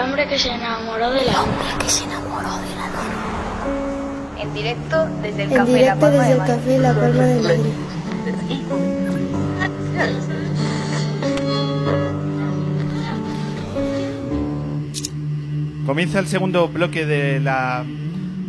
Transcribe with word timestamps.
hombre 0.00 0.28
que 0.28 0.38
se 0.38 0.50
enamoró 0.50 1.10
de 1.10 1.24
la 1.24 1.32
luna. 1.32 1.78
que 1.78 1.88
se 1.88 2.04
enamoró 2.04 2.58
de 2.58 2.76
la 2.76 2.86
luna. 2.88 4.40
En 4.40 4.54
directo 4.54 5.06
desde 5.22 5.44
el 5.44 5.52
En 5.52 5.56
Café 5.56 5.72
La 5.72 5.78
directo 5.78 6.00
Palma 6.00 6.22
desde 6.24 6.34
de 6.34 6.40
el. 6.40 6.46
Café 6.46 6.78
La 6.78 6.94
Palma 6.94 7.22
de 7.24 7.42
Madrid. 7.42 7.72
Comienza 15.86 16.18
el 16.18 16.28
segundo 16.28 16.68
bloque 16.68 17.06
de 17.06 17.40
la 17.40 17.84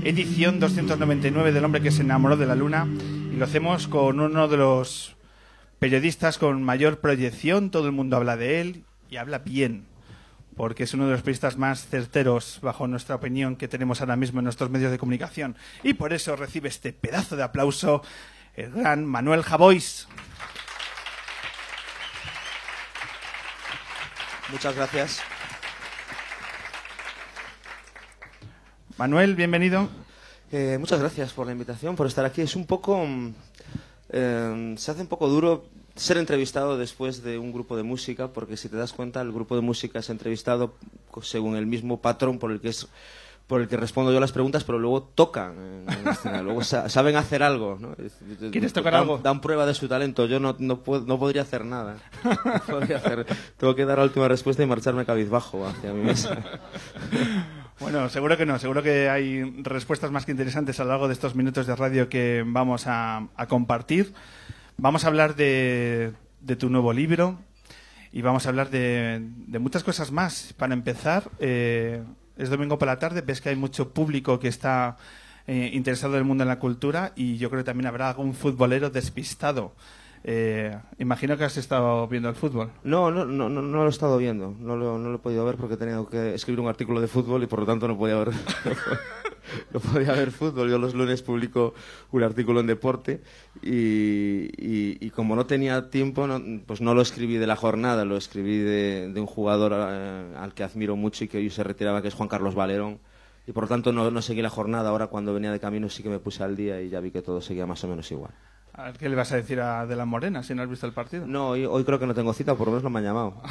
edición 0.04 0.60
299 0.60 1.52
del 1.54 1.64
hombre 1.64 1.82
que 1.82 1.92
se 1.92 2.02
enamoró 2.02 2.36
de 2.36 2.46
la 2.46 2.56
luna 2.56 2.86
y 3.34 3.38
lo 3.38 3.46
hacemos 3.46 3.88
con 3.88 4.20
uno 4.20 4.48
de 4.50 4.58
los 4.58 5.16
periodistas 5.80 6.38
con 6.38 6.62
mayor 6.64 7.00
proyección, 7.00 7.70
todo 7.70 7.86
el 7.86 7.94
mundo 7.94 8.18
habla 8.18 8.36
de 8.36 8.60
él 8.60 8.84
y 9.10 9.16
habla 9.18 9.40
bien, 9.40 9.86
porque 10.60 10.84
es 10.84 10.94
uno 10.94 11.06
de 11.06 11.12
los 11.12 11.22
periodistas 11.22 11.56
más 11.56 11.88
certeros, 11.88 12.60
bajo 12.62 12.86
nuestra 12.86 13.16
opinión, 13.16 13.56
que 13.56 13.70
tenemos 13.70 14.02
ahora 14.02 14.18
mismo 14.18 14.42
en 14.42 14.44
nuestros 14.44 14.70
medios 14.70 14.92
de 14.92 14.98
comunicación. 14.98 15.56
Y 15.84 15.94
por 15.94 16.12
eso 16.12 16.36
recibe 16.36 16.68
este 16.68 16.92
pedazo 16.92 17.38
de 17.38 17.44
aplauso 17.44 18.02
el 18.56 18.70
gran 18.72 19.06
Manuel 19.06 19.42
Javois. 19.42 20.10
Muchas 24.52 24.76
gracias. 24.76 25.22
Manuel, 28.98 29.36
bienvenido. 29.36 29.88
Eh, 30.52 30.76
muchas 30.78 31.00
gracias 31.00 31.32
por 31.32 31.46
la 31.46 31.54
invitación, 31.54 31.96
por 31.96 32.06
estar 32.06 32.26
aquí. 32.26 32.42
Es 32.42 32.58
un 32.58 32.66
poco... 32.66 33.06
mm, 33.06 33.34
eh, 34.10 34.76
se 34.78 34.92
hace 34.92 35.00
un 35.04 35.08
poco 35.08 35.30
duro 35.30 35.70
ser 36.00 36.18
entrevistado 36.18 36.78
después 36.78 37.24
de 37.24 37.38
un 37.38 37.52
grupo 37.52 37.76
de 37.78 37.84
música, 37.84 38.30
porque 38.30 38.58
si 38.58 38.70
te 38.70 38.78
das 38.78 38.94
cuenta, 38.94 39.22
el 39.22 39.32
grupo 39.32 39.56
de 39.56 39.62
música 39.62 40.00
es 40.00 40.10
entrevistado 40.10 40.74
según 41.22 41.56
el 41.56 41.66
mismo 41.66 42.02
patrón 42.02 42.40
por 42.40 42.52
el 42.52 42.60
que 42.62 42.70
es 42.70 42.88
por 43.48 43.62
el 43.62 43.68
que 43.68 43.78
respondo 43.78 44.14
yo 44.14 44.20
las 44.20 44.32
preguntas, 44.32 44.64
pero 44.64 44.78
luego 44.78 45.02
tocan 45.02 45.86
en, 45.90 46.08
escena, 46.08 46.42
luego 46.44 46.64
sa- 46.64 46.88
saben 46.88 47.16
hacer 47.16 47.42
algo. 47.42 47.78
¿no? 47.82 47.96
¿Quieres 48.52 48.74
tocar 48.74 48.94
dan, 48.94 49.02
algo? 49.02 49.18
Dan 49.18 49.42
prueba 49.42 49.66
de 49.66 49.74
su 49.74 49.88
talento. 49.88 50.28
Yo 50.28 50.40
no, 50.40 50.56
no, 50.60 50.84
puedo- 50.84 51.04
no 51.08 51.18
podría 51.18 51.42
hacer 51.42 51.66
nada. 51.66 51.98
No 52.24 52.62
podría 52.68 52.98
hacer- 52.98 53.26
tengo 53.58 53.74
que 53.74 53.86
dar 53.86 53.98
la 53.98 54.04
última 54.04 54.28
respuesta 54.28 54.62
y 54.62 54.68
marcharme 54.68 55.04
cabizbajo 55.04 55.66
hacia 55.66 55.92
mi 55.94 56.04
mesa. 56.04 56.38
Bueno, 57.80 58.10
seguro 58.10 58.36
que 58.36 58.46
no, 58.46 58.60
seguro 58.60 58.84
que 58.84 59.10
hay 59.10 59.42
respuestas 59.64 60.12
más 60.12 60.26
que 60.26 60.32
interesantes 60.34 60.78
a 60.82 60.84
lo 60.84 60.90
largo 60.90 61.08
de 61.08 61.14
estos 61.14 61.34
minutos 61.36 61.66
de 61.66 61.76
radio 61.78 62.10
que 62.10 62.44
vamos 62.46 62.88
a, 62.88 63.28
a 63.38 63.48
compartir. 63.48 64.14
Vamos 64.82 65.04
a 65.04 65.08
hablar 65.08 65.36
de, 65.36 66.14
de 66.40 66.56
tu 66.56 66.70
nuevo 66.70 66.94
libro 66.94 67.38
y 68.14 68.22
vamos 68.22 68.46
a 68.46 68.50
hablar 68.50 68.70
de, 68.70 69.20
de 69.22 69.60
muchas 69.60 69.84
cosas 69.84 70.14
más. 70.14 70.54
Para 70.54 70.74
empezar, 70.74 71.30
eh, 71.40 72.02
es 72.38 72.50
domingo 72.50 72.80
por 72.80 72.88
la 72.88 72.98
tarde, 72.98 73.20
ves 73.20 73.42
que 73.42 73.50
hay 73.50 73.58
mucho 73.58 73.94
público 73.94 74.40
que 74.40 74.48
está 74.48 74.96
eh, 75.48 75.72
interesado 75.74 76.14
en 76.14 76.20
el 76.20 76.24
mundo 76.24 76.46
de 76.46 76.48
la 76.48 76.60
cultura 76.60 77.12
y 77.18 77.38
yo 77.38 77.50
creo 77.50 77.62
que 77.62 77.66
también 77.66 77.88
habrá 77.88 78.08
algún 78.08 78.34
futbolero 78.34 78.90
despistado. 78.90 79.74
Eh, 80.24 80.78
imagino 80.98 81.38
que 81.38 81.46
has 81.46 81.58
estado 81.58 82.08
viendo 82.08 82.30
el 82.30 82.36
fútbol. 82.36 82.72
No, 82.84 83.10
no, 83.10 83.26
no, 83.26 83.50
no, 83.50 83.62
lo 83.62 83.86
he 83.86 83.90
estado 83.90 84.18
viendo. 84.18 84.54
No 84.60 84.76
lo, 84.76 84.98
no 84.98 85.10
lo 85.10 85.16
he 85.16 85.20
podido 85.20 85.46
ver 85.46 85.56
porque 85.56 85.76
he 85.76 85.78
tenido 85.78 86.08
que 86.08 86.34
escribir 86.34 86.60
un 86.60 86.68
artículo 86.68 87.00
de 87.00 87.08
fútbol 87.08 87.44
y 87.44 87.48
por 87.48 87.60
lo 87.60 87.66
tanto 87.66 87.88
no 87.88 87.98
podía 87.98 88.18
ver, 88.18 88.32
no 89.74 89.80
podía 89.80 90.14
ver 90.14 90.32
fútbol. 90.32 90.70
Yo 90.70 90.78
los 90.78 90.94
lunes 90.94 91.22
publico 91.22 91.74
un 92.12 92.24
artículo 92.24 92.60
en 92.60 92.68
deporte 92.68 93.22
y, 93.62 95.10
como 95.12 95.36
no 95.36 95.46
tenía 95.46 95.90
tiempo, 95.90 96.28
pues 96.66 96.82
no 96.82 96.94
lo 96.94 97.02
escribí 97.02 97.38
de 97.38 97.48
la 97.48 97.56
jornada, 97.56 98.04
lo 98.04 98.18
escribí 98.18 98.58
de, 98.58 99.14
un 99.16 99.26
jugador 99.26 99.74
eh, 99.76 100.36
al 100.38 100.54
que 100.54 100.64
admiro 100.64 100.96
mucho 100.96 101.24
y 101.24 101.28
que 101.28 101.38
hoy 101.38 101.50
se 101.50 101.64
retiraba, 101.64 102.02
que 102.02 102.10
es 102.10 102.14
Juan 102.14 102.30
Carlos 102.30 102.56
Valerón. 102.56 103.00
Y 103.48 103.52
por 103.52 103.64
lo 103.64 103.70
tanto 103.70 103.92
no 103.92 104.22
seguí 104.22 104.44
la 104.44 104.52
jornada. 104.52 104.90
Ahora 104.90 105.08
cuando 105.08 105.34
venía 105.34 105.52
de 105.52 105.60
camino 105.60 105.90
sí 105.90 106.04
que 106.04 106.10
me 106.10 106.20
puse 106.20 106.44
al 106.44 106.56
día 106.56 106.82
y 106.82 106.90
ya 106.90 107.00
vi 107.00 107.10
que 107.10 107.24
todo 107.24 107.42
seguía 107.42 107.66
más 107.66 107.84
o 107.84 107.88
menos 107.88 108.12
igual. 108.12 108.32
¿Qué 108.98 109.10
le 109.10 109.16
vas 109.16 109.32
a 109.32 109.36
decir 109.36 109.60
a 109.62 109.86
De 109.86 109.96
la 109.96 110.06
Morena 110.06 110.42
si 110.44 110.54
no 110.56 110.62
has 110.64 110.70
visto 110.70 110.86
el 110.88 110.94
partido? 110.94 111.26
No, 111.28 111.50
hoy, 111.50 111.66
hoy 111.66 111.84
creo 111.84 112.00
que 112.00 112.06
no 112.08 112.14
tengo 112.14 112.34
cita, 112.34 112.56
por 112.56 112.68
lo 112.68 112.72
menos 112.72 112.84
no 112.84 112.90
me 112.90 113.00
han 113.00 113.06
llamado. 113.06 113.42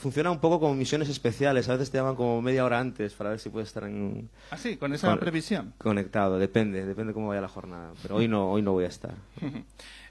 Funciona 0.00 0.30
un 0.30 0.38
poco 0.40 0.60
como 0.60 0.74
misiones 0.74 1.08
especiales, 1.08 1.68
a 1.68 1.72
veces 1.72 1.90
te 1.90 1.98
llaman 1.98 2.16
como 2.16 2.40
media 2.42 2.64
hora 2.64 2.78
antes 2.80 3.12
para 3.14 3.30
ver 3.30 3.38
si 3.38 3.48
puedes 3.50 3.68
estar 3.68 3.84
en... 3.84 4.28
Ah, 4.50 4.56
sí, 4.56 4.76
con 4.76 4.92
esa 4.92 5.08
con- 5.10 5.18
previsión. 5.20 5.72
Conectado, 5.78 6.38
depende, 6.38 6.84
depende 6.84 7.12
cómo 7.12 7.28
vaya 7.28 7.40
la 7.40 7.48
jornada. 7.48 7.92
Pero 8.02 8.16
hoy 8.16 8.28
no, 8.28 8.50
hoy 8.50 8.62
no 8.62 8.72
voy 8.72 8.84
a 8.84 8.88
estar. 8.88 9.14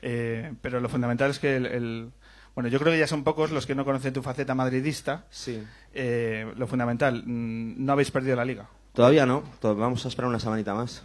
Eh, 0.07 0.53
pero 0.61 0.79
lo 0.79 0.87
fundamental 0.89 1.31
es 1.31 1.39
que 1.39 1.55
el, 1.55 1.65
el- 1.65 2.11
Bueno, 2.53 2.69
yo 2.69 2.79
creo 2.79 2.91
que 2.93 2.99
ya 2.99 3.07
son 3.07 3.23
pocos 3.23 3.49
los 3.51 3.65
que 3.65 3.73
no 3.73 3.85
conocen 3.85 4.13
tu 4.13 4.21
faceta 4.21 4.53
madridista. 4.53 5.25
Sí. 5.31 5.63
Eh, 5.93 6.53
lo 6.57 6.67
fundamental, 6.67 7.23
mm, 7.25 7.83
no 7.83 7.91
habéis 7.93 8.11
perdido 8.11 8.35
la 8.35 8.45
liga. 8.45 8.67
Todavía 8.93 9.25
no, 9.25 9.43
vamos 9.61 10.05
a 10.05 10.09
esperar 10.09 10.29
una 10.29 10.39
semanita 10.39 10.73
más. 10.75 11.01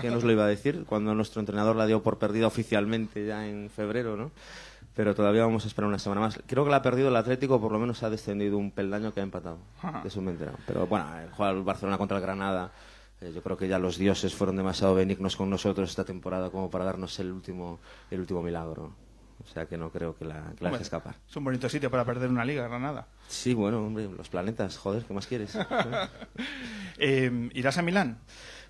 ¿Quién 0.00 0.12
nos 0.12 0.24
lo 0.24 0.32
iba 0.32 0.44
a 0.44 0.48
decir? 0.48 0.84
Cuando 0.86 1.14
nuestro 1.14 1.40
entrenador 1.40 1.76
la 1.76 1.86
dio 1.86 2.02
por 2.02 2.18
perdida 2.18 2.46
oficialmente 2.46 3.26
ya 3.26 3.46
en 3.46 3.70
febrero, 3.70 4.16
¿no? 4.16 4.30
Pero 4.94 5.14
todavía 5.14 5.42
vamos 5.42 5.64
a 5.64 5.68
esperar 5.68 5.88
una 5.88 5.98
semana 5.98 6.20
más. 6.22 6.40
Creo 6.46 6.64
que 6.64 6.70
la 6.70 6.78
ha 6.78 6.82
perdido 6.82 7.08
el 7.08 7.16
Atlético, 7.16 7.60
por 7.60 7.70
lo 7.70 7.78
menos 7.78 8.02
ha 8.02 8.10
descendido 8.10 8.58
un 8.58 8.72
peldaño 8.72 9.14
que 9.14 9.20
ha 9.20 9.22
empatado. 9.22 9.58
Ajá. 9.80 10.00
De 10.02 10.08
eso 10.08 10.20
me 10.20 10.32
enterado. 10.32 10.58
Pero 10.66 10.86
bueno, 10.86 11.06
el 11.18 11.62
Barcelona 11.62 11.98
contra 11.98 12.16
el 12.16 12.22
Granada, 12.22 12.72
eh, 13.20 13.32
yo 13.32 13.42
creo 13.42 13.56
que 13.56 13.68
ya 13.68 13.78
los 13.78 13.96
dioses 13.96 14.34
fueron 14.34 14.56
demasiado 14.56 14.94
benignos 14.94 15.36
con 15.36 15.50
nosotros 15.50 15.90
esta 15.90 16.04
temporada 16.04 16.50
como 16.50 16.70
para 16.70 16.84
darnos 16.84 17.18
el 17.20 17.30
último, 17.30 17.78
el 18.10 18.20
último 18.20 18.42
milagro. 18.42 18.92
O 19.44 19.46
sea 19.46 19.66
que 19.66 19.76
no 19.76 19.90
creo 19.90 20.16
que 20.16 20.24
la, 20.24 20.52
que 20.56 20.64
la 20.64 20.70
deje 20.70 20.82
escapar. 20.82 21.14
Es 21.28 21.36
un 21.36 21.44
bonito 21.44 21.68
sitio 21.68 21.90
para 21.90 22.04
perder 22.04 22.28
una 22.28 22.44
liga, 22.44 22.66
Granada. 22.66 23.06
Sí, 23.28 23.54
bueno, 23.54 23.84
hombre, 23.84 24.08
los 24.08 24.28
planetas, 24.28 24.76
joder, 24.78 25.04
¿qué 25.04 25.14
más 25.14 25.26
quieres? 25.26 25.56
Eh, 27.00 27.50
¿Irás 27.54 27.78
a 27.78 27.82
Milán? 27.82 28.18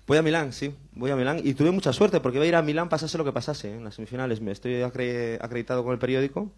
Voy 0.09 0.17
a 0.17 0.23
Milán, 0.23 0.51
sí, 0.53 0.73
voy 0.93 1.11
a 1.11 1.15
Milán 1.15 1.39
y 1.43 1.53
tuve 1.53 1.69
mucha 1.69 1.93
suerte 1.93 2.19
porque 2.19 2.37
iba 2.39 2.43
a 2.45 2.47
ir 2.47 2.55
a 2.55 2.63
Milán 2.63 2.89
pasase 2.89 3.15
lo 3.15 3.23
que 3.23 3.31
pasase 3.31 3.75
en 3.75 3.83
las 3.83 3.93
semifinales. 3.93 4.41
Me 4.41 4.51
estoy 4.51 4.81
acre- 4.81 5.37
acreditado 5.39 5.83
con 5.83 5.93
el 5.93 5.99
periódico 5.99 6.49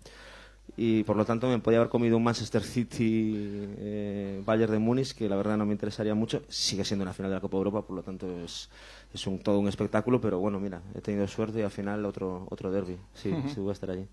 y 0.78 1.04
por 1.04 1.18
lo 1.18 1.26
tanto 1.26 1.50
me 1.50 1.60
podía 1.60 1.80
haber 1.80 1.90
comido 1.90 2.16
un 2.16 2.24
Manchester 2.24 2.64
City 2.64 3.34
eh, 3.78 4.42
Bayern 4.46 4.72
de 4.72 4.80
Múnich 4.80 5.14
que 5.14 5.28
la 5.28 5.36
verdad 5.36 5.58
no 5.58 5.66
me 5.66 5.74
interesaría 5.74 6.16
mucho. 6.16 6.44
Sigue 6.48 6.86
siendo 6.86 7.04
una 7.04 7.12
final 7.12 7.30
de 7.30 7.36
la 7.36 7.42
Copa 7.42 7.58
Europa, 7.58 7.82
por 7.82 7.98
lo 7.98 8.04
tanto 8.04 8.26
es, 8.40 8.70
es 9.14 9.28
un, 9.28 9.38
todo 9.40 9.60
un 9.60 9.68
espectáculo, 9.68 10.22
pero 10.22 10.40
bueno, 10.40 10.58
mira, 10.58 10.82
he 10.96 11.02
tenido 11.02 11.28
suerte 11.28 11.60
y 11.60 11.64
al 11.64 11.72
final 11.72 12.06
otro, 12.06 12.48
otro 12.50 12.72
derby. 12.72 12.96
Sí, 13.14 13.32
sí, 13.54 13.60
voy 13.60 13.72
a 13.72 13.74
estar 13.74 13.92
allí. 13.92 14.06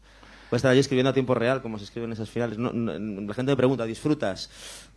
Voy 0.50 0.56
a 0.56 0.56
estar 0.56 0.70
allí 0.72 0.81
escribiendo 0.81 1.10
a 1.10 1.15
tiempo 1.15 1.34
real, 1.37 1.62
como 1.62 1.78
se 1.78 1.84
escribe 1.84 2.06
en 2.06 2.12
esas 2.12 2.28
finales. 2.28 2.59
No- 2.59 2.72
no- 2.72 3.20
la 3.20 3.34
gente 3.34 3.53
me 3.53 3.56
pregunta, 3.56 3.84
¿disfrutas? 3.84 4.50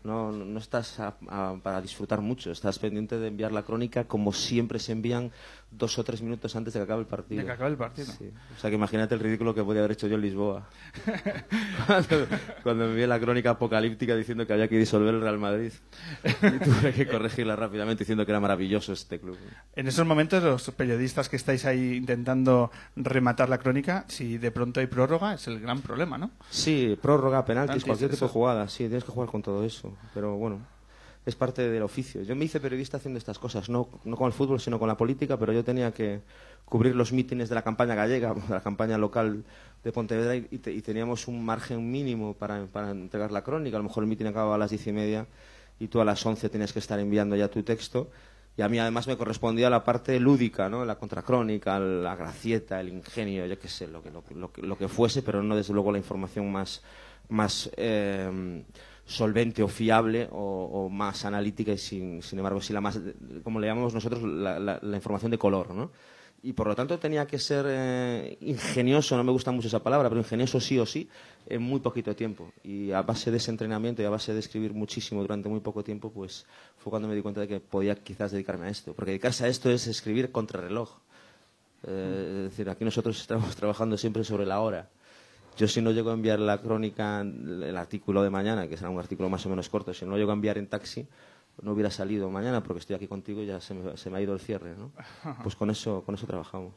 No, 0.03 0.31
no 0.31 0.59
estás 0.59 0.99
a- 0.99 1.15
a- 1.29 1.55
para 1.61 1.81
disfrutar 1.81 2.21
mucho. 2.21 2.51
Estás 2.51 2.79
pendiente 2.79 3.19
de 3.19 3.27
enviar 3.27 3.51
la 3.51 3.63
crónica 3.63 4.05
como 4.05 4.33
siempre 4.33 4.79
se 4.79 4.91
envían 4.93 5.31
dos 5.69 5.97
o 5.99 6.03
tres 6.03 6.21
minutos 6.21 6.55
antes 6.55 6.73
de 6.73 6.79
que 6.79 6.83
acabe 6.83 7.01
el 7.01 7.07
partido. 7.07 7.39
De 7.39 7.45
que 7.45 7.51
acabe 7.51 7.69
el 7.71 7.77
partido. 7.77 8.11
Sí. 8.11 8.29
O 8.57 8.59
sea 8.59 8.69
que 8.69 8.75
imagínate 8.75 9.13
el 9.13 9.19
ridículo 9.21 9.53
que 9.53 9.63
podía 9.63 9.81
haber 9.81 9.91
hecho 9.91 10.07
yo 10.07 10.15
en 10.15 10.21
Lisboa. 10.21 10.67
cuando, 11.87 12.27
cuando 12.63 12.85
envié 12.85 13.07
la 13.07 13.19
crónica 13.19 13.51
apocalíptica 13.51 14.15
diciendo 14.15 14.45
que 14.45 14.53
había 14.53 14.67
que 14.67 14.77
disolver 14.77 15.13
el 15.15 15.21
Real 15.21 15.37
Madrid. 15.39 15.71
Y 16.25 16.59
tuve 16.59 16.93
que 16.93 17.07
corregirla 17.07 17.55
rápidamente 17.55 18.03
diciendo 18.03 18.25
que 18.25 18.31
era 18.31 18.39
maravilloso 18.39 18.93
este 18.93 19.19
club. 19.19 19.37
En 19.75 19.87
esos 19.87 20.05
momentos, 20.05 20.43
los 20.43 20.69
periodistas 20.71 21.29
que 21.29 21.35
estáis 21.35 21.65
ahí 21.65 21.95
intentando 21.95 22.71
rematar 22.95 23.49
la 23.49 23.57
crónica, 23.57 24.05
si 24.07 24.37
de 24.37 24.51
pronto 24.51 24.79
hay 24.79 24.87
prórroga, 24.87 25.33
es 25.35 25.47
el 25.47 25.59
gran 25.59 25.81
problema, 25.81 26.17
¿no? 26.17 26.31
Sí, 26.49 26.97
prórroga, 27.01 27.45
penaltis, 27.45 27.51
Penaltis, 27.83 27.85
cualquier 27.85 28.09
tipo 28.09 28.17
eso. 28.17 28.25
de 28.25 28.31
jugada. 28.31 28.67
Sí, 28.67 28.77
tienes 28.85 29.03
que 29.03 29.11
jugar 29.11 29.29
con 29.29 29.41
todo 29.41 29.63
eso. 29.63 29.90
Pero 30.13 30.35
bueno, 30.37 30.59
es 31.25 31.35
parte 31.35 31.69
del 31.69 31.83
oficio. 31.83 32.21
Yo 32.23 32.35
me 32.35 32.45
hice 32.45 32.59
periodista 32.59 32.97
haciendo 32.97 33.17
estas 33.17 33.37
cosas, 33.39 33.69
no, 33.69 33.87
no 34.05 34.15
con 34.17 34.27
el 34.27 34.33
fútbol, 34.33 34.59
sino 34.59 34.79
con 34.79 34.87
la 34.87 34.97
política, 34.97 35.37
pero 35.37 35.53
yo 35.53 35.63
tenía 35.63 35.91
que 35.93 36.21
cubrir 36.65 36.95
los 36.95 37.11
mítines 37.11 37.49
de 37.49 37.55
la 37.55 37.61
campaña 37.63 37.95
gallega, 37.95 38.33
de 38.47 38.53
la 38.53 38.61
campaña 38.61 38.97
local 38.97 39.43
de 39.83 39.91
Pontevedra, 39.91 40.35
y, 40.35 40.57
te- 40.59 40.71
y 40.71 40.81
teníamos 40.81 41.27
un 41.27 41.43
margen 41.43 41.91
mínimo 41.91 42.33
para, 42.33 42.65
para 42.65 42.91
entregar 42.91 43.31
la 43.31 43.43
crónica. 43.43 43.77
A 43.77 43.79
lo 43.79 43.83
mejor 43.87 44.03
el 44.03 44.09
mítin 44.09 44.27
acababa 44.27 44.55
a 44.55 44.57
las 44.57 44.69
diez 44.71 44.85
y 44.87 44.91
media 44.91 45.25
y 45.79 45.87
tú 45.87 45.99
a 46.01 46.05
las 46.05 46.23
once 46.25 46.49
tenías 46.49 46.71
que 46.73 46.79
estar 46.79 46.99
enviando 46.99 47.35
ya 47.35 47.47
tu 47.49 47.61
texto. 47.63 48.09
Y 48.57 48.61
a 48.63 48.67
mí 48.69 48.77
además 48.79 49.07
me 49.07 49.15
correspondía 49.17 49.69
la 49.69 49.83
parte 49.83 50.19
lúdica, 50.19 50.67
¿no? 50.69 50.83
La 50.85 50.95
contracrónica, 50.95 51.79
la 51.79 52.15
gracieta, 52.17 52.81
el 52.81 52.89
ingenio, 52.89 53.45
yo 53.45 53.57
qué 53.57 53.69
sé, 53.69 53.87
lo 53.87 54.03
que, 54.03 54.11
lo, 54.11 54.23
lo 54.35 54.51
lo 54.57 54.77
que 54.77 54.87
fuese, 54.89 55.21
pero 55.23 55.41
no 55.41 55.55
desde 55.55 55.73
luego 55.73 55.89
la 55.91 55.97
información 55.97 56.51
más, 56.51 56.83
más 57.29 57.71
eh, 57.77 58.61
solvente 59.05 59.63
o 59.63 59.67
fiable 59.67 60.27
o, 60.31 60.89
más 60.89 61.25
analítica 61.25 61.71
y 61.71 61.77
sin, 61.77 62.21
sin 62.21 62.39
embargo 62.39 62.61
sí 62.61 62.73
la 62.73 62.81
más, 62.81 62.99
como 63.43 63.59
le 63.59 63.67
llamamos 63.67 63.93
nosotros, 63.93 64.23
la 64.23 64.95
información 64.95 65.31
de 65.31 65.37
color, 65.37 65.73
¿no? 65.73 65.91
Y 66.43 66.53
por 66.53 66.67
lo 66.67 66.75
tanto 66.75 66.97
tenía 66.97 67.27
que 67.27 67.37
ser 67.37 67.65
eh, 67.69 68.37
ingenioso, 68.41 69.15
no 69.15 69.23
me 69.23 69.31
gusta 69.31 69.51
mucho 69.51 69.67
esa 69.67 69.83
palabra, 69.83 70.09
pero 70.09 70.21
ingenioso 70.21 70.59
sí 70.59 70.79
o 70.79 70.87
sí, 70.87 71.07
en 71.45 71.61
muy 71.61 71.81
poquito 71.81 72.15
tiempo. 72.15 72.51
Y 72.63 72.91
a 72.91 73.03
base 73.03 73.29
de 73.29 73.37
ese 73.37 73.51
entrenamiento 73.51 74.01
y 74.01 74.05
a 74.05 74.09
base 74.09 74.33
de 74.33 74.39
escribir 74.39 74.73
muchísimo 74.73 75.21
durante 75.21 75.49
muy 75.49 75.59
poco 75.59 75.83
tiempo, 75.83 76.11
pues 76.11 76.47
fue 76.77 76.89
cuando 76.89 77.07
me 77.07 77.13
di 77.13 77.21
cuenta 77.21 77.41
de 77.41 77.47
que 77.47 77.59
podía 77.59 77.95
quizás 77.95 78.31
dedicarme 78.31 78.65
a 78.65 78.69
esto. 78.69 78.93
Porque 78.93 79.11
dedicarse 79.11 79.45
a 79.45 79.49
esto 79.49 79.69
es 79.69 79.85
escribir 79.85 80.31
contrarreloj. 80.31 80.89
Eh, 81.85 82.45
es 82.45 82.51
decir, 82.51 82.69
aquí 82.71 82.85
nosotros 82.85 83.19
estamos 83.21 83.55
trabajando 83.55 83.95
siempre 83.95 84.23
sobre 84.23 84.47
la 84.47 84.61
hora. 84.61 84.89
Yo 85.57 85.67
si 85.67 85.81
no 85.81 85.91
llego 85.91 86.09
a 86.11 86.13
enviar 86.13 86.39
la 86.39 86.57
crónica, 86.59 87.21
el 87.21 87.75
artículo 87.77 88.23
de 88.23 88.29
mañana, 88.29 88.67
que 88.67 88.77
será 88.77 88.89
un 88.89 88.99
artículo 88.99 89.29
más 89.29 89.45
o 89.45 89.49
menos 89.49 89.69
corto, 89.69 89.93
si 89.93 90.05
no 90.05 90.11
lo 90.11 90.17
llego 90.17 90.31
a 90.31 90.33
enviar 90.33 90.57
en 90.57 90.67
taxi, 90.67 91.07
no 91.61 91.73
hubiera 91.73 91.91
salido 91.91 92.29
mañana 92.29 92.63
porque 92.63 92.79
estoy 92.79 92.95
aquí 92.95 93.07
contigo 93.07 93.41
y 93.43 93.45
ya 93.47 93.59
se 93.61 93.73
me, 93.73 93.97
se 93.97 94.09
me 94.09 94.17
ha 94.17 94.21
ido 94.21 94.33
el 94.33 94.39
cierre, 94.39 94.73
¿no? 94.77 94.91
Pues 95.43 95.55
con 95.55 95.69
eso, 95.69 96.03
con 96.05 96.15
eso 96.15 96.25
trabajamos. 96.25 96.73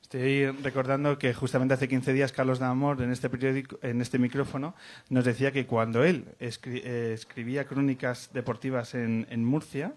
Estoy 0.00 0.46
recordando 0.62 1.18
que 1.18 1.32
justamente 1.34 1.74
hace 1.74 1.88
15 1.88 2.12
días 2.12 2.32
Carlos 2.32 2.58
Damor 2.58 3.00
en 3.02 3.10
este 3.12 3.28
periódico, 3.30 3.78
en 3.82 4.00
este 4.00 4.18
micrófono, 4.18 4.74
nos 5.10 5.24
decía 5.24 5.52
que 5.52 5.66
cuando 5.66 6.04
él 6.04 6.26
escri- 6.40 6.82
eh, 6.84 7.12
escribía 7.14 7.64
crónicas 7.66 8.30
deportivas 8.32 8.94
en, 8.94 9.26
en 9.30 9.44
Murcia, 9.44 9.94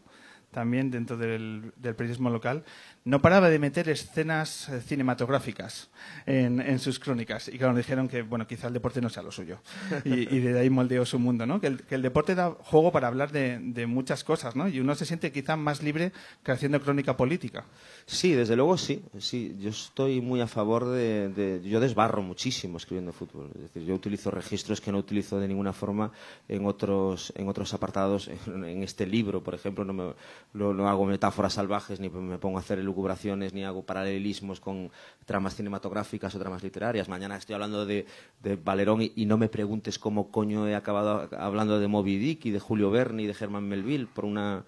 también 0.56 0.90
dentro 0.90 1.18
del, 1.18 1.74
periodismo 1.82 2.30
local, 2.30 2.64
no 3.04 3.22
paraba 3.22 3.50
de 3.50 3.60
meter 3.60 3.90
escenas 3.90 4.70
eh, 4.70 4.80
cinematográficas 4.80 5.90
en, 6.26 6.80
sus 6.80 6.98
crónicas. 6.98 7.50
Y 7.50 7.58
claro, 7.58 7.76
dijeron 7.76 8.08
que, 8.08 8.22
bueno, 8.22 8.48
quizá 8.48 8.68
el 8.68 8.74
deporte 8.74 9.02
no 9.02 9.10
sea 9.10 9.22
lo 9.22 9.34
suyo. 9.34 9.60
Y, 10.06 10.34
y 10.34 10.40
de 10.40 10.58
ahí 10.58 10.70
moldeó 10.70 11.06
su 11.06 11.20
mundo, 11.20 11.46
¿no? 11.46 11.60
Que 11.60 11.68
el, 11.68 11.82
que 11.84 11.96
el 11.96 12.02
deporte 12.02 12.36
da 12.36 12.52
juego 12.52 12.94
para 12.94 13.08
hablar 13.08 13.34
de, 13.34 13.60
de 13.60 13.86
muchas 13.86 14.24
cosas, 14.24 14.56
¿no? 14.56 14.70
Y 14.70 14.80
uno 14.80 14.96
se 14.96 15.06
siente 15.06 15.34
quizá 15.34 15.58
más 15.58 15.84
libre 15.84 16.14
que 16.44 16.54
haciendo 16.54 16.82
crónica 16.82 17.18
política. 17.18 17.66
Sí, 18.08 18.34
desde 18.34 18.56
luego 18.56 18.78
sí. 18.78 19.02
sí 19.18 19.56
yo 19.60 19.72
estoy 19.72 20.22
muy 20.22 20.40
a 20.40 20.46
favor 20.46 20.86
de, 20.86 21.60
Yo 21.66 21.80
desbarro 21.80 22.22
muchísimo 22.22 22.78
escribiendo 22.78 23.12
fútbol. 23.12 23.50
Es 23.56 23.62
decir, 23.62 23.84
yo 23.84 23.96
utilizo 23.96 24.30
registros 24.30 24.80
que 24.80 24.92
no 24.92 25.00
utilizo 25.00 25.40
de 25.40 25.48
ninguna 25.48 25.74
forma 25.74 26.12
en 26.48 26.68
otros, 26.68 27.34
en 27.36 27.48
otros 27.50 27.74
apartados. 27.74 28.30
En, 28.46 28.84
este 28.84 29.08
libro, 29.08 29.42
por 29.44 29.56
ejemplo, 29.56 29.84
no, 29.86 29.94
me- 29.94 30.14
no 30.54 30.88
hago 30.88 31.06
metáforas 31.06 31.54
salvajes, 31.54 32.00
ni 32.00 32.10
me 32.10 32.38
pongo 32.38 32.58
a 32.58 32.62
hacer 32.62 32.78
elucubraciones, 32.78 33.54
ni 33.54 33.64
hago 33.64 33.82
paralelismos 33.84 34.60
con 34.60 34.92
tramas 35.26 35.56
cinematográficas 35.56 36.36
o 36.36 36.40
tramas 36.40 36.62
literarias. 36.62 37.10
Mañana 37.10 37.38
estoy 37.38 37.56
hablando 37.56 37.88
de, 37.88 38.06
de 38.44 38.56
Valerón 38.56 39.02
y, 39.02 39.14
y 39.16 39.26
no 39.26 39.38
me 39.40 39.50
preguntes 39.50 39.98
cómo 39.98 40.30
coño 40.30 40.68
he 40.68 40.76
acabado 40.76 41.28
hablando 41.40 41.80
de 41.80 41.88
Moby 41.88 42.18
Dick 42.18 42.46
y 42.46 42.52
de 42.52 42.60
Julio 42.60 42.92
Verne 42.92 43.24
y 43.24 43.28
de 43.28 43.36
Herman 43.40 43.68
Melville 43.68 44.06
por 44.14 44.26
una 44.26 44.64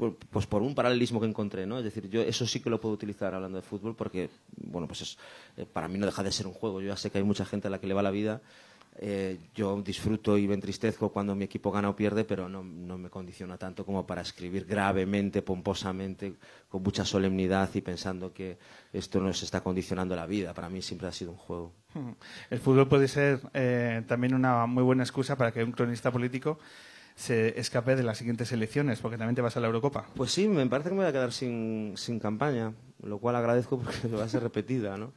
por- 0.00 0.16
pues 0.16 0.46
por 0.46 0.62
un 0.62 0.74
paralelismo 0.74 1.20
que 1.20 1.26
encontré, 1.26 1.66
¿no? 1.66 1.76
Es 1.78 1.84
decir, 1.84 2.08
yo 2.08 2.22
eso 2.22 2.46
sí 2.46 2.60
que 2.60 2.70
lo 2.70 2.80
puedo 2.80 2.94
utilizar 2.94 3.34
hablando 3.34 3.56
de 3.58 3.62
fútbol 3.62 3.94
porque, 3.94 4.30
bueno, 4.56 4.86
pues 4.88 5.02
es, 5.02 5.18
eh, 5.58 5.66
para 5.70 5.88
mí 5.88 5.98
no 5.98 6.06
deja 6.06 6.22
de 6.22 6.32
ser 6.32 6.46
un 6.46 6.54
juego. 6.54 6.80
Yo 6.80 6.88
ya 6.88 6.96
sé 6.96 7.10
que 7.10 7.18
hay 7.18 7.24
mucha 7.24 7.44
gente 7.44 7.68
a 7.68 7.70
la 7.70 7.78
que 7.78 7.86
le 7.86 7.94
va 7.94 8.02
la 8.02 8.10
vida. 8.10 8.40
Eh, 9.02 9.38
yo 9.54 9.80
disfruto 9.82 10.36
y 10.36 10.46
me 10.48 10.54
entristezco 10.54 11.10
cuando 11.10 11.34
mi 11.34 11.44
equipo 11.44 11.70
gana 11.70 11.88
o 11.88 11.96
pierde, 11.96 12.24
pero 12.24 12.48
no, 12.48 12.62
no 12.62 12.98
me 12.98 13.08
condiciona 13.08 13.56
tanto 13.56 13.86
como 13.86 14.06
para 14.06 14.20
escribir 14.22 14.66
gravemente, 14.66 15.40
pomposamente, 15.42 16.34
con 16.68 16.82
mucha 16.82 17.04
solemnidad 17.04 17.70
y 17.74 17.80
pensando 17.80 18.32
que 18.32 18.58
esto 18.92 19.20
nos 19.20 19.42
está 19.42 19.60
condicionando 19.62 20.16
la 20.16 20.26
vida. 20.26 20.52
Para 20.54 20.68
mí 20.68 20.82
siempre 20.82 21.08
ha 21.08 21.12
sido 21.12 21.30
un 21.30 21.36
juego. 21.38 21.72
El 22.50 22.58
fútbol 22.58 22.88
puede 22.88 23.08
ser 23.08 23.40
eh, 23.54 24.02
también 24.06 24.34
una 24.34 24.66
muy 24.66 24.82
buena 24.82 25.02
excusa 25.02 25.36
para 25.36 25.52
que 25.52 25.62
un 25.64 25.72
cronista 25.72 26.10
político 26.10 26.58
se 27.16 27.58
escape 27.60 27.96
de 27.96 28.02
las 28.02 28.18
siguientes 28.18 28.50
elecciones, 28.52 29.00
porque 29.00 29.18
también 29.18 29.34
te 29.34 29.42
vas 29.42 29.56
a 29.56 29.60
la 29.60 29.66
Eurocopa. 29.66 30.06
Pues 30.14 30.32
sí, 30.32 30.48
me 30.48 30.66
parece 30.66 30.88
que 30.90 30.94
me 30.94 31.00
voy 31.02 31.08
a 31.08 31.12
quedar 31.12 31.32
sin, 31.32 31.92
sin 31.96 32.18
campaña, 32.18 32.72
lo 33.02 33.18
cual 33.18 33.36
agradezco 33.36 33.78
porque 33.82 34.08
va 34.08 34.24
a 34.24 34.28
ser 34.28 34.42
repetida, 34.42 34.96
¿no? 34.96 35.12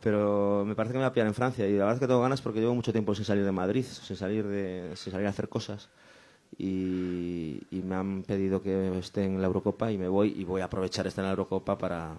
Pero 0.00 0.64
me 0.66 0.74
parece 0.74 0.92
que 0.92 0.98
me 0.98 1.04
voy 1.04 1.10
a 1.10 1.12
pillar 1.14 1.28
en 1.28 1.34
Francia 1.34 1.66
y 1.66 1.72
la 1.72 1.78
verdad 1.84 1.94
es 1.94 2.00
que 2.00 2.06
tengo 2.06 2.20
ganas 2.20 2.42
porque 2.42 2.60
llevo 2.60 2.74
mucho 2.74 2.92
tiempo 2.92 3.14
sin 3.14 3.24
salir 3.24 3.44
de 3.44 3.52
Madrid, 3.52 3.84
sin 3.84 4.16
salir, 4.16 4.46
de, 4.46 4.90
sin 4.96 5.12
salir 5.12 5.26
a 5.26 5.30
hacer 5.30 5.48
cosas. 5.48 5.88
Y, 6.58 7.62
y 7.70 7.82
me 7.82 7.94
han 7.96 8.22
pedido 8.22 8.62
que 8.62 8.96
esté 8.98 9.24
en 9.24 9.40
la 9.40 9.46
Eurocopa 9.46 9.90
y 9.90 9.98
me 9.98 10.08
voy 10.08 10.34
y 10.36 10.44
voy 10.44 10.60
a 10.60 10.66
aprovechar 10.66 11.06
estar 11.06 11.22
en 11.24 11.26
la 11.28 11.32
Eurocopa 11.32 11.76
para, 11.78 12.16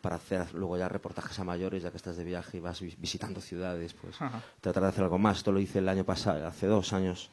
para 0.00 0.16
hacer 0.16 0.54
luego 0.54 0.78
ya 0.78 0.88
reportajes 0.88 1.38
a 1.38 1.44
mayores, 1.44 1.82
ya 1.82 1.90
que 1.90 1.96
estás 1.96 2.16
de 2.16 2.24
viaje 2.24 2.58
y 2.58 2.60
vas 2.60 2.80
vi- 2.80 2.94
visitando 2.98 3.40
ciudades, 3.40 3.92
pues 3.94 4.20
Ajá. 4.22 4.40
tratar 4.60 4.84
de 4.84 4.88
hacer 4.90 5.04
algo 5.04 5.18
más. 5.18 5.38
Esto 5.38 5.52
lo 5.52 5.60
hice 5.60 5.80
el 5.80 5.88
año 5.88 6.04
pasado, 6.04 6.46
hace 6.46 6.66
dos 6.66 6.92
años, 6.92 7.30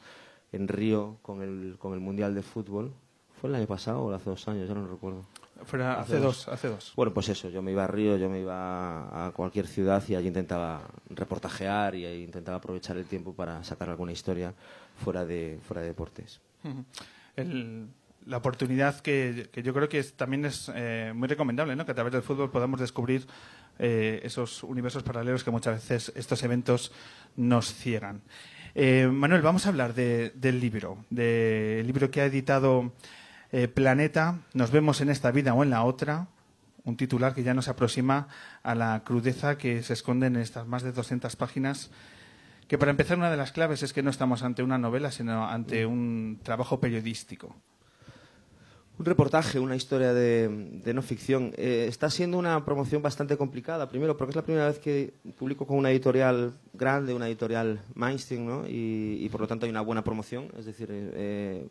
en 0.52 0.68
Río 0.68 1.18
con 1.22 1.42
el, 1.42 1.78
con 1.80 1.94
el 1.94 2.00
Mundial 2.00 2.36
de 2.36 2.42
Fútbol. 2.42 2.94
¿Fue 3.40 3.50
el 3.50 3.56
año 3.56 3.68
pasado 3.68 4.02
o 4.04 4.14
hace 4.14 4.30
dos 4.30 4.48
años? 4.48 4.68
Ya 4.68 4.76
no 4.76 4.88
recuerdo. 4.88 5.26
Fuera 5.64 5.94
Hace 6.00 6.14
hace 6.16 6.24
dos. 6.24 6.46
dos, 6.46 6.48
hace 6.48 6.68
dos. 6.70 6.94
Bueno, 6.96 7.14
pues 7.14 7.30
eso, 7.30 7.50
yo 7.50 7.62
me 7.62 7.72
iba 7.72 7.84
a 7.84 7.88
Río, 7.88 8.18
yo 8.18 8.30
me 8.30 8.40
iba 8.40 9.28
a 9.28 9.32
cualquier 9.32 9.68
ciudad 9.68 10.04
y 10.08 10.16
allí 10.16 10.28
intentaba 10.28 10.82
reportajear 11.10 11.96
y 11.96 12.06
ahí 12.06 12.24
intentaba 12.24 12.58
aprovechar 12.58 12.98
el 12.98 13.06
tiempo 13.06 13.34
para 13.34 13.64
sacar 13.64 13.90
alguna 13.90 14.12
historia 14.12 14.54
fuera 15.04 15.24
de, 15.26 15.60
fuera 15.64 15.82
de 15.82 15.88
deportes. 15.90 16.40
El- 17.36 17.88
la 18.28 18.38
oportunidad 18.38 19.00
que, 19.00 19.50
que 19.52 19.64
yo 19.64 19.74
creo 19.74 19.90
que 19.90 19.98
es- 19.98 20.14
también 20.14 20.46
es 20.46 20.72
eh, 20.76 21.12
muy 21.16 21.28
recomendable, 21.28 21.76
¿no? 21.76 21.86
que 21.86 21.92
a 21.92 21.96
través 21.96 22.14
del 22.14 22.22
fútbol 22.22 22.52
podamos 22.52 22.80
descubrir 22.80 23.26
eh, 23.80 24.20
esos 24.24 24.64
universos 24.64 25.02
paralelos 25.02 25.44
que 25.44 25.50
muchas 25.50 25.74
veces 25.90 26.12
estos 26.16 26.44
eventos 26.44 26.92
nos 27.36 27.74
ciegan. 27.74 28.22
Eh, 28.76 29.08
Manuel, 29.12 29.42
vamos 29.42 29.66
a 29.66 29.70
hablar 29.70 29.94
de- 29.94 30.32
del 30.36 30.60
libro, 30.60 30.98
del 31.10 31.86
libro 31.86 32.10
que 32.12 32.22
ha 32.22 32.26
editado 32.26 32.94
eh, 33.54 33.68
Planeta, 33.68 34.40
Nos 34.54 34.72
vemos 34.72 35.02
en 35.02 35.10
esta 35.10 35.30
vida 35.32 35.54
o 35.54 35.62
en 35.64 35.70
la 35.72 35.84
otra, 35.84 36.28
un 36.86 36.96
titular 36.96 37.34
que 37.34 37.44
ya 37.44 37.54
nos 37.54 37.68
aproxima 37.68 38.30
a 38.64 38.76
la 38.76 39.04
crudeza 39.04 39.58
que 39.58 39.84
se 39.84 39.92
esconde 39.94 40.28
en 40.28 40.38
estas 40.38 40.66
más 40.68 40.84
de 40.84 40.94
200 40.94 41.36
páginas 41.36 41.92
que 42.70 42.78
para 42.78 42.92
empezar 42.92 43.18
una 43.18 43.30
de 43.30 43.36
las 43.36 43.52
claves 43.52 43.84
es 43.84 43.92
que 43.92 44.02
no 44.04 44.10
estamos 44.10 44.42
ante 44.44 44.64
una 44.64 44.78
novela, 44.78 45.12
sino 45.12 45.46
ante 45.50 45.86
un 45.86 46.40
trabajo 46.42 46.80
periodístico. 46.80 47.54
Un 49.02 49.06
reportaje, 49.06 49.58
una 49.60 49.76
historia 49.76 50.14
de, 50.14 50.94
no 50.94 51.02
ficción. 51.02 51.56
Eh, 51.58 51.86
está 51.90 52.12
siendo 52.12 52.38
una 52.38 52.64
promoción 52.64 53.02
bastante 53.02 53.36
complicada, 53.36 53.90
primero 53.90 54.16
porque 54.16 54.30
es 54.30 54.36
la 54.36 54.44
primera 54.44 54.68
vez 54.68 54.78
que 54.78 55.16
publico 55.40 55.66
con 55.66 55.78
una 55.78 55.90
editorial 55.90 56.54
grande, 56.72 57.12
una 57.16 57.28
editorial 57.28 57.82
mainstream, 57.96 58.46
¿no? 58.46 58.68
y, 58.68 59.18
y 59.20 59.30
por 59.30 59.42
lo 59.42 59.48
tanto 59.48 59.66
hay 59.66 59.72
una 59.72 59.82
buena 59.82 60.04
promoción. 60.04 60.50
Es 60.56 60.68
decir, 60.68 60.90
eh, 60.92 61.68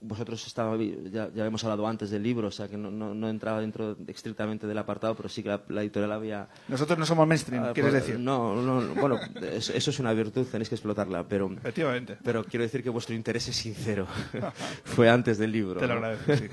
vosotros 0.00 0.46
estaba, 0.46 0.76
ya, 0.76 1.28
ya 1.34 1.44
hemos 1.46 1.64
hablado 1.64 1.86
antes 1.86 2.10
del 2.10 2.22
libro, 2.22 2.48
o 2.48 2.50
sea 2.50 2.68
que 2.68 2.76
no, 2.76 2.90
no, 2.90 3.14
no 3.14 3.28
entraba 3.28 3.60
dentro 3.60 3.96
estrictamente 4.06 4.66
del 4.66 4.78
apartado, 4.78 5.14
pero 5.16 5.28
sí 5.28 5.42
que 5.42 5.48
la, 5.48 5.62
la 5.68 5.82
editorial 5.82 6.12
había 6.12 6.48
Nosotros 6.68 6.98
no 6.98 7.04
somos 7.06 7.26
mainstream, 7.26 7.64
Ah, 7.64 7.72
quieres 7.74 7.92
pues, 7.92 8.06
decir. 8.06 8.20
No, 8.20 8.54
no, 8.62 8.80
no, 8.80 8.94
bueno, 9.00 9.18
eso, 9.52 9.72
eso 9.72 9.90
es 9.90 9.98
una 9.98 10.12
virtud, 10.12 10.46
tenéis 10.46 10.68
que 10.68 10.76
explotarla, 10.76 11.26
pero, 11.26 11.50
Efectivamente. 11.52 12.16
pero 12.22 12.44
quiero 12.44 12.62
decir 12.62 12.82
que 12.82 12.90
vuestro 12.90 13.14
interés 13.14 13.48
es 13.48 13.56
sincero. 13.56 14.06
Fue 14.84 15.08
antes 15.08 15.38
del 15.38 15.52
libro. 15.52 15.80
Te 15.80 15.86
lo 15.86 15.94
agradezco, 15.94 16.36
sí. 16.36 16.46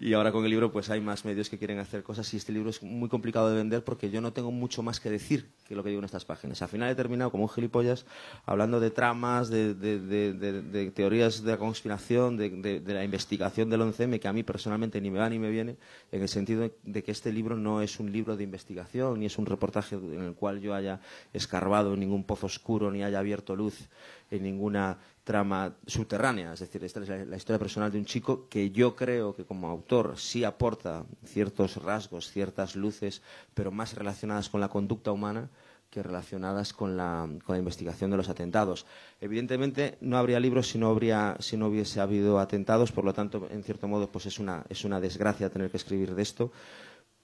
y 0.06 0.12
ahora 0.12 0.32
con 0.32 0.44
el 0.44 0.50
libro 0.50 0.70
pues 0.70 0.90
hay 0.90 1.00
más 1.00 1.24
medios 1.24 1.50
que 1.50 1.58
quieren 1.58 1.78
hacer 1.78 2.02
cosas 2.02 2.32
y 2.32 2.36
este 2.36 2.52
libro 2.52 2.70
es 2.70 2.82
muy 2.82 3.08
complicado 3.08 3.50
de 3.50 3.56
vender 3.56 3.82
porque 3.84 4.10
yo 4.10 4.20
no 4.20 4.32
tengo 4.32 4.50
mucho 4.52 4.82
más 4.82 5.00
que 5.00 5.10
decir 5.10 5.50
que 5.68 5.74
lo 5.74 5.82
que 5.82 5.90
digo 5.90 5.98
en 6.00 6.04
estas 6.04 6.24
páginas. 6.24 6.62
Al 6.62 6.68
final 6.68 6.90
he 6.90 6.94
terminado 6.94 7.30
como 7.30 7.44
un 7.44 7.48
gilipollas 7.50 8.06
hablando 8.46 8.80
de 8.80 8.90
tramas, 8.90 9.48
de, 9.50 9.74
de- 9.74 9.98
de- 10.00 10.32
de- 10.32 10.62
de 10.62 10.90
teorías 10.90 11.42
de 11.42 11.50
la 11.52 11.58
conspiración, 11.58 12.36
de, 12.36 12.50
de- 12.62 12.80
la 12.80 13.04
investigación 13.04 13.68
del 13.70 13.80
11M 13.82 14.18
que 14.20 14.28
a 14.28 14.32
mí 14.32 14.42
personalmente 14.42 15.00
ni 15.00 15.10
me 15.10 15.18
va 15.18 15.28
ni 15.28 15.38
me 15.38 15.50
viene, 15.50 15.76
en 16.12 16.22
el 16.22 16.28
sentido 16.28 16.70
de 16.82 17.02
que 17.02 17.10
este 17.12 17.32
libro 17.32 17.56
no 17.56 17.82
es 17.82 17.98
un 18.00 18.10
libro 18.12 18.36
de 18.36 18.44
investigación 18.44 19.20
ni 19.20 19.26
es 19.26 19.38
un 19.38 19.46
reportaje 19.46 19.96
en 19.96 20.22
el 20.22 20.34
cual 20.34 20.60
yo 20.60 20.74
haya 20.74 21.00
escarbado 21.32 21.94
en 21.94 22.00
ningún 22.00 22.24
pozo 22.24 22.46
oscuro 22.46 22.90
ni 22.90 23.02
haya 23.02 23.18
abierto 23.18 23.56
luz 23.56 23.88
en 24.30 24.42
ninguna 24.42 24.98
trama 25.24 25.74
subterránea. 25.86 26.52
Es 26.52 26.60
decir, 26.60 26.82
esta 26.84 27.00
es 27.00 27.08
la, 27.08 27.24
la 27.24 27.36
historia 27.36 27.58
personal 27.58 27.90
de 27.92 27.98
un 27.98 28.04
chico 28.04 28.48
que 28.48 28.70
yo 28.70 28.96
creo 28.96 29.34
que 29.34 29.44
como 29.44 29.68
autor 29.68 30.14
sí 30.16 30.44
aporta 30.44 31.04
ciertos 31.24 31.76
rasgos, 31.76 32.30
ciertas 32.30 32.74
luces, 32.76 33.22
pero 33.54 33.70
más 33.70 33.94
relacionadas 33.94 34.48
con 34.48 34.60
la 34.60 34.68
conducta 34.68 35.12
humana 35.12 35.48
que 35.90 36.02
relacionadas 36.02 36.72
con 36.72 36.96
la, 36.96 37.28
con 37.44 37.54
la 37.54 37.58
investigación 37.58 38.10
de 38.10 38.16
los 38.16 38.28
atentados. 38.28 38.86
Evidentemente 39.20 39.98
no 40.00 40.16
habría 40.16 40.38
libros 40.38 40.68
si 40.68 40.78
no, 40.78 40.88
habría, 40.88 41.36
si 41.40 41.56
no 41.56 41.66
hubiese 41.66 42.00
habido 42.00 42.38
atentados, 42.38 42.92
por 42.92 43.04
lo 43.04 43.12
tanto, 43.12 43.48
en 43.50 43.64
cierto 43.64 43.88
modo, 43.88 44.10
pues 44.10 44.26
es 44.26 44.38
una, 44.38 44.64
es 44.68 44.84
una 44.84 45.00
desgracia 45.00 45.50
tener 45.50 45.70
que 45.70 45.76
escribir 45.76 46.14
de 46.14 46.22
esto, 46.22 46.52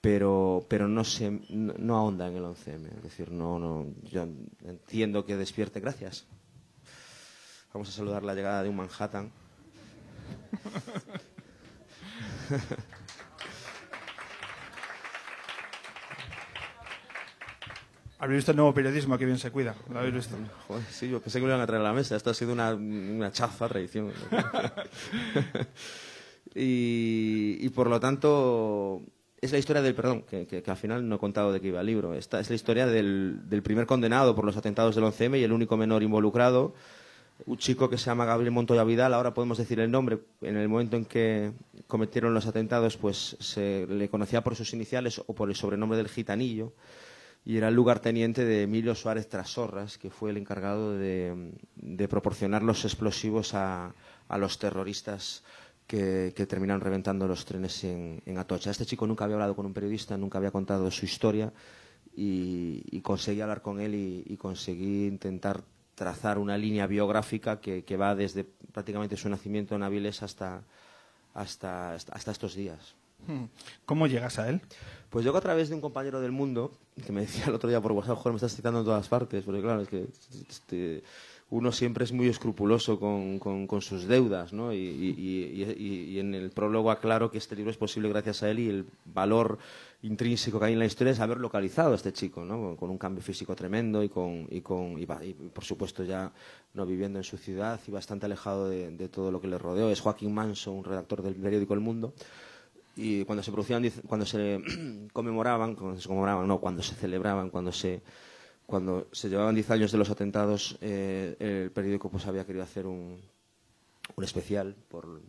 pero, 0.00 0.66
pero 0.68 0.88
no, 0.88 1.04
se, 1.04 1.30
no, 1.48 1.74
no 1.78 1.96
ahonda 1.96 2.26
en 2.26 2.36
el 2.36 2.44
11M. 2.44 2.96
Es 2.96 3.02
decir, 3.02 3.30
no, 3.30 3.58
no, 3.58 3.86
yo 4.02 4.26
entiendo 4.64 5.24
que 5.24 5.36
despierte. 5.36 5.80
Gracias. 5.80 6.26
Vamos 7.72 7.88
a 7.88 7.92
saludar 7.92 8.22
la 8.22 8.34
llegada 8.34 8.62
de 8.62 8.68
un 8.68 8.76
Manhattan. 8.76 9.30
¿Habéis 18.18 18.38
visto 18.38 18.52
el 18.52 18.56
nuevo 18.56 18.72
periodismo? 18.72 19.18
Que 19.18 19.26
bien 19.26 19.38
se 19.38 19.50
cuida. 19.50 19.74
¿Lo 19.92 19.98
habéis 19.98 20.14
visto? 20.14 20.36
Joder, 20.68 20.84
sí, 20.90 21.08
yo 21.08 21.20
pensé 21.20 21.38
que 21.38 21.46
lo 21.46 21.52
iban 21.52 21.60
a 21.60 21.66
traer 21.66 21.82
a 21.82 21.84
la 21.84 21.92
mesa. 21.92 22.16
Esto 22.16 22.30
ha 22.30 22.34
sido 22.34 22.52
una, 22.52 22.74
una 22.74 23.30
chafa 23.30 23.68
tradición. 23.68 24.10
y, 26.54 27.58
y 27.60 27.68
por 27.70 27.88
lo 27.88 28.00
tanto, 28.00 29.02
es 29.40 29.52
la 29.52 29.58
historia 29.58 29.82
del 29.82 29.94
perdón, 29.94 30.22
que, 30.22 30.46
que- 30.46 30.62
que 30.62 30.70
al 30.70 30.76
final 30.76 31.08
no 31.08 31.16
he 31.16 31.18
contado 31.18 31.52
de 31.52 31.60
qué 31.60 31.68
iba 31.68 31.80
el 31.80 31.86
libro. 31.86 32.14
Esta 32.14 32.40
es 32.40 32.48
la 32.48 32.56
historia 32.56 32.86
del, 32.86 33.40
del 33.48 33.62
primer 33.62 33.86
condenado 33.86 34.34
por 34.34 34.44
los 34.44 34.56
atentados 34.56 34.94
del 34.94 35.04
11M 35.04 35.38
y 35.38 35.44
el 35.44 35.52
único 35.52 35.76
menor 35.76 36.02
involucrado. 36.02 36.74
Un 37.44 37.58
chico 37.58 37.90
que 37.90 37.98
se 37.98 38.06
llama 38.06 38.24
Gabriel 38.24 38.50
Montoya 38.50 38.82
Vidal, 38.84 39.12
ahora 39.12 39.34
podemos 39.34 39.58
decir 39.58 39.78
el 39.80 39.90
nombre. 39.90 40.20
En 40.40 40.56
el 40.56 40.68
momento 40.70 40.96
en 40.96 41.04
que 41.04 41.52
cometieron 41.86 42.32
los 42.32 42.46
atentados, 42.46 42.96
pues 42.96 43.36
se 43.40 43.86
le 43.90 44.08
conocía 44.08 44.42
por 44.42 44.56
sus 44.56 44.72
iniciales 44.72 45.20
o 45.26 45.34
por 45.34 45.50
el 45.50 45.54
sobrenombre 45.54 45.98
del 45.98 46.08
gitanillo 46.08 46.72
y 47.46 47.56
era 47.56 47.68
el 47.68 47.74
lugarteniente 47.74 48.44
de 48.44 48.64
Emilio 48.64 48.96
Suárez 48.96 49.28
Trasorras, 49.28 49.98
que 49.98 50.10
fue 50.10 50.30
el 50.30 50.36
encargado 50.36 50.98
de, 50.98 51.52
de 51.76 52.08
proporcionar 52.08 52.64
los 52.64 52.84
explosivos 52.84 53.54
a, 53.54 53.94
a 54.28 54.36
los 54.36 54.58
terroristas 54.58 55.44
que, 55.86 56.32
que, 56.34 56.44
terminaron 56.46 56.80
reventando 56.80 57.28
los 57.28 57.44
trenes 57.44 57.84
en, 57.84 58.20
en, 58.26 58.38
Atocha. 58.38 58.72
Este 58.72 58.84
chico 58.84 59.06
nunca 59.06 59.24
había 59.24 59.36
hablado 59.36 59.54
con 59.54 59.64
un 59.64 59.72
periodista, 59.72 60.16
nunca 60.16 60.38
había 60.38 60.50
contado 60.50 60.90
su 60.90 61.04
historia 61.04 61.52
y, 62.16 62.82
y 62.90 63.00
conseguí 63.00 63.40
hablar 63.40 63.62
con 63.62 63.78
él 63.78 63.94
y, 63.94 64.24
y, 64.26 64.36
conseguí 64.36 65.06
intentar 65.06 65.62
trazar 65.94 66.38
una 66.38 66.58
línea 66.58 66.88
biográfica 66.88 67.60
que, 67.60 67.84
que, 67.84 67.96
va 67.96 68.16
desde 68.16 68.42
prácticamente 68.72 69.16
su 69.16 69.28
nacimiento 69.28 69.76
en 69.76 69.84
Avilés 69.84 70.24
hasta, 70.24 70.64
hasta, 71.32 71.94
hasta 71.94 72.30
estos 72.32 72.56
días. 72.56 72.96
Hmm. 73.26 73.44
¿Cómo 73.84 74.06
llegas 74.06 74.38
a 74.38 74.48
él? 74.48 74.60
Pues 75.16 75.24
llego 75.24 75.38
a 75.38 75.40
través 75.40 75.70
de 75.70 75.74
un 75.74 75.80
compañero 75.80 76.20
del 76.20 76.30
mundo 76.30 76.72
que 77.06 77.10
me 77.10 77.22
decía 77.22 77.46
el 77.46 77.54
otro 77.54 77.70
día 77.70 77.80
por 77.80 77.92
WhatsApp, 77.92 78.18
joder, 78.18 78.32
me 78.34 78.36
estás 78.36 78.54
citando 78.54 78.80
en 78.80 78.84
todas 78.84 79.08
partes, 79.08 79.44
porque 79.44 79.62
claro, 79.62 79.80
es 79.80 79.88
que 79.88 80.08
este, 80.46 81.02
uno 81.48 81.72
siempre 81.72 82.04
es 82.04 82.12
muy 82.12 82.28
escrupuloso 82.28 83.00
con 83.00 83.80
sus 83.80 84.06
deudas, 84.06 84.52
¿no? 84.52 84.74
Y, 84.74 84.76
y, 84.76 85.64
y, 85.72 86.12
y, 86.12 86.20
en 86.20 86.34
el 86.34 86.50
prólogo 86.50 86.90
aclaro 86.90 87.30
que 87.30 87.38
este 87.38 87.56
libro 87.56 87.70
es 87.70 87.78
posible 87.78 88.10
gracias 88.10 88.42
a 88.42 88.50
él 88.50 88.58
y 88.58 88.68
el 88.68 88.84
valor 89.06 89.56
intrínseco 90.02 90.58
que 90.58 90.66
hay 90.66 90.74
en 90.74 90.80
la 90.80 90.84
historia 90.84 91.14
es 91.14 91.20
haber 91.20 91.38
localizado 91.38 91.92
a 91.92 91.96
este 91.96 92.12
chico, 92.12 92.44
¿no? 92.44 92.76
Con 92.76 92.90
un 92.90 92.98
cambio 92.98 93.22
físico 93.22 93.56
tremendo 93.56 94.02
y, 94.02 94.10
con, 94.10 94.46
y, 94.50 94.60
con, 94.60 94.98
y, 95.00 95.06
por 95.06 95.64
supuesto 95.64 96.04
ya 96.04 96.30
no 96.74 96.84
viviendo 96.84 97.18
en 97.18 97.24
su 97.24 97.38
ciudad 97.38 97.80
y 97.88 97.90
bastante 97.90 98.26
alejado 98.26 98.68
de, 98.68 98.90
de 98.90 99.08
todo 99.08 99.32
lo 99.32 99.40
que 99.40 99.48
le 99.48 99.56
rodeó. 99.56 99.88
Es 99.88 100.02
Joaquín 100.02 100.34
Manso, 100.34 100.72
un 100.72 100.84
redactor 100.84 101.22
del 101.22 101.36
periódico 101.36 101.72
El 101.72 101.80
Mundo 101.80 102.12
y 102.96 103.24
cuando 103.24 103.42
se 103.42 103.52
producían 103.52 103.88
cuando 104.06 104.26
se 104.26 104.60
conmemoraban 105.12 105.74
cuando 105.74 106.00
se 106.00 106.08
conmemoraban 106.08 106.48
no 106.48 106.58
cuando 106.58 106.82
se 106.82 106.94
celebraban 106.94 107.50
cuando 107.50 107.70
se 107.70 108.02
cuando 108.66 109.06
se 109.12 109.28
llevaban 109.28 109.54
10 109.54 109.70
años 109.70 109.92
de 109.92 109.98
los 109.98 110.10
atentados 110.10 110.78
eh, 110.80 111.36
el 111.38 111.70
periódico 111.70 112.10
pues 112.10 112.26
había 112.26 112.44
querido 112.44 112.64
hacer 112.64 112.86
un, 112.86 113.20
un 114.14 114.24
especial 114.24 114.74
por 114.88 115.20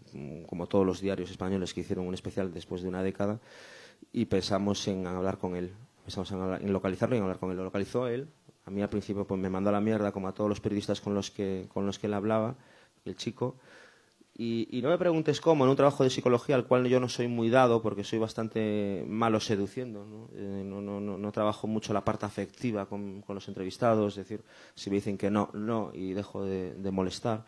como 0.48 0.68
todos 0.68 0.86
los 0.86 1.02
diarios 1.02 1.32
españoles 1.32 1.74
que 1.74 1.82
hicieron 1.82 2.08
un 2.08 2.14
especial 2.14 2.54
después 2.54 2.82
de 2.82 2.90
una 2.90 3.04
década 3.04 3.40
y 4.12 4.26
pensamos 4.26 4.88
en 4.88 5.08
hablar 5.08 5.38
con 5.38 5.56
él. 5.56 5.74
Pensamos 6.04 6.32
en, 6.32 6.42
hablar, 6.42 6.62
en 6.62 6.72
localizarlo 6.72 7.16
y 7.16 7.18
en 7.18 7.24
hablar 7.24 7.40
con 7.40 7.52
él. 7.52 7.58
Lo 7.58 7.64
localizó 7.64 8.08
él. 8.08 8.30
A 8.66 8.72
mí 8.72 8.82
al 8.82 8.90
principio 8.90 9.26
pues 9.26 9.40
me 9.40 9.50
mandó 9.50 9.72
la 9.72 9.82
mierda 9.82 10.12
como 10.12 10.28
a 10.28 10.34
todos 10.34 10.50
los 10.50 10.60
periodistas 10.60 11.02
con 11.02 11.14
los 11.14 11.32
que 11.32 11.68
con 11.74 11.86
los 11.86 12.00
que 12.00 12.08
él 12.08 12.14
hablaba 12.14 12.56
el 13.06 13.16
chico 13.16 13.56
y, 14.40 14.82
no 14.84 14.90
me 14.90 15.00
preguntes 15.00 15.42
cómo, 15.42 15.64
en 15.64 15.72
un 15.72 15.76
trabajo 15.76 16.04
de 16.04 16.12
psicología 16.12 16.54
al 16.54 16.68
cual 16.68 16.86
yo 16.86 17.00
no 17.00 17.10
soy 17.10 17.28
muy 17.28 17.50
dado 17.50 17.82
porque 17.82 18.04
soy 18.04 18.20
bastante 18.20 19.04
malo 19.08 19.40
seduciendo. 19.40 20.06
¿no? 20.06 20.30
Eh, 20.36 20.64
no, 20.64 20.80
no, 20.80 21.00
no, 21.00 21.32
trabajo 21.32 21.66
mucho 21.66 21.92
la 21.92 22.06
parte 22.06 22.28
afectiva 22.28 22.86
con, 22.86 23.24
los 23.28 23.48
entrevistados, 23.48 24.14
es 24.14 24.28
decir, 24.28 24.44
si 24.76 24.92
me 24.92 24.98
dicen 24.98 25.18
que 25.18 25.32
no, 25.32 25.50
no, 25.54 25.90
y 25.92 26.14
dejo 26.14 26.46
de, 26.46 26.92
molestar. 26.92 27.46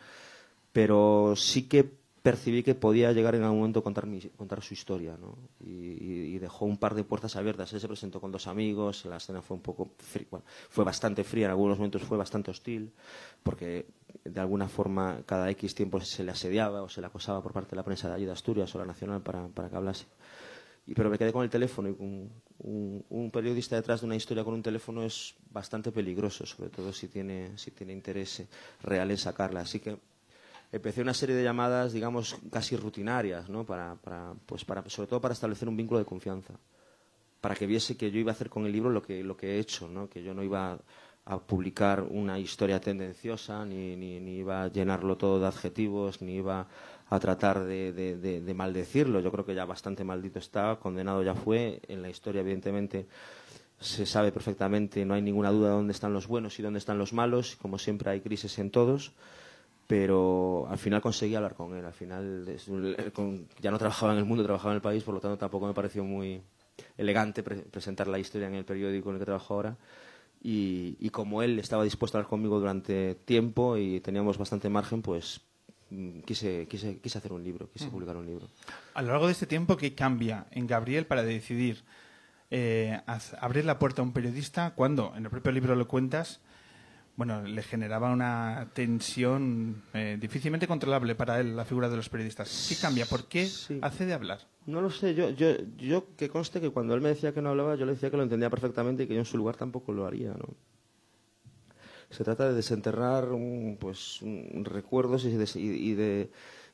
Pero 0.71 1.35
sí 1.35 1.67
que 1.67 1.87
percibí 2.23 2.63
que 2.63 2.73
podía 2.73 3.11
llegar 3.11 3.35
en 3.35 3.43
algún 3.43 3.59
momento 3.59 3.81
a 3.81 3.83
contar, 3.83 4.07
mi, 4.07 4.19
contar 4.21 4.63
su 4.63 4.73
historia, 4.73 5.15
¿no? 5.15 5.37
Y, 5.63 6.39
dejó 6.39 6.65
un 6.65 6.77
par 6.77 6.95
de 6.95 7.03
puertas 7.03 7.35
abiertas. 7.35 7.71
Él 7.73 7.81
se 7.81 7.87
presentó 7.87 8.19
con 8.19 8.31
dos 8.31 8.47
amigos, 8.47 9.05
la 9.05 9.17
escena 9.17 9.41
fue 9.43 9.57
un 9.57 9.61
poco 9.61 9.91
fría, 9.97 10.25
fue 10.69 10.85
bastante 10.85 11.23
fría, 11.23 11.45
en 11.45 11.51
algunos 11.51 11.77
momentos 11.77 12.01
fue 12.01 12.17
bastante 12.17 12.49
hostil, 12.49 12.91
porque 13.43 13.85
de 14.23 14.39
alguna 14.39 14.67
forma 14.67 15.23
cada 15.25 15.49
X 15.51 15.75
tiempo 15.75 15.99
se 16.01 16.23
le 16.23 16.31
asediaba 16.31 16.81
o 16.81 16.89
se 16.89 17.01
le 17.01 17.07
acosaba 17.07 17.41
por 17.41 17.53
parte 17.53 17.71
de 17.71 17.77
la 17.77 17.83
prensa 17.83 18.13
de 18.13 18.25
de 18.25 18.31
Asturias 18.31 18.73
o 18.75 18.79
la 18.79 18.85
nacional 18.85 19.21
para, 19.21 19.47
para 19.47 19.69
que 19.69 19.75
hablase. 19.75 20.05
Y, 20.85 20.95
pero 20.95 21.09
me 21.09 21.17
quedé 21.17 21.31
con 21.31 21.43
el 21.43 21.49
teléfono 21.49 21.87
y 21.87 21.95
un, 21.99 23.31
periodista 23.31 23.75
detrás 23.75 24.01
de 24.01 24.07
una 24.07 24.15
historia 24.15 24.43
con 24.43 24.55
un 24.55 24.63
teléfono 24.63 25.03
es 25.03 25.35
bastante 25.51 25.91
peligroso, 25.91 26.45
sobre 26.45 26.69
todo 26.69 26.91
si 26.91 27.07
tiene, 27.07 27.55
si 27.57 27.71
tiene 27.71 27.93
interés 27.93 28.43
real 28.81 29.11
en 29.11 29.17
sacarla. 29.17 29.61
Así 29.61 29.79
que 29.79 29.99
empecé 30.71 31.01
una 31.01 31.13
serie 31.13 31.35
de 31.35 31.43
llamadas, 31.43 31.93
digamos, 31.93 32.37
casi 32.51 32.75
rutinarias, 32.75 33.49
¿no? 33.49 33.65
Para, 33.65 33.95
para, 33.97 34.33
pues 34.47 34.65
para, 34.65 34.87
sobre 34.89 35.07
todo 35.07 35.21
para 35.21 35.33
establecer 35.33 35.69
un 35.69 35.77
vínculo 35.77 35.99
de 35.99 36.05
confianza, 36.05 36.55
para 37.39 37.53
que 37.53 37.67
viese 37.67 37.95
que 37.95 38.09
yo 38.09 38.19
iba 38.19 38.31
a 38.31 38.33
hacer 38.33 38.49
con 38.49 38.65
el 38.65 38.71
libro 38.71 38.89
lo 38.89 39.03
que, 39.03 39.23
lo 39.23 39.37
que 39.37 39.55
he 39.55 39.59
hecho, 39.59 39.87
¿no? 39.87 40.09
Que 40.09 40.23
yo 40.23 40.33
no 40.33 40.43
iba 40.43 40.73
a 40.73 40.79
publicar 41.45 42.03
una 42.03 42.39
historia 42.39 42.79
tendenciosa, 42.81 43.65
ni, 43.65 43.95
ni, 43.95 44.19
ni 44.19 44.37
iba 44.37 44.63
a 44.63 44.67
llenarlo 44.67 45.17
todo 45.17 45.39
de 45.39 45.47
adjetivos, 45.47 46.21
ni 46.21 46.35
iba 46.35 46.67
a 47.09 47.19
tratar 47.19 47.63
de, 47.63 47.93
de, 47.93 48.17
de, 48.17 48.41
de 48.41 48.53
maldecirlo. 48.53 49.19
Yo 49.19 49.31
creo 49.31 49.45
que 49.45 49.55
ya 49.55 49.65
bastante 49.65 50.03
maldito 50.03 50.39
está, 50.39 50.77
condenado 50.77 51.21
ya 51.23 51.35
fue. 51.35 51.81
En 51.87 52.01
la 52.01 52.09
historia, 52.09 52.41
evidentemente, 52.41 53.07
se 53.79 54.05
sabe 54.05 54.31
perfectamente, 54.31 55.05
no 55.05 55.13
hay 55.13 55.21
ninguna 55.21 55.51
duda 55.51 55.69
de 55.69 55.75
dónde 55.75 55.93
están 55.93 56.13
los 56.13 56.27
buenos 56.27 56.57
y 56.59 56.63
dónde 56.63 56.79
están 56.79 56.97
los 56.97 57.13
malos. 57.13 57.55
Como 57.57 57.77
siempre, 57.77 58.09
hay 58.09 58.21
crisis 58.21 58.57
en 58.59 58.71
todos 58.71 59.13
pero 59.89 60.67
al 60.69 60.77
final 60.77 61.01
conseguí 61.01 61.33
hablar 61.33 61.55
con 61.55 61.75
él. 61.75 61.83
Al 61.83 61.93
final 61.93 62.45
ya 63.59 63.71
no 63.71 63.79
trabajaba 63.79 64.11
en 64.13 64.19
el 64.19 64.25
mundo, 64.25 64.43
trabajaba 64.43 64.73
en 64.73 64.75
el 64.75 64.83
país, 64.83 65.01
por 65.01 65.15
lo 65.15 65.19
tanto 65.19 65.35
tampoco 65.39 65.65
me 65.65 65.73
pareció 65.73 66.03
muy 66.03 66.43
elegante 66.95 67.41
pre 67.41 67.55
presentar 67.55 68.07
la 68.07 68.19
historia 68.19 68.49
en 68.49 68.53
el 68.53 68.65
periódico 68.65 69.09
en 69.09 69.15
el 69.15 69.19
que 69.19 69.25
trabajo 69.25 69.55
ahora. 69.55 69.77
Y, 70.41 70.95
y, 70.99 71.09
como 71.09 71.43
él 71.43 71.59
estaba 71.59 71.83
dispuesto 71.83 72.17
a 72.17 72.19
hablar 72.19 72.29
conmigo 72.29 72.59
durante 72.59 73.15
tiempo 73.15 73.75
y 73.75 73.99
teníamos 73.99 74.37
bastante 74.37 74.69
margen, 74.69 75.01
pues 75.01 75.41
mm, 75.89 76.19
quise, 76.21 76.65
quise, 76.67 76.99
quise 76.99 77.17
hacer 77.17 77.33
un 77.33 77.43
libro, 77.43 77.69
quise 77.71 77.85
uh 77.85 77.87
-huh. 77.89 77.91
publicar 77.91 78.15
un 78.15 78.25
libro. 78.25 78.47
A 78.93 79.01
lo 79.01 79.09
largo 79.09 79.25
de 79.25 79.33
este 79.33 79.47
tiempo, 79.47 79.75
¿qué 79.75 79.95
cambia 79.95 80.45
en 80.51 80.65
Gabriel 80.65 81.05
para 81.05 81.23
decidir 81.23 81.83
eh, 82.51 83.01
abrir 83.41 83.65
la 83.65 83.79
puerta 83.79 84.01
a 84.01 84.05
un 84.05 84.13
periodista 84.13 84.73
cuando 84.75 85.13
en 85.15 85.25
el 85.25 85.29
propio 85.29 85.51
libro 85.51 85.75
lo 85.75 85.87
cuentas? 85.87 86.39
Bueno, 87.19 87.43
le 87.43 87.61
generaba 87.63 88.13
una 88.13 88.69
tensión 88.73 89.83
eh, 89.93 90.17
difícilmente 90.17 90.67
controlable 90.67 91.15
para 91.15 91.41
él, 91.41 91.53
la 91.53 91.65
figura 91.65 91.89
de 91.89 91.97
los 91.97 92.07
periodistas. 92.07 92.67
¿Qué 92.69 92.77
cambia? 92.77 93.05
¿Por 93.05 93.25
qué 93.27 93.45
sí. 93.45 93.77
hace 93.81 94.05
de 94.05 94.13
hablar? 94.13 94.39
No 94.65 94.79
lo 94.79 94.89
sé, 94.89 95.13
yo, 95.13 95.29
yo, 95.31 95.49
yo 95.75 96.15
que 96.15 96.29
conste 96.29 96.61
que 96.61 96.69
cuando 96.69 96.95
él 96.95 97.01
me 97.01 97.09
decía 97.09 97.33
que 97.33 97.41
no 97.41 97.49
hablaba, 97.49 97.75
yo 97.75 97.85
le 97.85 97.91
decía 97.91 98.09
que 98.09 98.15
lo 98.15 98.23
entendía 98.23 98.49
perfectamente 98.49 99.03
y 99.03 99.07
que 99.07 99.15
yo 99.15 99.19
en 99.19 99.25
su 99.25 99.35
lugar 99.35 99.57
tampoco 99.57 99.91
lo 99.91 100.05
haría, 100.05 100.29
¿no? 100.29 100.55
Se 102.09 102.23
trata 102.23 102.47
de 102.47 102.53
desenterrar 102.53 103.33
un, 103.33 103.75
pues, 103.77 104.21
un, 104.21 104.63
recuerdos 104.63 105.25
y 105.25 105.31
de, 105.31 105.49
y, 105.59 105.95
de, 105.95 106.31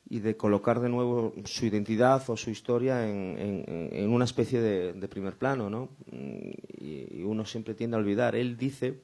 y 0.08 0.20
de 0.20 0.36
colocar 0.36 0.78
de 0.78 0.90
nuevo 0.90 1.34
su 1.44 1.66
identidad 1.66 2.22
o 2.30 2.36
su 2.36 2.50
historia 2.50 3.04
en, 3.04 3.36
en, 3.36 3.88
en 3.90 4.10
una 4.10 4.24
especie 4.24 4.60
de, 4.60 4.92
de, 4.92 5.08
primer 5.08 5.36
plano, 5.36 5.68
¿no? 5.68 5.88
Y, 6.12 7.18
y 7.18 7.22
uno 7.24 7.44
siempre 7.44 7.74
tiende 7.74 7.96
a 7.96 7.98
olvidar. 7.98 8.36
Él 8.36 8.56
dice 8.56 9.00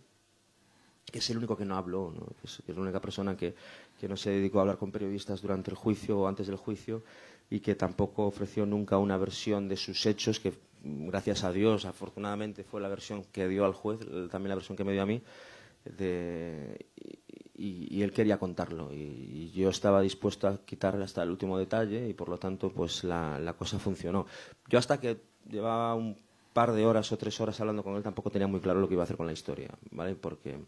que 1.13 1.19
es 1.19 1.31
el 1.31 1.37
único 1.37 1.57
que 1.57 1.65
no 1.65 1.77
habló, 1.77 2.13
¿no? 2.13 2.27
Es, 2.43 2.63
la 2.67 2.81
única 2.81 3.01
persona 3.01 3.37
que, 3.37 3.55
que 4.01 4.09
no 4.09 4.17
se 4.17 4.31
dedicó 4.31 4.59
a 4.59 4.63
hablar 4.63 4.79
con 4.79 4.91
periodistas 4.91 5.43
durante 5.43 5.71
el 5.71 5.77
juicio 5.77 6.19
o 6.19 6.27
antes 6.27 6.47
del 6.49 6.57
juicio 6.57 7.05
y 7.51 7.61
que 7.61 7.75
tampoco 7.75 8.27
ofreció 8.27 8.65
nunca 8.65 8.97
una 8.97 9.19
versión 9.19 9.69
de 9.69 9.77
sus 9.77 10.07
hechos, 10.07 10.41
que 10.41 10.55
gracias 10.83 11.45
a 11.45 11.53
Dios, 11.53 11.85
afortunadamente, 11.85 12.65
fue 12.65 12.81
la 12.81 12.89
versión 12.89 13.25
que 13.25 13.47
dio 13.47 13.67
al 13.67 13.75
juez, 13.75 14.01
también 14.31 14.49
la 14.49 14.55
versión 14.55 14.77
que 14.77 14.85
me 14.85 14.93
dio 14.93 15.03
a 15.03 15.07
mí, 15.07 15.23
de, 15.85 16.87
y, 17.55 18.03
él 18.03 18.13
quería 18.13 18.39
contarlo. 18.39 18.93
Y, 18.93 18.97
y, 18.97 19.53
yo 19.53 19.69
estaba 19.69 20.01
dispuesto 20.01 20.49
a 20.49 20.65
quitarle 20.65 21.05
hasta 21.05 21.23
el 21.23 21.31
último 21.31 21.59
detalle 21.59 22.09
y 22.09 22.15
por 22.15 22.31
lo 22.31 22.39
tanto, 22.39 22.73
pues 22.73 23.05
la, 23.05 23.39
la 23.39 23.53
cosa 23.53 23.79
funcionó. 23.79 24.27
Yo 24.69 24.79
hasta 24.79 24.99
que 24.99 25.21
llevaba 25.51 25.95
un 25.95 26.17
par 26.53 26.73
de 26.73 26.87
horas 26.87 27.11
o 27.13 27.19
tres 27.19 27.41
horas 27.41 27.61
hablando 27.61 27.83
con 27.83 27.97
él 27.97 28.03
tampoco 28.03 28.31
tenía 28.31 28.47
muy 28.47 28.61
claro 28.61 28.81
lo 28.81 28.89
que 28.89 28.95
iba 28.95 29.03
a 29.03 29.05
hacer 29.05 29.17
con 29.17 29.27
la 29.27 29.33
historia, 29.33 29.71
¿vale? 29.91 30.15
Porque 30.15 30.59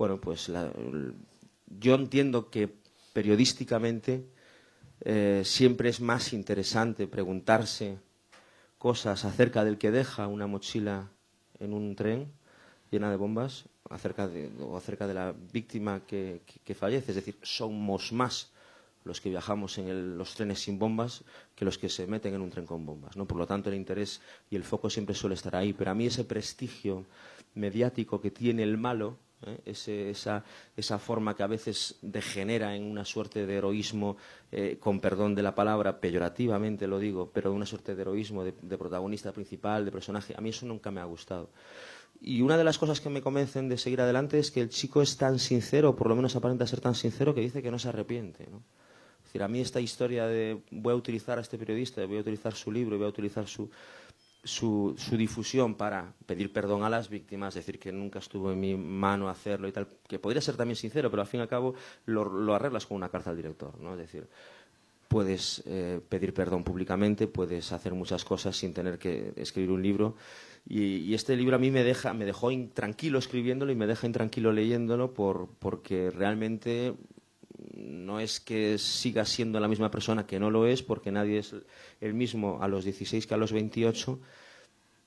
bueno, 0.00 0.18
pues 0.18 0.48
la, 0.48 0.72
yo 1.78 1.94
entiendo 1.94 2.48
que 2.48 2.72
periodísticamente 3.12 4.24
eh, 5.02 5.42
siempre 5.44 5.90
es 5.90 6.00
más 6.00 6.32
interesante 6.32 7.06
preguntarse 7.06 7.98
cosas 8.78 9.26
acerca 9.26 9.62
del 9.62 9.76
que 9.76 9.90
deja 9.90 10.26
una 10.26 10.46
mochila 10.46 11.10
en 11.58 11.74
un 11.74 11.96
tren 11.96 12.32
llena 12.90 13.10
de 13.10 13.16
bombas 13.16 13.66
acerca 13.90 14.26
de, 14.26 14.50
o 14.62 14.74
acerca 14.74 15.06
de 15.06 15.12
la 15.12 15.34
víctima 15.52 16.00
que, 16.06 16.40
fallece. 16.74 17.10
Es 17.10 17.16
decir, 17.16 17.36
somos 17.42 18.10
más 18.10 18.52
los 19.04 19.20
que 19.20 19.28
viajamos 19.28 19.76
en 19.76 19.88
el, 19.88 20.16
los 20.16 20.34
trenes 20.34 20.60
sin 20.60 20.78
bombas 20.78 21.24
que 21.54 21.66
los 21.66 21.76
que 21.76 21.90
se 21.90 22.06
meten 22.06 22.32
en 22.32 22.40
un 22.40 22.48
tren 22.48 22.64
con 22.64 22.86
bombas. 22.86 23.18
¿no? 23.18 23.26
Por 23.26 23.36
lo 23.36 23.46
tanto, 23.46 23.68
el 23.68 23.76
interés 23.76 24.22
y 24.48 24.56
el 24.56 24.64
foco 24.64 24.88
siempre 24.88 25.14
suele 25.14 25.34
estar 25.34 25.54
ahí. 25.56 25.74
Pero 25.74 25.90
a 25.90 25.94
mí 25.94 26.06
ese 26.06 26.24
prestigio 26.24 27.04
mediático 27.54 28.18
que 28.18 28.30
tiene 28.30 28.62
el 28.62 28.78
malo 28.78 29.18
¿eh? 29.46 29.60
Esa, 29.64 30.44
esa, 30.76 30.98
forma 30.98 31.34
que 31.34 31.42
a 31.42 31.46
veces 31.46 31.96
degenera 32.02 32.74
en 32.74 32.84
una 32.84 33.04
suerte 33.04 33.46
de 33.46 33.56
heroísmo, 33.56 34.16
eh, 34.52 34.76
con 34.78 35.00
perdón 35.00 35.34
de 35.34 35.42
la 35.42 35.54
palabra, 35.54 36.00
peyorativamente 36.00 36.86
lo 36.86 36.98
digo, 36.98 37.30
pero 37.32 37.52
una 37.52 37.66
suerte 37.66 37.94
de 37.94 38.02
heroísmo 38.02 38.44
de, 38.44 38.52
protagonista 38.52 39.32
principal, 39.32 39.84
de 39.84 39.92
personaje, 39.92 40.34
a 40.36 40.40
mí 40.40 40.50
eso 40.50 40.66
nunca 40.66 40.90
me 40.90 41.00
ha 41.00 41.04
gustado. 41.04 41.50
Y 42.20 42.42
una 42.42 42.58
de 42.58 42.64
las 42.64 42.76
cosas 42.76 43.00
que 43.00 43.08
me 43.08 43.22
convencen 43.22 43.68
de 43.68 43.78
seguir 43.78 44.00
adelante 44.00 44.38
es 44.38 44.50
que 44.50 44.60
el 44.60 44.68
chico 44.68 45.00
es 45.00 45.16
tan 45.16 45.38
sincero, 45.38 45.96
por 45.96 46.08
lo 46.08 46.16
menos 46.16 46.36
aparenta 46.36 46.66
ser 46.66 46.80
tan 46.80 46.94
sincero, 46.94 47.34
que 47.34 47.40
dice 47.40 47.62
que 47.62 47.70
no 47.70 47.78
se 47.78 47.88
arrepiente. 47.88 48.44
Es 48.44 49.24
decir, 49.24 49.42
a 49.42 49.48
mí 49.48 49.60
esta 49.60 49.80
historia 49.80 50.26
de 50.26 50.60
voy 50.70 50.92
a 50.92 50.96
utilizar 50.96 51.38
a 51.38 51.40
este 51.40 51.56
periodista, 51.56 52.04
voy 52.04 52.18
a 52.18 52.20
utilizar 52.20 52.54
su 52.54 52.70
libro 52.70 52.98
voy 52.98 53.06
a 53.06 53.10
utilizar 53.10 53.46
su, 53.46 53.70
su, 54.42 54.94
su, 54.96 55.16
difusión 55.16 55.74
para 55.74 56.14
pedir 56.26 56.52
perdón 56.52 56.82
a 56.82 56.90
las 56.90 57.08
víctimas, 57.08 57.54
decir 57.54 57.78
que 57.78 57.92
nunca 57.92 58.18
estuvo 58.18 58.50
en 58.52 58.60
mi 58.60 58.74
mano 58.74 59.28
hacerlo 59.28 59.68
y 59.68 59.72
tal, 59.72 59.88
que 60.08 60.18
podría 60.18 60.40
ser 60.40 60.56
también 60.56 60.76
sincero, 60.76 61.10
pero 61.10 61.22
al 61.22 61.28
fin 61.28 61.40
y 61.40 61.42
al 61.42 61.48
cabo 61.48 61.74
lo, 62.06 62.24
lo 62.24 62.54
arreglas 62.54 62.86
con 62.86 62.96
una 62.96 63.08
carta 63.08 63.30
al 63.30 63.36
director, 63.36 63.78
¿no? 63.80 63.92
Es 63.92 63.98
decir, 63.98 64.26
puedes 65.08 65.62
eh, 65.66 66.00
pedir 66.08 66.32
perdón 66.32 66.62
públicamente, 66.62 67.26
puedes 67.26 67.72
hacer 67.72 67.94
muchas 67.94 68.24
cosas 68.24 68.56
sin 68.56 68.72
tener 68.72 68.98
que 68.98 69.32
escribir 69.36 69.72
un 69.72 69.82
libro. 69.82 70.16
Y, 70.68 70.98
y, 70.98 71.14
este 71.14 71.34
libro 71.36 71.56
a 71.56 71.58
mí 71.58 71.70
me, 71.70 71.82
deja, 71.82 72.14
me 72.14 72.24
dejó 72.24 72.50
intranquilo 72.50 73.18
escribiéndolo 73.18 73.72
y 73.72 73.74
me 73.74 73.86
deja 73.86 74.06
intranquilo 74.06 74.52
leyéndolo 74.52 75.12
por, 75.12 75.48
porque 75.58 76.10
realmente 76.10 76.94
no 77.74 78.20
es 78.20 78.40
que 78.40 78.78
siga 78.78 79.24
siendo 79.24 79.60
la 79.60 79.68
misma 79.68 79.90
persona, 79.90 80.26
que 80.26 80.40
no 80.40 80.50
lo 80.50 80.66
es, 80.66 80.82
porque 80.82 81.12
nadie 81.12 81.38
es 81.38 81.54
el 82.00 82.14
mismo 82.14 82.62
a 82.62 82.68
los 82.68 82.84
16 82.84 83.26
que 83.26 83.34
a 83.34 83.36
los 83.36 83.52
28, 83.52 84.18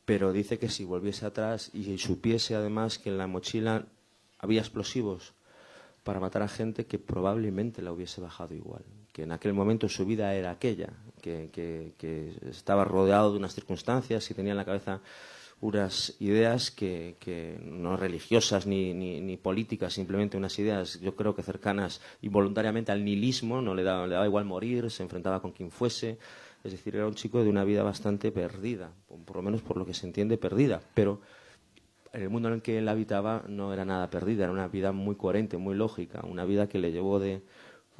pero 0.05 0.33
dice 0.33 0.60
que 0.60 0.69
si 0.69 0.83
volviese 0.83 1.25
atrás 1.25 1.69
y 1.74 1.98
supiese 1.98 2.55
además 2.55 3.00
que 3.00 3.10
en 3.10 3.17
la 3.17 3.27
mochila 3.27 3.86
había 4.39 4.62
explosivos 4.62 5.33
para 6.03 6.19
matar 6.19 6.41
a 6.41 6.50
gente, 6.50 6.86
que 6.86 7.00
probablemente 7.00 7.81
la 7.81 7.91
hubiese 7.91 8.19
bajado 8.19 8.53
igual, 8.53 8.83
que 9.13 9.24
en 9.24 9.31
aquel 9.31 9.53
momento 9.53 9.88
su 9.88 10.05
vida 10.05 10.33
era 10.36 10.51
aquella, 10.51 10.89
que, 11.22 11.50
que, 11.98 12.33
estaba 12.50 12.83
rodeado 12.83 13.31
de 13.31 13.38
unas 13.38 13.55
circunstancias 13.55 14.29
y 14.29 14.33
tenía 14.33 14.51
en 14.51 14.57
la 14.57 14.65
cabeza 14.65 15.00
unas 15.63 16.17
ideas 16.20 16.72
que, 16.72 17.58
no 17.63 17.96
religiosas 17.96 18.67
ni, 18.67 19.38
políticas, 19.38 19.93
simplemente 19.93 20.36
unas 20.36 20.60
ideas, 20.60 21.00
yo 21.00 21.15
creo 21.15 21.36
que 21.36 21.41
cercanas 21.41 22.01
involuntariamente 22.22 22.91
al 22.91 23.05
nihilismo, 23.05 23.62
no 23.62 23.74
le 23.74 23.84
daba, 23.84 24.05
le 24.05 24.13
daba 24.13 24.25
igual 24.25 24.43
morir, 24.43 24.91
se 24.91 25.03
enfrentaba 25.03 25.41
con 25.41 25.51
quien 25.53 25.72
fuese, 25.72 26.17
es 26.65 26.72
decir, 26.74 26.98
era 26.98 27.08
un 27.08 27.15
chico 27.15 27.41
de 27.41 27.50
una 27.50 27.63
vida 27.63 27.82
bastante 27.82 28.29
perdida, 28.34 28.91
por 29.25 29.38
lo 29.38 29.41
menos 29.41 29.62
por 29.62 29.77
lo 29.77 29.86
que 29.86 29.93
se 29.93 30.05
entiende 30.05 30.38
perdida, 30.38 30.82
pero 30.93 31.22
en 32.12 32.24
el 32.24 32.29
mundo 32.29 32.50
en 32.50 32.55
el 32.55 32.62
que 32.62 32.79
él 32.79 32.89
habitaba 32.89 33.46
no 33.48 33.72
era 33.72 33.86
nada 33.86 34.10
perdida, 34.10 34.43
era 34.43 34.51
una 34.51 34.67
vida 34.67 34.91
muy 34.91 35.15
coherente, 35.15 35.55
muy 35.55 35.75
lógica, 35.75 36.25
una 36.25 36.43
vida 36.43 36.67
que 36.67 36.77
le 36.77 36.91
llevó 36.91 37.20
de 37.20 37.41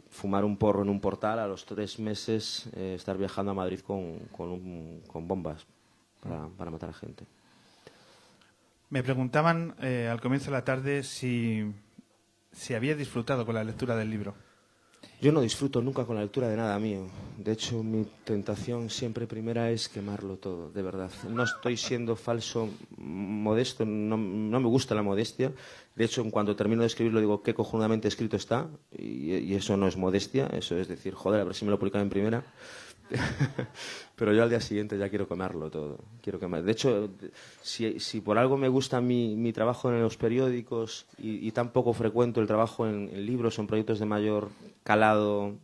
fumar 0.10 0.44
un 0.44 0.58
porro 0.58 0.82
en 0.82 0.90
un 0.90 1.00
portal 1.00 1.40
a 1.40 1.48
los 1.48 1.66
tres 1.66 1.98
meses 1.98 2.68
eh, 2.76 2.96
estar 2.96 3.18
viajando 3.18 3.52
a 3.52 3.56
Madrid 3.56 3.80
con, 3.80 4.20
con, 4.36 4.50
un, 4.50 5.02
con 5.08 5.30
bombas 5.30 5.66
para, 6.20 6.50
para 6.50 6.72
matar 6.72 6.90
a 6.90 6.94
gente. 6.94 7.26
Me 8.94 9.02
preguntaban 9.02 9.74
eh, 9.82 10.08
al 10.08 10.22
comienzo 10.22 10.52
de 10.52 10.58
la 10.58 10.64
tarde 10.64 11.02
si, 11.02 11.64
si 12.52 12.76
había 12.76 12.96
disfrutado 12.96 13.44
con 13.44 13.56
la 13.56 13.64
lectura 13.64 13.96
del 13.96 14.12
libro. 14.12 14.36
Yo 15.20 15.32
no 15.32 15.42
disfruto 15.42 15.82
nunca 15.82 16.06
con 16.06 16.16
la 16.16 16.22
lectura 16.22 16.48
de 16.48 16.56
nada 16.56 16.78
mío. 16.78 17.08
De 17.40 17.54
hecho, 17.54 17.82
mi 17.82 18.06
tentación 18.24 18.92
siempre 18.92 19.26
primera 19.26 19.72
es 19.72 19.90
quemarlo 19.90 20.38
todo, 20.38 20.70
de 20.70 20.84
verdad. 20.84 21.10
No 21.28 21.42
estoy 21.42 21.76
siendo 21.76 22.16
falso, 22.16 22.70
modesto, 22.98 23.84
no, 23.84 24.16
no 24.16 24.60
me 24.60 24.68
gusta 24.68 24.94
la 24.94 25.02
modestia. 25.02 25.52
De 25.96 26.06
hecho, 26.06 26.24
cuando 26.30 26.56
termino 26.56 26.82
de 26.82 26.88
escribirlo 26.88 27.20
digo 27.20 27.42
qué 27.42 27.56
cojonudamente 27.56 28.08
escrito 28.08 28.38
está, 28.38 28.68
y, 28.96 29.38
y, 29.38 29.56
eso 29.56 29.76
no 29.76 29.88
es 29.88 29.98
modestia, 29.98 30.46
eso 30.54 30.78
es 30.78 30.88
decir, 30.88 31.16
joder, 31.16 31.42
a 31.42 31.46
ver 31.46 31.56
si 31.56 31.66
me 31.66 31.72
lo 31.72 31.80
publican 31.80 32.04
en 32.04 32.10
primera. 32.12 32.44
Pero 34.16 34.34
yo 34.34 34.44
al 34.44 34.50
día 34.50 34.62
siguiente 34.62 34.98
ya 34.98 35.10
quiero 35.10 35.28
quemarlo 35.28 35.70
todo. 35.70 36.00
Quiero 36.22 36.40
quemar. 36.40 36.64
De 36.64 36.72
hecho, 36.72 37.10
si, 37.62 38.22
por 38.22 38.38
algo 38.38 38.58
me 38.58 38.68
gusta 38.68 39.02
mi, 39.02 39.36
mi 39.36 39.54
trabajo 39.54 39.90
en 39.90 40.02
los 40.02 40.18
periódicos 40.18 41.06
y, 41.18 41.46
y 41.48 41.52
tan 41.52 41.72
poco 41.72 41.94
frecuento 41.94 42.42
el 42.42 42.48
trabajo 42.48 42.88
en, 42.88 43.26
libros 43.26 43.60
en 43.60 43.68
proyectos 43.68 44.00
de 44.00 44.06
mayor 44.06 44.50
calado 44.84 45.56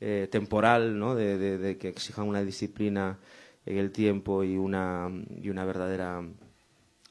eh, 0.00 0.28
temporal, 0.30 0.98
¿no? 0.98 1.14
de, 1.14 1.38
de, 1.38 1.58
de, 1.58 1.78
que 1.78 1.88
exijan 1.88 2.26
una 2.26 2.42
disciplina 2.42 3.18
en 3.66 3.78
el 3.78 3.92
tiempo 3.92 4.42
y 4.44 4.56
una, 4.56 5.10
y 5.40 5.50
una 5.50 5.64
verdadera 5.64 6.22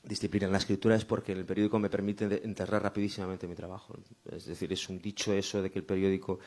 disciplina 0.03 0.48
en 0.48 0.51
la 0.51 0.57
escritura 0.57 0.95
es 0.95 1.05
porque 1.05 1.31
el 1.31 1.45
periódico 1.45 1.77
me 1.79 1.89
permite 1.89 2.25
enterrar 2.43 2.81
rapidísimamente 2.81 3.48
mi 3.48 3.55
trabajo. 3.55 3.95
Es 4.31 4.45
decir, 4.45 4.71
es 4.74 4.89
un 4.89 5.00
dicho 5.00 5.33
eso 5.33 5.62
de 5.62 5.69
que 5.69 5.79
el 5.79 5.85
periódico 5.85 6.39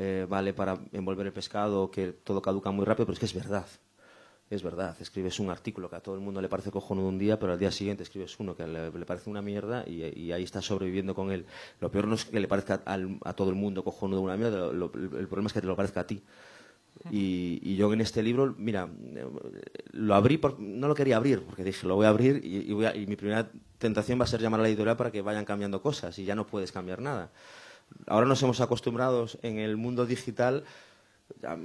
eh, 0.00 0.26
vale 0.28 0.54
para 0.54 0.78
envolver 0.92 1.26
el 1.26 1.32
pescado, 1.32 1.90
que 1.90 2.12
todo 2.12 2.40
caduca 2.40 2.70
muy 2.70 2.84
rápido, 2.84 3.06
pero 3.06 3.14
es 3.14 3.18
que 3.18 3.26
es 3.26 3.34
verdad. 3.34 3.66
Es 4.48 4.62
verdad, 4.62 4.96
escribes 5.00 5.40
un 5.40 5.50
artículo 5.50 5.90
que 5.90 5.96
a 5.96 6.00
todo 6.00 6.14
el 6.14 6.20
mundo 6.20 6.40
le 6.40 6.48
parece 6.48 6.70
cojonudo 6.70 7.08
un 7.08 7.18
día, 7.18 7.36
pero 7.40 7.52
al 7.52 7.58
día 7.58 7.72
siguiente 7.72 8.04
escribes 8.04 8.38
uno 8.38 8.54
que 8.54 8.64
le, 8.64 8.92
le 8.92 9.04
parece 9.04 9.28
una 9.28 9.42
mierda 9.42 9.82
y, 9.86 10.04
y, 10.04 10.30
ahí 10.30 10.44
estás 10.44 10.64
sobreviviendo 10.66 11.16
con 11.16 11.32
él. 11.32 11.46
Lo 11.80 11.90
peor 11.90 12.06
no 12.06 12.14
es 12.14 12.24
que 12.24 12.38
le 12.38 12.46
parezca 12.46 12.80
al, 12.84 13.18
a 13.24 13.32
todo 13.32 13.50
el 13.50 13.56
mundo 13.56 13.82
cojonudo 13.82 14.20
una 14.20 14.36
mierda, 14.36 14.58
lo, 14.58 14.72
lo, 14.72 14.84
el 14.86 15.26
problema 15.26 15.48
es 15.48 15.52
que 15.52 15.60
te 15.60 15.66
lo 15.66 15.74
parezca 15.74 16.00
a 16.00 16.06
ti. 16.06 16.22
Y, 17.10 17.58
y, 17.62 17.74
yo 17.74 17.92
en 17.92 18.00
este 18.00 18.22
libro, 18.22 18.54
mira, 18.56 18.88
lo 19.92 20.14
abrí, 20.14 20.38
por, 20.38 20.60
no 20.60 20.86
lo 20.86 20.94
quería 20.94 21.16
abrir, 21.16 21.42
porque 21.42 21.64
dije, 21.64 21.88
lo 21.88 21.96
voy 21.96 22.06
a 22.06 22.10
abrir 22.10 22.40
y, 22.44 22.70
y, 22.70 22.72
voy 22.72 22.86
a, 22.86 22.94
y 22.94 23.06
mi 23.08 23.16
primera 23.16 23.50
tentación 23.78 24.20
va 24.20 24.24
a 24.24 24.28
ser 24.28 24.40
llamar 24.40 24.60
a 24.60 24.62
la 24.62 24.68
editorial 24.68 24.96
para 24.96 25.10
que 25.10 25.22
vayan 25.22 25.44
cambiando 25.44 25.82
cosas 25.82 26.16
y 26.20 26.24
ya 26.24 26.36
no 26.36 26.46
puedes 26.46 26.70
cambiar 26.70 27.00
nada 27.00 27.30
ahora 28.06 28.26
nos 28.26 28.42
hemos 28.42 28.60
acostumbrado 28.60 29.26
en 29.42 29.58
el 29.58 29.76
mundo 29.76 30.06
digital 30.06 30.64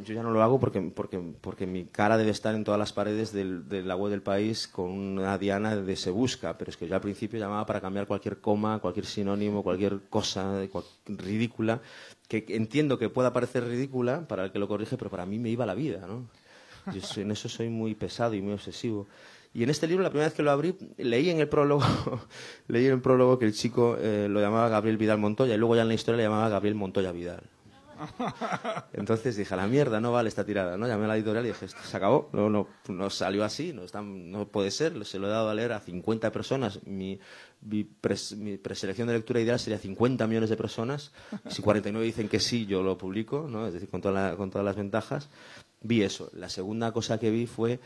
yo 0.05 0.13
ya 0.13 0.23
no 0.23 0.31
lo 0.31 0.43
hago 0.43 0.59
porque, 0.59 0.81
porque, 0.81 1.19
porque 1.41 1.65
mi 1.65 1.85
cara 1.85 2.17
debe 2.17 2.31
estar 2.31 2.53
en 2.53 2.63
todas 2.63 2.77
las 2.77 2.91
paredes 2.91 3.31
del, 3.31 3.67
de 3.69 3.81
la 3.81 3.95
web 3.95 4.11
del 4.11 4.21
país 4.21 4.67
con 4.67 4.91
una 4.91 5.37
diana 5.37 5.75
de 5.75 5.95
se 5.95 6.11
busca, 6.11 6.57
pero 6.57 6.69
es 6.69 6.77
que 6.77 6.87
yo 6.87 6.95
al 6.95 7.01
principio 7.01 7.39
llamaba 7.39 7.65
para 7.65 7.79
cambiar 7.79 8.05
cualquier 8.05 8.39
coma, 8.39 8.79
cualquier 8.79 9.05
sinónimo, 9.05 9.63
cualquier 9.63 10.01
cosa 10.09 10.67
cual, 10.71 10.83
ridícula, 11.07 11.81
que 12.27 12.45
entiendo 12.49 12.97
que 12.97 13.09
pueda 13.09 13.31
parecer 13.31 13.65
ridícula 13.65 14.27
para 14.27 14.45
el 14.45 14.51
que 14.51 14.59
lo 14.59 14.67
corrige, 14.67 14.97
pero 14.97 15.09
para 15.09 15.25
mí 15.25 15.39
me 15.39 15.49
iba 15.49 15.65
la 15.65 15.75
vida, 15.75 16.05
¿no? 16.07 16.27
Yo 16.91 17.21
en 17.21 17.31
eso 17.31 17.47
soy 17.47 17.69
muy 17.69 17.95
pesado 17.95 18.33
y 18.33 18.41
muy 18.41 18.53
obsesivo. 18.53 19.07
Y 19.53 19.63
en 19.63 19.69
este 19.69 19.87
libro, 19.87 20.03
la 20.03 20.09
primera 20.09 20.27
vez 20.27 20.33
que 20.33 20.41
lo 20.41 20.51
abrí, 20.51 20.75
leí 20.97 21.29
en 21.29 21.39
el 21.39 21.47
prólogo, 21.47 21.83
leí 22.67 22.87
en 22.87 22.93
el 22.93 23.01
prólogo 23.01 23.37
que 23.37 23.45
el 23.45 23.53
chico 23.53 23.97
eh, 23.99 24.27
lo 24.29 24.41
llamaba 24.41 24.67
Gabriel 24.67 24.97
Vidal 24.97 25.19
Montoya 25.19 25.53
y 25.53 25.57
luego 25.57 25.75
ya 25.75 25.83
en 25.83 25.89
la 25.89 25.93
historia 25.93 26.17
le 26.17 26.23
llamaba 26.23 26.49
Gabriel 26.49 26.75
Montoya 26.75 27.11
Vidal. 27.11 27.43
Entonces 28.93 29.35
dije, 29.35 29.53
a 29.53 29.57
la 29.57 29.67
mierda, 29.67 29.99
no 30.01 30.11
vale 30.11 30.29
esta 30.29 30.45
tirada, 30.45 30.77
¿no? 30.77 30.87
Llamé 30.87 31.05
a 31.05 31.09
la 31.09 31.15
editorial 31.15 31.45
y 31.45 31.49
dije, 31.49 31.65
esto 31.65 31.81
se 31.83 31.97
acabó, 31.97 32.29
no, 32.33 32.49
no, 32.49 32.67
no 32.87 33.09
salió 33.09 33.43
así, 33.43 33.73
no, 33.73 33.83
está, 33.83 34.01
no 34.01 34.47
puede 34.47 34.71
ser, 34.71 35.05
se 35.05 35.19
lo 35.19 35.27
he 35.27 35.29
dado 35.29 35.49
a 35.49 35.53
leer 35.53 35.73
a 35.73 35.79
50 35.79 36.31
personas, 36.31 36.79
mi, 36.85 37.19
mi, 37.61 37.83
pres, 37.83 38.35
mi 38.35 38.57
preselección 38.57 39.07
de 39.07 39.13
lectura 39.13 39.39
ideal 39.39 39.59
sería 39.59 39.77
50 39.77 40.27
millones 40.27 40.49
de 40.49 40.57
personas, 40.57 41.11
si 41.47 41.61
49 41.61 42.05
dicen 42.05 42.27
que 42.27 42.39
sí, 42.39 42.65
yo 42.65 42.83
lo 42.83 42.97
publico, 42.97 43.47
¿no? 43.49 43.67
Es 43.67 43.73
decir, 43.73 43.89
con, 43.89 44.01
toda 44.01 44.29
la, 44.29 44.35
con 44.35 44.49
todas 44.49 44.65
las 44.65 44.75
ventajas. 44.75 45.29
Vi 45.81 46.01
eso. 46.01 46.31
La 46.33 46.47
segunda 46.47 46.93
cosa 46.93 47.19
que 47.19 47.29
vi 47.29 47.45
fue 47.45 47.81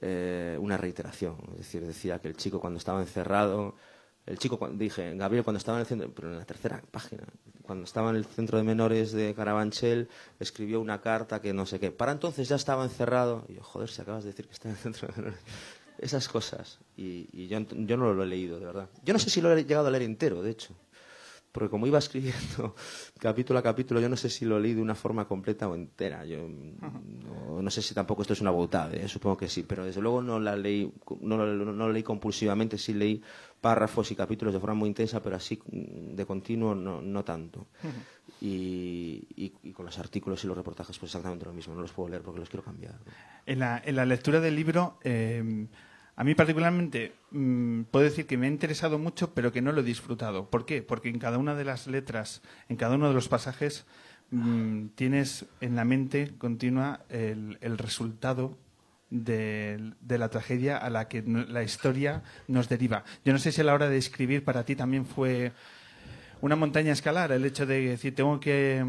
eh, 0.00 0.56
una 0.60 0.76
reiteración. 0.76 1.36
Es 1.52 1.58
decir, 1.58 1.86
decía 1.86 2.18
que 2.18 2.28
el 2.28 2.36
chico 2.36 2.60
cuando 2.60 2.78
estaba 2.78 3.00
encerrado, 3.00 3.76
el 4.26 4.38
chico, 4.38 4.58
dije, 4.72 5.14
Gabriel 5.16 5.44
cuando 5.44 5.58
estaba 5.58 5.78
en 5.78 5.80
el 5.80 5.86
centro, 5.86 6.10
pero 6.14 6.30
en 6.30 6.38
la 6.38 6.44
tercera 6.44 6.82
página, 6.90 7.24
cuando 7.62 7.84
estaba 7.84 8.10
en 8.10 8.16
el 8.16 8.24
centro 8.24 8.58
de 8.58 8.64
menores 8.64 9.12
de 9.12 9.34
Carabanchel, 9.34 10.08
escribió 10.38 10.80
una 10.80 11.00
carta 11.00 11.40
que 11.40 11.52
no 11.52 11.66
sé 11.66 11.80
qué. 11.80 11.90
Para 11.90 12.12
entonces 12.12 12.48
ya 12.48 12.56
estaba 12.56 12.84
encerrado. 12.84 13.44
Y 13.48 13.54
yo, 13.54 13.62
joder, 13.62 13.88
si 13.88 14.02
acabas 14.02 14.24
de 14.24 14.30
decir 14.30 14.46
que 14.46 14.52
está 14.52 14.68
en 14.68 14.74
el 14.74 14.80
centro 14.80 15.08
de 15.08 15.14
menores. 15.16 15.40
Esas 15.98 16.28
cosas. 16.28 16.78
Y, 16.96 17.28
y 17.32 17.48
yo, 17.48 17.60
yo 17.60 17.96
no 17.96 18.12
lo 18.12 18.22
he 18.22 18.26
leído, 18.26 18.58
de 18.58 18.66
verdad. 18.66 18.88
Yo 19.04 19.12
no 19.12 19.18
sé 19.18 19.30
si 19.30 19.40
lo 19.40 19.52
he 19.52 19.64
llegado 19.64 19.88
a 19.88 19.90
leer 19.90 20.02
entero, 20.02 20.42
de 20.42 20.50
hecho 20.50 20.74
porque 21.52 21.68
como 21.68 21.86
iba 21.86 21.98
escribiendo 21.98 22.74
capítulo 23.20 23.58
a 23.58 23.62
capítulo, 23.62 24.00
yo 24.00 24.08
no 24.08 24.16
sé 24.16 24.30
si 24.30 24.46
lo 24.46 24.58
leí 24.58 24.72
de 24.72 24.80
una 24.80 24.94
forma 24.94 25.28
completa 25.28 25.68
o 25.68 25.74
entera. 25.74 26.24
Yo 26.24 26.48
no, 26.48 27.60
no 27.60 27.70
sé 27.70 27.82
si 27.82 27.94
tampoco 27.94 28.22
esto 28.22 28.32
es 28.32 28.40
una 28.40 28.50
botada, 28.50 28.94
¿eh? 28.94 29.06
supongo 29.06 29.36
que 29.36 29.48
sí, 29.48 29.62
pero 29.62 29.84
desde 29.84 30.00
luego 30.00 30.22
no 30.22 30.40
la 30.40 30.56
leí, 30.56 30.90
no, 31.20 31.46
no, 31.46 31.88
leí 31.90 32.02
compulsivamente, 32.02 32.78
sí 32.78 32.94
leí 32.94 33.22
párrafos 33.60 34.10
y 34.10 34.16
capítulos 34.16 34.54
de 34.54 34.60
forma 34.60 34.74
muy 34.74 34.88
intensa, 34.88 35.22
pero 35.22 35.36
así 35.36 35.60
de 35.66 36.24
continuo 36.24 36.74
no, 36.74 37.24
tanto. 37.24 37.66
Y, 38.40 39.28
y, 39.36 39.52
y, 39.62 39.72
con 39.72 39.86
los 39.86 39.98
artículos 39.98 40.42
y 40.42 40.48
los 40.48 40.56
reportajes 40.56 40.98
pues 40.98 41.10
exactamente 41.10 41.44
lo 41.44 41.52
mismo, 41.52 41.74
no 41.74 41.82
los 41.82 41.92
puedo 41.92 42.08
leer 42.08 42.22
porque 42.22 42.40
los 42.40 42.48
quiero 42.48 42.64
cambiar. 42.64 42.94
En, 43.46 43.58
la, 43.60 43.80
en 43.84 43.94
la 43.94 44.06
lectura 44.06 44.40
del 44.40 44.56
libro... 44.56 44.98
Eh 45.04 45.66
a 46.14 46.24
mí 46.24 46.34
particularmente 46.34 47.14
mmm, 47.30 47.82
puedo 47.84 48.04
decir 48.04 48.26
que 48.26 48.36
me 48.36 48.46
ha 48.46 48.50
interesado 48.50 48.98
mucho, 48.98 49.32
pero 49.34 49.52
que 49.52 49.62
no 49.62 49.72
lo 49.72 49.80
he 49.80 49.84
disfrutado. 49.84 50.50
¿Por 50.50 50.66
qué? 50.66 50.82
Porque 50.82 51.08
en 51.08 51.18
cada 51.18 51.38
una 51.38 51.54
de 51.54 51.64
las 51.64 51.86
letras, 51.86 52.42
en 52.68 52.76
cada 52.76 52.96
uno 52.96 53.08
de 53.08 53.14
los 53.14 53.28
pasajes, 53.28 53.86
mmm, 54.30 54.88
tienes 54.94 55.46
en 55.60 55.76
la 55.76 55.84
mente 55.84 56.34
continua 56.36 57.00
el, 57.08 57.78
resultado 57.78 58.58
de, 59.10 59.94
la 60.06 60.28
tragedia 60.28 60.76
a 60.76 60.90
la 60.90 61.08
que 61.08 61.22
la 61.22 61.62
historia 61.62 62.22
nos 62.46 62.68
deriva. 62.68 63.04
Yo 63.24 63.32
no 63.32 63.38
sé 63.38 63.52
si 63.52 63.60
a 63.60 63.64
la 63.64 63.74
hora 63.74 63.88
de 63.88 63.96
escribir 63.96 64.44
para 64.44 64.64
ti 64.64 64.76
también 64.76 65.06
fue 65.06 65.52
una 66.42 66.56
montaña 66.56 66.92
escalar, 66.92 67.32
el 67.32 67.44
hecho 67.44 67.66
de 67.66 67.80
decir, 67.86 68.14
tengo 68.14 68.40
que 68.40 68.84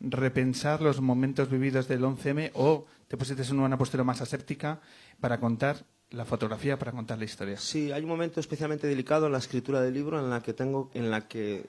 repensar 0.00 0.80
los 0.80 1.00
momentos 1.00 1.50
vividos 1.50 1.88
del 1.88 2.02
11M 2.02 2.52
o 2.54 2.86
te 3.08 3.16
pusiste 3.16 3.42
en 3.42 3.58
una 3.58 3.76
postura 3.76 4.04
más 4.04 4.20
aséptica 4.20 4.80
para 5.20 5.40
contar 5.40 5.84
la 6.10 6.24
fotografía 6.24 6.78
para 6.78 6.92
contar 6.92 7.18
la 7.18 7.24
historia. 7.24 7.58
Sí, 7.58 7.92
hay 7.92 8.02
un 8.02 8.08
momento 8.08 8.40
especialmente 8.40 8.86
delicado 8.86 9.26
en 9.26 9.32
la 9.32 9.38
escritura 9.38 9.80
del 9.82 9.92
libro 9.92 10.18
en 10.18 10.30
la 10.30 10.42
que 10.42 10.54
tengo, 10.54 10.90
en 10.94 11.10
la 11.10 11.28
que 11.28 11.66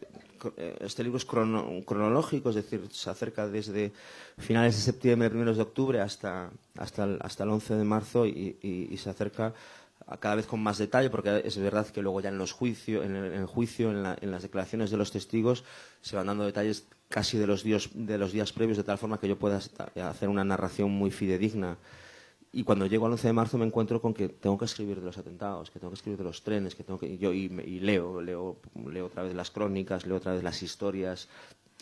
eh, 0.55 0.77
este 0.79 1.03
libro 1.03 1.17
es 1.17 1.25
cronológico, 1.25 2.49
es 2.49 2.55
decir, 2.55 2.87
se 2.91 3.09
acerca 3.09 3.47
desde 3.47 3.91
finales 4.37 4.75
de 4.75 4.81
septiembre, 4.81 5.29
primeros 5.29 5.57
de 5.57 5.63
octubre 5.63 5.99
hasta, 5.99 6.51
hasta, 6.77 7.03
el, 7.03 7.19
hasta 7.21 7.43
el 7.43 7.49
11 7.49 7.75
de 7.75 7.83
marzo 7.83 8.25
y, 8.25 8.95
se 8.97 9.09
acerca 9.09 9.53
cada 10.19 10.35
vez 10.35 10.47
con 10.47 10.61
más 10.61 10.77
detalle, 10.77 11.09
porque 11.09 11.41
es 11.43 11.57
verdad 11.57 11.87
que 11.87 12.01
luego 12.01 12.21
ya 12.21 12.29
en 12.29 12.37
los 12.37 12.53
juicios, 12.53 13.05
en 13.05 13.15
el, 13.15 13.45
juicio, 13.45 13.91
en, 13.91 14.31
las 14.31 14.41
declaraciones 14.41 14.89
de 14.89 14.97
los 14.97 15.11
testigos, 15.11 15.65
se 16.01 16.15
van 16.15 16.27
dando 16.27 16.45
detalles 16.45 16.87
casi 17.09 17.37
de 17.37 17.45
los, 17.45 17.63
días, 17.63 17.89
de 17.93 18.17
los 18.17 18.31
días 18.31 18.53
previos, 18.53 18.77
de 18.77 18.83
tal 18.83 18.97
forma 18.97 19.19
que 19.19 19.27
yo 19.27 19.37
pueda 19.37 19.57
hacer 19.57 20.29
una 20.29 20.43
narración 20.43 20.91
muy 20.91 21.11
fidedigna 21.11 21.77
y 22.51 22.63
cuando 22.63 22.87
llego 22.87 23.05
al 23.05 23.11
11 23.11 23.27
de 23.27 23.33
marzo 23.33 23.57
me 23.57 23.65
encuentro 23.65 24.01
con 24.01 24.13
que 24.13 24.27
tengo 24.27 24.57
que 24.57 24.65
escribir 24.65 24.99
de 24.99 25.05
los 25.05 25.17
atentados, 25.17 25.69
que 25.69 25.79
tengo 25.79 25.91
que 25.91 25.97
escribir 25.97 26.17
de 26.17 26.23
los 26.23 26.43
trenes, 26.43 26.73
que 26.73 26.83
tengo 26.83 26.99
que 26.99 27.17
yo 27.17 27.31
y, 27.31 27.47
leo, 27.79 28.21
leo, 28.21 28.57
leo 28.91 29.05
otra 29.05 29.23
vez 29.23 29.35
las 29.35 29.51
crónicas, 29.51 30.07
leo 30.07 30.17
otra 30.17 30.33
vez 30.33 30.43
las 30.43 30.63
historias, 30.63 31.27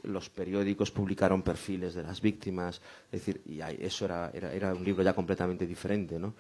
los 0.04 0.30
periódicos 0.30 0.92
publicaron 0.92 1.42
perfiles 1.42 1.94
de 1.94 2.04
las 2.04 2.20
víctimas, 2.22 2.82
es 3.12 3.26
decir, 3.26 3.42
y 3.46 3.62
eso 3.62 4.06
era, 4.06 4.30
era, 4.34 4.54
era, 4.54 4.74
un 4.74 4.84
libro 4.84 5.04
ya 5.04 5.14
completamente 5.14 5.66
diferente, 5.66 6.20
¿no? 6.20 6.34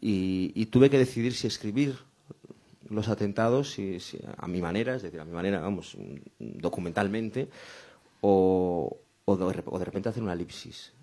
Y, 0.00 0.66
tuve 0.66 0.90
que 0.90 0.98
decidir 0.98 1.34
si 1.34 1.46
escribir 1.46 1.96
los 2.88 3.08
atentados 3.08 3.76
a 4.36 4.48
mi 4.48 4.60
manera, 4.60 4.96
es 4.96 5.02
decir, 5.02 5.20
a 5.20 5.24
mi 5.24 5.32
manera, 5.32 5.60
vamos, 5.60 5.96
documentalmente, 6.38 7.48
o 8.20 8.98
de 9.26 9.84
repente 9.84 10.08
hacer 10.08 10.22
una 10.22 10.32
elipsis 10.32 10.93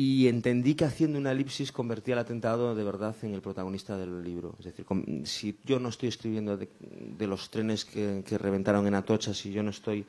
y 0.00 0.28
entendí 0.28 0.76
que 0.76 0.84
haciendo 0.84 1.18
una 1.18 1.32
elipsis 1.32 1.72
convertía 1.72 2.14
el 2.14 2.20
atentado 2.20 2.72
de 2.76 2.84
verdad 2.84 3.16
en 3.22 3.34
el 3.34 3.40
protagonista 3.40 3.96
del 3.96 4.22
libro. 4.22 4.54
Es 4.60 4.66
decir, 4.66 4.86
si 5.24 5.58
yo 5.64 5.80
no 5.80 5.88
estoy 5.88 6.08
escribiendo 6.08 6.56
de, 6.56 7.26
los 7.26 7.50
trenes 7.50 7.84
que, 7.84 8.22
reventaron 8.38 8.86
en 8.86 8.94
Atocha, 8.94 9.34
si 9.34 9.50
yo 9.50 9.60
no 9.64 9.70
estoy 9.70 10.06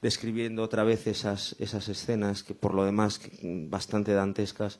describiendo 0.00 0.62
otra 0.62 0.84
vez 0.84 1.08
esas, 1.08 1.56
escenas, 1.58 2.44
que 2.44 2.54
por 2.54 2.74
lo 2.74 2.84
demás 2.84 3.20
bastante 3.42 4.12
dantescas, 4.12 4.78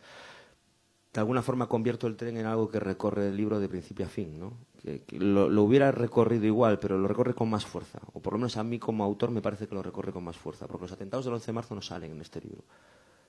de 1.12 1.18
alguna 1.18 1.42
forma 1.42 1.66
convierto 1.66 2.06
el 2.06 2.14
tren 2.14 2.36
en 2.36 2.46
algo 2.46 2.70
que 2.70 2.78
recorre 2.78 3.30
el 3.30 3.36
libro 3.36 3.58
de 3.58 3.68
principio 3.68 4.06
a 4.06 4.08
fin. 4.08 4.38
¿no? 4.38 4.52
Que, 4.80 5.02
lo, 5.18 5.48
lo, 5.48 5.64
hubiera 5.64 5.90
recorrido 5.90 6.46
igual, 6.46 6.78
pero 6.78 6.96
lo 6.96 7.08
recorre 7.08 7.34
con 7.34 7.50
más 7.50 7.66
fuerza. 7.66 7.98
O 8.12 8.22
por 8.22 8.34
lo 8.34 8.38
menos 8.38 8.56
a 8.56 8.62
mí 8.62 8.78
como 8.78 9.02
autor 9.02 9.32
me 9.32 9.42
parece 9.42 9.66
que 9.66 9.74
lo 9.74 9.82
recorre 9.82 10.12
con 10.12 10.22
más 10.22 10.36
fuerza, 10.36 10.68
porque 10.68 10.84
los 10.84 10.92
atentados 10.92 11.24
del 11.24 11.34
11 11.34 11.46
de 11.46 11.52
marzo 11.52 11.74
no 11.74 11.82
salen 11.82 12.12
en 12.12 12.20
este 12.20 12.40
libro. 12.40 12.62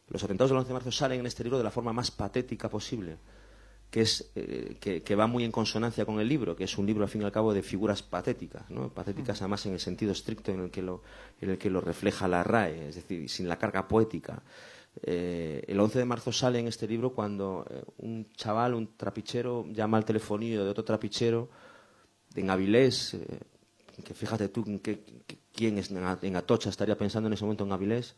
Los 0.09 0.23
atentados 0.23 0.51
del 0.51 0.59
11 0.59 0.67
de 0.67 0.73
marzo 0.73 0.91
salen 0.91 1.19
en 1.19 1.25
este 1.25 1.43
libro 1.43 1.57
de 1.57 1.63
la 1.63 1.71
forma 1.71 1.91
más 1.91 2.11
patética 2.11 2.69
posible, 2.69 3.17
que, 3.89 4.01
es, 4.01 4.31
eh, 4.35 4.77
que, 4.79 5.15
va 5.15 5.25
muy 5.25 5.43
en 5.43 5.51
consonancia 5.51 6.05
con 6.05 6.19
el 6.19 6.27
libro, 6.27 6.55
que 6.55 6.65
es 6.65 6.77
un 6.77 6.85
libro, 6.85 7.03
al 7.03 7.09
fin 7.09 7.21
y 7.21 7.25
al 7.25 7.31
cabo, 7.31 7.53
de 7.53 7.63
figuras 7.63 8.03
patéticas, 8.03 8.69
¿no? 8.69 8.89
patéticas 8.89 9.41
además 9.41 9.65
en 9.65 9.73
el 9.73 9.79
sentido 9.79 10.11
estricto 10.11 10.51
en 10.51 10.59
el 10.59 10.69
que 10.69 10.81
lo, 11.69 11.81
refleja 11.81 12.27
la 12.27 12.43
RAE, 12.43 12.89
es 12.89 12.95
decir, 12.95 13.29
sin 13.29 13.47
la 13.47 13.57
carga 13.57 13.87
poética. 13.87 14.43
Eh, 15.01 15.63
el 15.67 15.79
11 15.79 15.99
de 15.99 16.05
marzo 16.05 16.31
sale 16.31 16.59
en 16.59 16.67
este 16.67 16.87
libro 16.87 17.13
cuando 17.13 17.65
eh, 17.69 17.83
un 17.97 18.31
chaval, 18.33 18.75
un 18.75 18.95
trapichero, 18.95 19.65
llama 19.69 19.97
al 19.97 20.05
telefonillo 20.05 20.63
de 20.63 20.69
otro 20.69 20.85
trapichero 20.85 21.49
en 22.35 22.49
Avilés, 22.49 23.17
que 24.03 24.13
fíjate 24.13 24.49
tú 24.49 24.81
que, 24.81 25.03
quién 25.53 25.77
es, 25.77 25.89
en 25.89 26.35
Atocha 26.35 26.69
estaría 26.69 26.97
pensando 26.97 27.27
en 27.27 27.33
ese 27.33 27.43
momento 27.43 27.63
en 27.63 27.71
Avilés, 27.71 28.15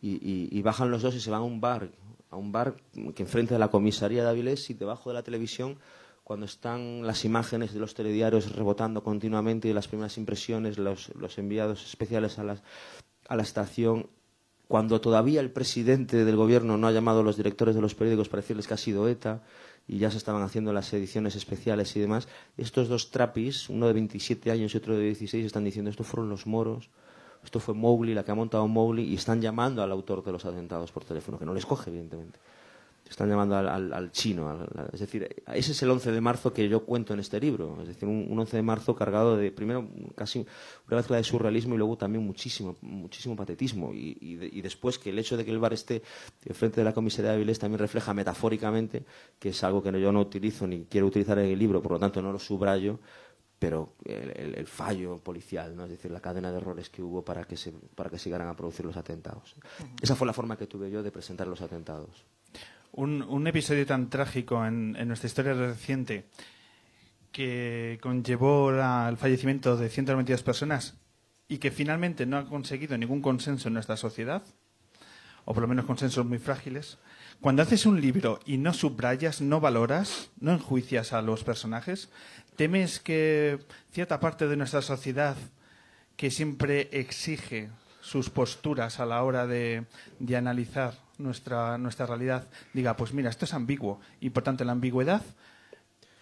y, 0.00 0.62
bajan 0.62 0.90
los 0.90 1.02
dos 1.02 1.14
y 1.14 1.20
se 1.20 1.30
van 1.30 1.40
a 1.40 1.44
un 1.44 1.60
bar, 1.60 1.90
a 2.30 2.36
un 2.36 2.52
bar 2.52 2.76
que 3.14 3.22
enfrente 3.22 3.54
de 3.54 3.60
la 3.60 3.68
comisaría 3.68 4.22
de 4.22 4.28
Avilés 4.28 4.70
y 4.70 4.74
debajo 4.74 5.10
de 5.10 5.14
la 5.14 5.22
televisión, 5.22 5.78
cuando 6.24 6.46
están 6.46 7.06
las 7.06 7.24
imágenes 7.24 7.72
de 7.72 7.80
los 7.80 7.94
telediarios 7.94 8.54
rebotando 8.54 9.02
continuamente 9.02 9.68
y 9.68 9.72
las 9.72 9.88
primeras 9.88 10.18
impresiones, 10.18 10.76
los, 10.76 11.10
enviados 11.38 11.86
especiales 11.86 12.38
a 12.38 12.44
la, 12.44 12.62
a 13.28 13.36
la 13.36 13.42
estación, 13.42 14.08
cuando 14.68 15.00
todavía 15.00 15.40
el 15.40 15.52
presidente 15.52 16.24
del 16.24 16.36
gobierno 16.36 16.76
no 16.76 16.88
ha 16.88 16.92
llamado 16.92 17.20
a 17.20 17.22
los 17.22 17.36
directores 17.36 17.76
de 17.76 17.80
los 17.80 17.94
periódicos 17.94 18.28
para 18.28 18.42
decirles 18.42 18.66
que 18.66 18.74
ha 18.74 18.78
sido 18.78 19.08
ETA 19.08 19.42
y 19.86 19.98
ya 19.98 20.10
se 20.10 20.16
estaban 20.16 20.42
haciendo 20.42 20.72
las 20.72 20.92
ediciones 20.92 21.36
especiales 21.36 21.94
y 21.94 22.00
demás, 22.00 22.26
estos 22.56 22.88
dos 22.88 23.12
trapis, 23.12 23.68
uno 23.68 23.86
de 23.86 23.92
27 23.92 24.50
años 24.50 24.74
y 24.74 24.78
otro 24.78 24.96
de 24.96 25.04
16, 25.04 25.46
están 25.46 25.62
diciendo, 25.62 25.90
estos 25.90 26.08
fueron 26.08 26.28
los 26.28 26.46
moros 26.46 26.90
esto 27.46 27.60
fue 27.60 27.74
Mowgli, 27.74 28.12
la 28.12 28.24
que 28.24 28.32
ha 28.32 28.34
montado 28.34 28.66
Mowgli, 28.66 29.04
y 29.04 29.14
están 29.14 29.40
llamando 29.40 29.82
al 29.82 29.92
autor 29.92 30.22
de 30.24 30.32
los 30.32 30.44
atentados 30.44 30.90
por 30.90 31.04
teléfono, 31.04 31.38
que 31.38 31.46
no 31.46 31.54
les 31.54 31.64
coge, 31.64 31.90
evidentemente. 31.90 32.38
Están 33.08 33.28
llamando 33.28 33.56
al, 33.56 34.10
chino. 34.10 34.66
es 34.92 34.98
decir, 34.98 35.28
ese 35.54 35.70
es 35.70 35.82
el 35.84 35.90
11 35.90 36.10
de 36.10 36.20
marzo 36.20 36.52
que 36.52 36.68
yo 36.68 36.84
cuento 36.84 37.14
en 37.14 37.20
este 37.20 37.38
libro. 37.38 37.78
Es 37.80 37.86
decir, 37.86 38.08
un, 38.08 38.36
11 38.36 38.56
de 38.56 38.62
marzo 38.64 38.96
cargado 38.96 39.36
de, 39.36 39.52
primero, 39.52 39.88
casi 40.16 40.40
una 40.88 40.96
mezcla 40.96 41.16
de 41.16 41.22
surrealismo 41.22 41.76
y 41.76 41.78
luego 41.78 41.96
también 41.96 42.26
muchísimo, 42.26 42.76
muchísimo 42.80 43.36
patetismo. 43.36 43.92
Y, 43.94 44.60
después 44.60 44.98
que 44.98 45.10
el 45.10 45.20
hecho 45.20 45.36
de 45.36 45.44
que 45.44 45.52
el 45.52 45.60
bar 45.60 45.72
esté 45.72 46.02
enfrente 46.44 46.80
de 46.80 46.84
la 46.84 46.92
comisaría 46.92 47.30
de 47.30 47.36
Avilés 47.36 47.60
también 47.60 47.78
refleja 47.78 48.12
metafóricamente, 48.12 49.04
que 49.38 49.50
es 49.50 49.62
algo 49.62 49.84
que 49.84 50.00
yo 50.00 50.10
no 50.10 50.22
utilizo 50.22 50.66
ni 50.66 50.86
quiero 50.86 51.06
utilizar 51.06 51.38
en 51.38 51.46
el 51.46 51.58
libro, 51.60 51.80
por 51.80 51.92
lo 51.92 52.00
tanto 52.00 52.20
no 52.20 52.32
lo 52.32 52.40
subrayo, 52.40 52.98
pero 53.58 53.94
el, 54.04 54.66
fallo 54.66 55.18
policial, 55.18 55.74
¿no? 55.76 55.84
es 55.84 55.90
decir, 55.90 56.10
la 56.10 56.20
cadena 56.20 56.50
de 56.50 56.58
errores 56.58 56.90
que 56.90 57.02
hubo 57.02 57.24
para 57.24 57.44
que, 57.44 57.56
se, 57.56 57.72
para 57.94 58.10
que 58.10 58.18
sigaran 58.18 58.48
a 58.48 58.56
producir 58.56 58.84
los 58.84 58.96
atentados. 58.96 59.54
Esa 60.02 60.14
fue 60.14 60.26
la 60.26 60.32
forma 60.32 60.58
que 60.58 60.66
tuve 60.66 60.90
yo 60.90 61.02
de 61.02 61.10
presentar 61.10 61.46
los 61.46 61.62
atentados. 61.62 62.24
Un, 62.92 63.22
un 63.22 63.46
episodio 63.46 63.86
tan 63.86 64.10
trágico 64.10 64.64
en, 64.64 64.94
en, 64.98 65.08
nuestra 65.08 65.26
historia 65.26 65.54
reciente 65.54 66.28
que 67.32 67.98
conllevó 68.02 68.70
el 68.70 69.16
fallecimiento 69.16 69.76
de 69.76 69.88
192 69.88 70.42
personas 70.42 70.94
y 71.48 71.58
que 71.58 71.70
finalmente 71.70 72.26
no 72.26 72.38
ha 72.38 72.46
conseguido 72.46 72.96
ningún 72.98 73.22
consenso 73.22 73.68
en 73.68 73.74
nuestra 73.74 73.96
sociedad, 73.96 74.42
o 75.44 75.54
por 75.54 75.62
lo 75.62 75.68
menos 75.68 75.84
consensos 75.84 76.26
muy 76.26 76.38
frágiles. 76.38 76.98
Cuando 77.40 77.62
haces 77.62 77.86
un 77.86 78.00
libro 78.00 78.40
y 78.46 78.56
no 78.56 78.72
subrayas, 78.72 79.40
no 79.40 79.60
valoras, 79.60 80.30
no 80.40 80.52
enjuicias 80.52 81.12
a 81.12 81.22
los 81.22 81.44
personajes, 81.44 82.10
¿Temes 82.56 83.00
que 83.00 83.58
cierta 83.92 84.18
parte 84.18 84.48
de 84.48 84.56
nuestra 84.56 84.80
sociedad 84.80 85.36
que 86.16 86.30
siempre 86.30 86.88
exige 86.92 87.68
sus 88.00 88.30
posturas 88.30 88.98
a 88.98 89.06
la 89.06 89.22
hora 89.22 89.46
de, 89.46 89.84
analizar 90.34 90.94
nuestra, 91.18 91.76
nuestra 91.76 92.06
realidad 92.06 92.48
diga, 92.72 92.96
pues 92.96 93.12
mira, 93.12 93.28
esto 93.28 93.44
es 93.44 93.52
ambiguo 93.52 94.00
y 94.20 94.30
por 94.30 94.42
tanto 94.42 94.64
la 94.64 94.72
ambigüedad 94.72 95.22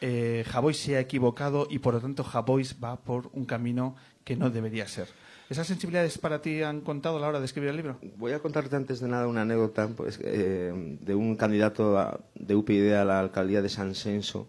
eh, 0.01 0.45
se 0.73 0.97
ha 0.97 1.01
equivocado 1.01 1.69
y 1.71 1.79
por 1.79 1.95
lo 1.95 2.01
tanto 2.01 2.25
Javois 2.25 2.77
va 2.83 2.97
por 2.97 3.31
un 3.33 3.45
camino 3.45 3.95
que 4.25 4.35
no 4.35 4.51
debería 4.51 4.89
ser. 4.89 5.09
¿Esas 5.49 5.67
sensibilidades 5.67 6.19
para 6.19 6.41
ti 6.41 6.63
han 6.63 6.81
contado 6.81 7.19
a 7.19 7.21
la 7.21 7.29
hora 7.29 7.39
de 7.39 7.45
escribir 7.45 7.71
el 7.71 7.77
libro? 7.77 7.99
Voy 8.17 8.33
a 8.33 8.41
contarte 8.41 8.75
antes 8.75 8.99
de 9.01 9.09
nada 9.09 9.29
una 9.29 9.43
anécdota 9.43 9.89
pues, 9.89 10.19
eh, 10.23 10.73
de 11.01 11.15
un 11.15 11.37
candidato 11.37 12.19
de 12.35 12.55
UPyD 12.57 12.95
a 12.95 13.05
la 13.05 13.21
alcaldía 13.21 13.63
de 13.63 13.69
San 13.69 13.95
Senso 13.95 14.49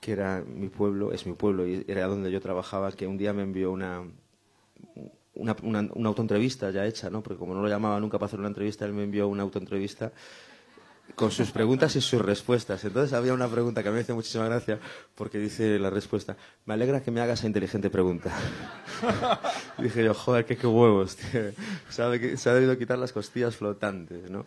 que 0.00 0.12
era 0.12 0.42
mi 0.46 0.68
pueblo, 0.68 1.12
es 1.12 1.26
mi 1.26 1.32
pueblo 1.34 1.66
y 1.66 1.84
era 1.88 2.06
donde 2.06 2.30
yo 2.30 2.40
trabajaba, 2.40 2.92
que 2.92 3.06
un 3.06 3.18
día 3.18 3.32
me 3.32 3.42
envió 3.42 3.72
una, 3.72 4.04
una, 5.34 5.56
una, 5.62 5.88
una 5.94 6.08
autoentrevista 6.08 6.70
ya 6.70 6.86
hecha, 6.86 7.10
¿no? 7.10 7.22
Porque 7.22 7.38
como 7.38 7.54
no 7.54 7.62
lo 7.62 7.68
llamaba 7.68 7.98
nunca 8.00 8.18
para 8.18 8.26
hacer 8.26 8.38
una 8.38 8.48
entrevista, 8.48 8.84
él 8.84 8.92
me 8.92 9.04
envió 9.04 9.28
una 9.28 9.42
autoentrevista 9.42 10.12
con 11.14 11.30
sus 11.30 11.50
preguntas 11.50 11.96
y 11.96 12.00
sus 12.00 12.20
respuestas. 12.20 12.84
Entonces 12.84 13.12
había 13.12 13.32
una 13.32 13.48
pregunta 13.48 13.82
que 13.82 13.90
me 13.90 14.00
hizo 14.00 14.14
muchísima 14.14 14.44
gracia 14.44 14.78
porque 15.14 15.38
dice 15.38 15.78
la 15.78 15.90
respuesta, 15.90 16.36
me 16.64 16.74
alegra 16.74 17.02
que 17.02 17.10
me 17.10 17.20
hagas 17.20 17.40
esa 17.40 17.46
inteligente 17.46 17.90
pregunta. 17.90 18.32
dije 19.78 20.04
yo, 20.04 20.14
joder, 20.14 20.44
qué, 20.44 20.56
qué 20.56 20.66
huevos, 20.66 21.16
tío. 21.16 21.52
Se 21.88 22.02
ha, 22.02 22.36
se 22.36 22.50
ha, 22.50 22.54
debido 22.54 22.76
quitar 22.78 22.98
las 22.98 23.12
costillas 23.12 23.56
flotantes, 23.56 24.30
¿no? 24.30 24.46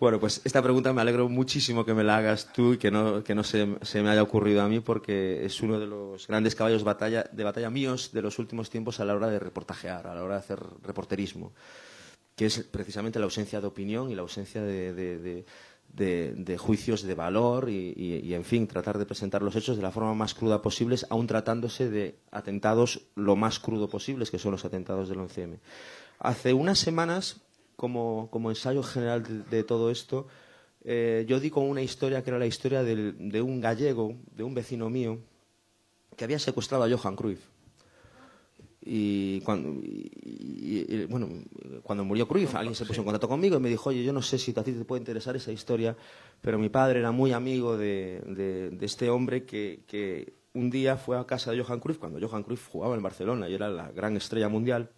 Bueno, 0.00 0.18
pues 0.20 0.40
esta 0.44 0.62
pregunta 0.62 0.92
me 0.92 1.00
alegro 1.00 1.28
muchísimo 1.28 1.84
que 1.84 1.94
me 1.94 2.04
la 2.04 2.16
hagas 2.16 2.52
tú 2.52 2.74
y 2.74 2.78
que 2.78 2.90
no, 2.90 3.22
que 3.22 3.34
no 3.34 3.44
se, 3.44 3.76
se 3.82 4.02
me 4.02 4.10
haya 4.10 4.22
ocurrido 4.22 4.62
a 4.62 4.68
mí 4.68 4.80
porque 4.80 5.44
es 5.44 5.60
uno 5.60 5.78
de 5.78 5.86
los 5.86 6.26
grandes 6.26 6.54
caballos 6.54 6.84
batalla, 6.84 7.24
de 7.30 7.44
batalla 7.44 7.70
míos 7.70 8.10
de 8.12 8.22
los 8.22 8.38
últimos 8.38 8.70
tiempos 8.70 9.00
a 9.00 9.04
la 9.04 9.14
hora 9.14 9.28
de 9.28 9.38
reportajear, 9.38 10.06
a 10.06 10.14
la 10.14 10.22
hora 10.22 10.34
de 10.34 10.40
hacer 10.40 10.60
reporterismo 10.82 11.52
que 12.36 12.46
es 12.46 12.58
precisamente 12.60 13.18
la 13.18 13.24
ausencia 13.24 13.60
de 13.60 13.66
opinión 13.66 14.10
y 14.10 14.14
la 14.14 14.20
ausencia 14.20 14.62
de, 14.62 15.44
juicios 16.58 17.02
de 17.02 17.14
valor 17.14 17.70
y, 17.70 18.34
en 18.34 18.44
fin, 18.44 18.66
tratar 18.66 18.98
de 18.98 19.06
presentar 19.06 19.42
los 19.42 19.56
hechos 19.56 19.76
de 19.76 19.82
la 19.82 19.90
forma 19.90 20.14
más 20.14 20.34
cruda 20.34 20.62
posible, 20.62 20.96
aun 21.08 21.26
tratándose 21.26 21.90
de 21.90 22.18
atentados 22.30 23.08
lo 23.14 23.36
más 23.36 23.58
crudo 23.58 23.88
posibles, 23.88 24.30
que 24.30 24.38
son 24.38 24.52
los 24.52 24.64
atentados 24.64 25.08
del 25.08 25.18
11M. 25.18 25.58
Hace 26.18 26.52
unas 26.52 26.78
semanas, 26.78 27.40
como, 27.76 28.30
ensayo 28.48 28.82
general 28.82 29.44
de, 29.50 29.64
todo 29.64 29.90
esto, 29.90 30.26
eh, 30.84 31.24
yo 31.28 31.40
di 31.40 31.50
con 31.50 31.64
una 31.64 31.82
historia 31.82 32.22
que 32.22 32.30
era 32.30 32.38
la 32.38 32.46
historia 32.46 32.82
de 32.82 33.42
un 33.42 33.60
gallego, 33.60 34.14
de 34.32 34.44
un 34.44 34.54
vecino 34.54 34.90
mío, 34.90 35.18
que 36.16 36.24
había 36.24 36.38
secuestrado 36.38 36.84
a 36.84 36.90
Johan 36.90 37.16
Cruyff. 37.16 37.55
Y 38.88 39.40
cuando, 39.40 39.82
bueno, 41.08 41.28
cuando 41.82 42.04
murió 42.04 42.28
Cruyff, 42.28 42.54
alguien 42.54 42.76
se 42.76 42.86
puso 42.86 43.00
en 43.00 43.04
contacto 43.04 43.28
conmigo 43.28 43.56
y 43.56 43.60
me 43.60 43.68
dijo, 43.68 43.90
oye, 43.90 44.04
yo 44.04 44.12
no 44.12 44.22
sé 44.22 44.38
si 44.38 44.52
a 44.52 44.62
ti 44.62 44.72
te 44.72 44.84
puede 44.84 45.00
interesar 45.00 45.34
esa 45.34 45.50
historia, 45.50 45.96
pero 46.40 46.56
mi 46.56 46.68
padre 46.68 47.00
era 47.00 47.10
muy 47.10 47.32
amigo 47.32 47.76
de, 47.76 48.20
de, 48.78 48.86
este 48.86 49.10
hombre 49.10 49.44
que, 49.44 49.80
que, 49.88 50.34
un 50.52 50.70
día 50.70 50.96
fue 50.96 51.18
a 51.18 51.26
casa 51.26 51.50
de 51.50 51.60
Johan 51.60 51.80
Cruyff, 51.80 51.98
cuando 51.98 52.24
Johan 52.24 52.44
Cruyff 52.44 52.68
jugaba 52.68 52.94
en 52.94 53.02
Barcelona 53.02 53.48
y 53.48 53.54
era 53.54 53.68
la 53.68 53.90
gran 53.90 54.16
estrella 54.16 54.48
mundial, 54.48 54.88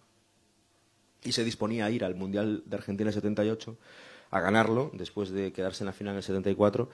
y 1.23 1.31
se 1.31 1.43
disponía 1.43 1.85
a 1.85 1.91
ir 1.91 2.05
al 2.05 2.15
Mundial 2.15 2.63
de 2.65 2.75
Argentina 2.77 3.11
78 3.11 3.75
a 4.31 4.39
ganarlo 4.39 4.91
después 4.93 5.31
de 5.31 5.51
quedarse 5.51 5.83
en 5.83 5.87
la 5.87 5.93
final 5.93 6.13
en 6.13 6.17
el 6.17 6.23
74 6.23 6.89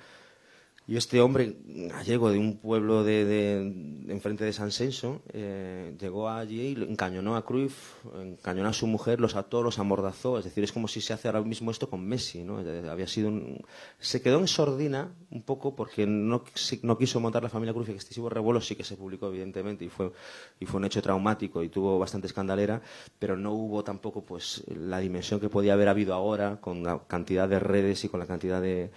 y 0.87 0.97
este 0.97 1.19
hombre 1.19 1.57
gallego 1.65 2.29
de 2.29 2.37
un 2.37 2.57
pueblo 2.57 3.03
de, 3.03 3.25
de, 3.25 4.11
enfrente 4.11 4.45
de 4.45 4.53
San 4.53 4.71
Censo 4.71 5.23
eh, 5.33 5.95
llegó 5.99 6.29
allí 6.29 6.75
y 6.77 6.83
encañonó 6.83 7.35
a 7.35 7.43
Cruyff, 7.43 8.05
encañonó 8.13 8.69
a 8.69 8.73
su 8.73 8.85
mujer, 8.85 9.19
los 9.19 9.35
ató, 9.35 9.63
los 9.63 9.79
amordazó. 9.79 10.37
Es 10.37 10.45
decir, 10.45 10.63
es 10.63 10.71
como 10.71 10.87
si 10.87 11.01
se 11.01 11.13
hace 11.13 11.27
ahora 11.27 11.41
mismo 11.41 11.71
esto 11.71 11.89
con 11.89 12.05
Messi. 12.05 12.43
¿no? 12.43 12.61
Eh, 12.61 12.87
Había 12.87 13.07
sido 13.07 13.29
un... 13.29 13.65
Se 13.97 14.21
quedó 14.21 14.39
en 14.39 14.47
sordina 14.47 15.11
un 15.31 15.41
poco 15.41 15.75
porque 15.75 16.05
no, 16.05 16.43
no 16.83 16.97
quiso 16.99 17.19
montar 17.19 17.41
la 17.41 17.49
familia 17.49 17.73
Cruyff. 17.73 17.89
Excesivo 17.89 18.29
revuelo 18.29 18.61
sí 18.61 18.75
que 18.75 18.83
se 18.83 18.95
publicó, 18.95 19.27
evidentemente, 19.27 19.85
y 19.85 19.89
fue, 19.89 20.11
y 20.59 20.67
fue 20.67 20.79
un 20.79 20.85
hecho 20.85 21.01
traumático 21.01 21.63
y 21.63 21.69
tuvo 21.69 21.97
bastante 21.97 22.27
escandalera, 22.27 22.79
pero 23.17 23.35
no 23.35 23.53
hubo 23.53 23.83
tampoco 23.83 24.23
pues 24.23 24.63
la 24.67 24.99
dimensión 24.99 25.39
que 25.39 25.49
podía 25.49 25.73
haber 25.73 25.87
habido 25.87 26.13
ahora 26.13 26.61
con 26.61 26.83
la 26.83 27.01
cantidad 27.07 27.49
de 27.49 27.57
redes 27.57 28.03
y 28.03 28.09
con 28.09 28.19
la 28.19 28.27
cantidad 28.27 28.61
de, 28.61 28.91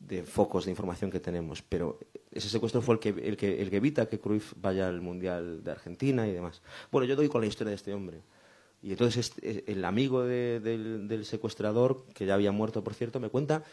de 0.00 0.22
focos 0.22 0.64
de 0.64 0.70
información 0.70 1.10
que 1.10 1.20
tenemos. 1.20 1.62
Pero 1.62 1.98
ese 2.30 2.48
secuestro 2.48 2.80
fue 2.82 2.94
el 2.94 3.00
que, 3.00 3.08
el 3.10 3.36
que, 3.36 3.60
el 3.62 3.70
que 3.70 3.76
evita 3.76 4.06
que 4.06 4.20
Cruyff 4.20 4.52
vaya 4.56 4.88
al 4.88 5.00
Mundial 5.00 5.62
de 5.64 5.70
Argentina 5.70 6.26
y 6.26 6.32
demás. 6.32 6.62
Bueno, 6.90 7.06
yo 7.06 7.16
doy 7.16 7.28
con 7.28 7.40
la 7.40 7.46
historia 7.46 7.70
de 7.70 7.76
este 7.76 7.94
hombre. 7.94 8.22
Y 8.82 8.92
entonces 8.92 9.28
este- 9.36 9.70
el 9.70 9.84
amigo 9.84 10.22
de- 10.22 10.60
del, 10.60 11.08
del 11.08 11.24
secuestrador, 11.24 12.04
que 12.14 12.26
ya 12.26 12.34
había 12.34 12.52
muerto, 12.52 12.84
por 12.84 12.94
cierto, 12.94 13.18
me 13.18 13.28
cuenta 13.28 13.64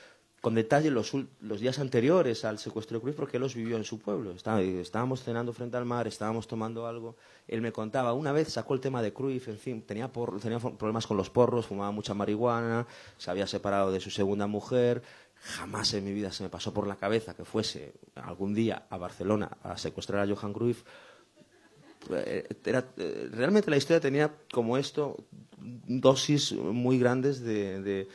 con 0.42 0.54
detalle 0.54 0.92
los, 0.92 1.12
los 1.42 1.60
días 1.60 1.80
anteriores 1.80 2.46
al 2.46 2.60
secuestro 2.60 2.98
de 2.98 3.02
Cruyff 3.02 3.16
porque 3.16 3.38
él 3.38 3.42
los 3.42 3.56
vivió 3.56 3.78
en 3.78 3.84
su 3.84 3.98
pueblo. 4.00 4.32
Estaba- 4.32 4.62
estábamos 4.62 5.24
cenando 5.24 5.54
frente 5.54 5.78
al 5.78 5.86
mar, 5.86 6.08
estábamos 6.08 6.48
tomando 6.48 6.86
algo. 6.86 7.16
Él 7.48 7.62
me 7.62 7.72
contaba, 7.72 8.14
una 8.14 8.32
vez 8.32 8.50
sacó 8.54 8.74
el 8.76 8.80
tema 8.80 9.02
de 9.02 9.12
Cruyff, 9.14 9.48
en 9.48 9.58
fin, 9.58 9.82
tenía, 9.82 10.12
por- 10.12 10.40
tenía 10.40 10.60
problemas 10.60 11.08
con 11.08 11.18
los 11.18 11.30
porros, 11.32 11.66
fumaba 11.68 11.92
mucha 11.92 12.14
marihuana, 12.14 12.86
se 13.18 13.32
había 13.32 13.48
separado 13.48 13.92
de 13.92 14.00
su 14.00 14.12
segunda 14.12 14.46
mujer. 14.48 15.02
Jamás 15.42 15.94
en 15.94 16.04
mi 16.06 16.14
vida 16.14 16.32
se 16.32 16.44
me 16.44 16.50
pasó 16.50 16.74
por 16.74 16.88
la 16.88 16.96
cabeza 16.96 17.36
que 17.36 17.46
fuese 17.46 17.94
algún 18.16 18.54
día 18.54 18.88
a 18.90 18.98
Barcelona 18.98 19.58
a 19.64 19.78
secuestrar 19.78 20.28
a 20.30 20.36
Johan 20.36 20.54
Cruyff. 20.54 20.84
Eh, 22.12 22.48
era- 22.66 22.86
eh, 22.98 23.30
realmente 23.32 23.70
la 23.72 23.78
historia 23.78 24.00
tenía 24.00 24.32
como 24.52 24.78
esto 24.78 25.18
dosis 25.58 26.52
muy 26.54 27.00
grandes 27.00 27.42
de, 27.42 27.82
de- 27.82 28.08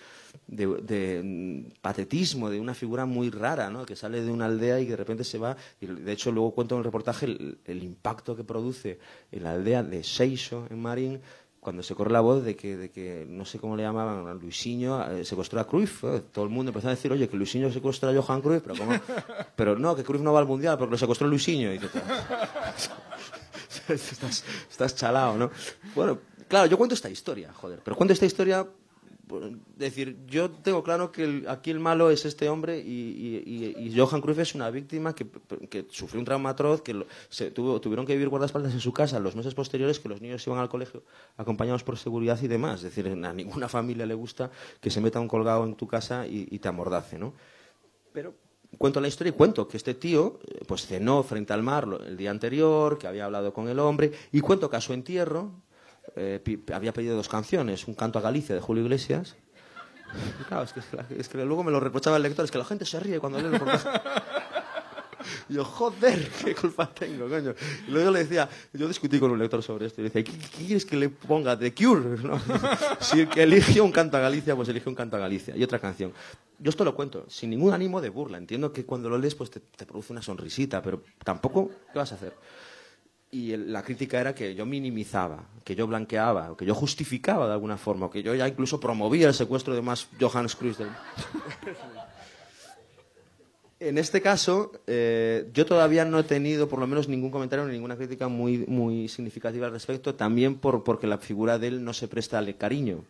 patetismo, 1.80 2.50
de 2.50 2.60
una 2.60 2.74
figura 2.74 3.04
muy 3.06 3.30
rara, 3.30 3.70
¿no? 3.70 3.84
que 3.86 3.96
sale 3.96 4.22
de 4.22 4.30
una 4.30 4.46
aldea 4.46 4.80
y 4.80 4.86
de 4.86 4.96
repente 4.96 5.24
se 5.24 5.38
va. 5.38 5.56
Y 5.80 5.86
de 5.86 6.12
hecho, 6.12 6.30
luego 6.32 6.54
cuento 6.54 6.74
en 6.74 6.78
el 6.80 6.84
reportaje 6.84 7.26
el, 7.26 7.58
el 7.64 7.82
impacto 7.82 8.36
que 8.36 8.44
produce 8.44 8.98
en 9.32 9.42
la 9.44 9.52
aldea 9.52 9.82
de 9.82 10.02
Seixo, 10.04 10.66
en 10.70 10.80
Marín, 10.80 11.20
cuando 11.60 11.82
se 11.82 11.94
corre 11.94 12.10
la 12.10 12.20
voz 12.20 12.42
de 12.42 12.56
que, 12.56 12.76
de 12.76 12.90
que 12.90 13.26
no 13.28 13.44
sé 13.44 13.58
cómo 13.58 13.76
le 13.76 13.82
llamaban, 13.82 14.26
a 14.26 14.34
Luisinho 14.34 15.06
eh, 15.10 15.24
secuestró 15.26 15.60
a 15.60 15.66
Cruyff. 15.66 16.04
eh. 16.04 16.22
Todo 16.32 16.44
el 16.44 16.50
mundo 16.50 16.70
empezó 16.70 16.88
a 16.88 16.92
decir, 16.92 17.12
oye, 17.12 17.28
que 17.28 17.36
Luisinho 17.36 17.70
secuestró 17.70 18.08
a 18.08 18.22
Johan 18.22 18.40
Cruyff, 18.40 18.62
pero 18.62 18.76
¿cómo? 18.76 18.92
Pero 19.56 19.78
no, 19.78 19.94
que 19.94 20.02
Cruyff 20.02 20.22
no 20.22 20.32
va 20.32 20.40
al 20.40 20.46
Mundial 20.46 20.78
porque 20.78 20.92
lo 20.92 20.98
secuestró 20.98 21.28
Luisinho. 21.28 21.72
Y 21.74 21.76
estás, 23.88 24.44
estás 24.70 24.96
chalado, 24.96 25.36
¿no? 25.36 25.50
Bueno, 25.94 26.18
claro, 26.48 26.66
yo 26.66 26.78
cuento 26.78 26.94
esta 26.94 27.10
historia, 27.10 27.52
joder, 27.52 27.80
pero 27.84 27.94
cuento 27.94 28.14
esta 28.14 28.24
historia, 28.26 28.66
decir, 29.76 30.16
yo 30.26 30.50
tengo 30.50 30.82
claro 30.82 31.12
que 31.12 31.44
aquí 31.48 31.70
el 31.70 31.78
malo 31.78 32.10
es 32.10 32.24
este 32.24 32.48
hombre 32.48 32.78
y, 32.80 33.42
y- 33.46 33.74
y- 33.78 33.98
Johan 33.98 34.20
Cruyff 34.20 34.38
es 34.40 34.54
una 34.54 34.70
víctima 34.70 35.14
que, 35.14 35.26
que 35.68 35.86
sufrió 35.90 36.18
un 36.20 36.24
trauma 36.24 36.50
atroz, 36.50 36.82
que 36.82 37.04
se 37.28 37.50
tuvo, 37.50 37.80
tuvieron 37.80 38.06
que 38.06 38.14
vivir 38.14 38.28
guardaespaldas 38.28 38.72
en 38.72 38.80
su 38.80 38.92
casa 38.92 39.20
los 39.20 39.36
meses 39.36 39.54
posteriores, 39.54 40.00
que 40.00 40.08
los 40.08 40.20
niños 40.20 40.46
iban 40.46 40.58
al 40.58 40.68
colegio 40.68 41.02
acompañados 41.36 41.84
por 41.84 41.96
seguridad 41.98 42.38
y 42.42 42.48
demás. 42.48 42.82
Es 42.82 42.94
decir, 42.94 43.06
a 43.08 43.32
ninguna 43.32 43.68
familia 43.68 44.06
le 44.06 44.14
gusta 44.14 44.50
que 44.80 44.90
se 44.90 45.00
meta 45.00 45.20
un 45.20 45.28
colgado 45.28 45.64
en 45.64 45.74
tu 45.74 45.86
casa 45.86 46.26
y, 46.26 46.58
te 46.58 46.68
amordace, 46.68 47.18
¿no? 47.18 47.32
Pero 48.12 48.34
cuento 48.78 49.00
la 49.00 49.08
historia 49.08 49.30
y 49.30 49.34
cuento 49.34 49.66
que 49.68 49.76
este 49.76 49.94
tío 49.94 50.38
eh, 50.46 50.60
pues 50.66 50.86
cenó 50.86 51.22
frente 51.22 51.52
al 51.52 51.62
mar 51.62 51.86
el 52.06 52.16
día 52.16 52.30
anterior, 52.30 52.98
que 52.98 53.06
había 53.06 53.24
hablado 53.26 53.52
con 53.52 53.68
el 53.68 53.78
hombre, 53.78 54.12
y 54.32 54.40
cuento 54.40 54.70
que 54.70 54.76
a 54.76 54.80
su 54.80 54.92
entierro 54.92 55.52
eh, 56.16 56.40
había 56.72 56.92
pedido 56.92 57.16
dos 57.16 57.28
canciones, 57.28 57.86
un 57.88 57.94
canto 57.94 58.18
a 58.18 58.22
Galicia 58.22 58.54
de 58.54 58.60
Julio 58.60 58.82
Iglesias. 58.84 59.36
Y 60.40 60.44
claro, 60.44 60.64
es 60.64 60.72
que, 60.72 60.80
es 61.16 61.28
que 61.28 61.44
luego 61.44 61.62
me 61.62 61.70
lo 61.70 61.80
reprochaba 61.80 62.16
el 62.16 62.22
lector, 62.22 62.44
es 62.44 62.50
que 62.50 62.58
la 62.58 62.64
gente 62.64 62.84
se 62.84 62.98
ríe 62.98 63.20
cuando 63.20 63.38
lee 63.38 63.46
el 63.46 63.52
reportaje. 63.52 63.88
Y 65.48 65.54
yo, 65.54 65.64
joder, 65.64 66.28
qué 66.44 66.54
culpa 66.54 66.88
tengo, 66.92 67.28
coño. 67.28 67.54
Y 67.86 67.90
luego 67.90 68.10
le 68.10 68.20
decía, 68.20 68.48
yo 68.72 68.88
discutí 68.88 69.18
con 69.18 69.30
un 69.30 69.38
lector 69.38 69.62
sobre 69.62 69.86
esto 69.86 70.00
y 70.00 70.04
le 70.04 70.10
decía, 70.10 70.24
¿qué, 70.24 70.38
qué 70.38 70.64
quieres 70.64 70.84
que 70.84 70.96
le 70.96 71.08
ponga? 71.08 71.58
The 71.58 71.74
Cure, 71.74 72.22
¿no? 72.22 72.40
Si 73.00 73.20
el 73.20 73.28
que 73.28 73.42
elige 73.42 73.80
un 73.80 73.92
canto 73.92 74.16
a 74.16 74.20
Galicia, 74.20 74.56
pues 74.56 74.68
elige 74.68 74.88
un 74.88 74.94
canto 74.94 75.16
a 75.16 75.20
Galicia. 75.20 75.56
Y 75.56 75.62
otra 75.62 75.78
canción. 75.78 76.12
Yo 76.58 76.70
esto 76.70 76.84
lo 76.84 76.94
cuento 76.94 77.24
sin 77.28 77.50
ningún 77.50 77.72
ánimo 77.72 78.00
de 78.00 78.10
burla. 78.10 78.38
Entiendo 78.38 78.72
que 78.72 78.84
cuando 78.84 79.08
lo 79.08 79.18
lees, 79.18 79.34
pues 79.34 79.50
te, 79.50 79.60
te 79.60 79.86
produce 79.86 80.12
una 80.12 80.22
sonrisita, 80.22 80.82
pero 80.82 81.02
tampoco, 81.24 81.70
¿qué 81.92 81.98
vas 81.98 82.12
a 82.12 82.16
hacer? 82.16 82.34
Y 83.32 83.56
la 83.56 83.82
crítica 83.84 84.20
era 84.20 84.34
que 84.34 84.54
yo 84.56 84.66
minimizaba, 84.66 85.44
que 85.62 85.76
yo 85.76 85.86
blanqueaba, 85.86 86.56
que 86.56 86.64
yo 86.66 86.74
justificaba 86.74 87.46
de 87.46 87.52
alguna 87.52 87.76
forma, 87.76 88.10
que 88.10 88.22
yo 88.24 88.34
ya 88.34 88.48
incluso 88.48 88.80
promovía 88.80 89.28
el 89.28 89.34
secuestro 89.34 89.72
de 89.74 89.82
más 89.82 90.08
Johannes 90.20 90.56
Cruyff. 90.56 90.78
del- 90.78 90.88
En 93.78 93.96
este 93.96 94.20
caso, 94.20 94.72
eh, 94.86 95.48
yo 95.54 95.64
todavía 95.64 96.04
no 96.04 96.18
he 96.18 96.22
tenido, 96.24 96.68
por 96.68 96.78
lo 96.80 96.86
menos, 96.86 97.08
ningún 97.08 97.30
comentario 97.30 97.64
ni 97.64 97.72
ninguna 97.72 97.96
crítica 97.96 98.28
muy, 98.28 98.58
muy 98.66 99.08
significativa 99.08 99.66
al 99.66 99.72
respecto, 99.72 100.14
también 100.14 100.56
por, 100.56 100.84
porque 100.84 101.06
la 101.06 101.16
figura 101.16 101.58
de 101.58 101.68
él 101.68 101.82
no 101.84 101.94
se 101.94 102.06
presta 102.06 102.36
al 102.36 102.54
cariño. 102.58 103.04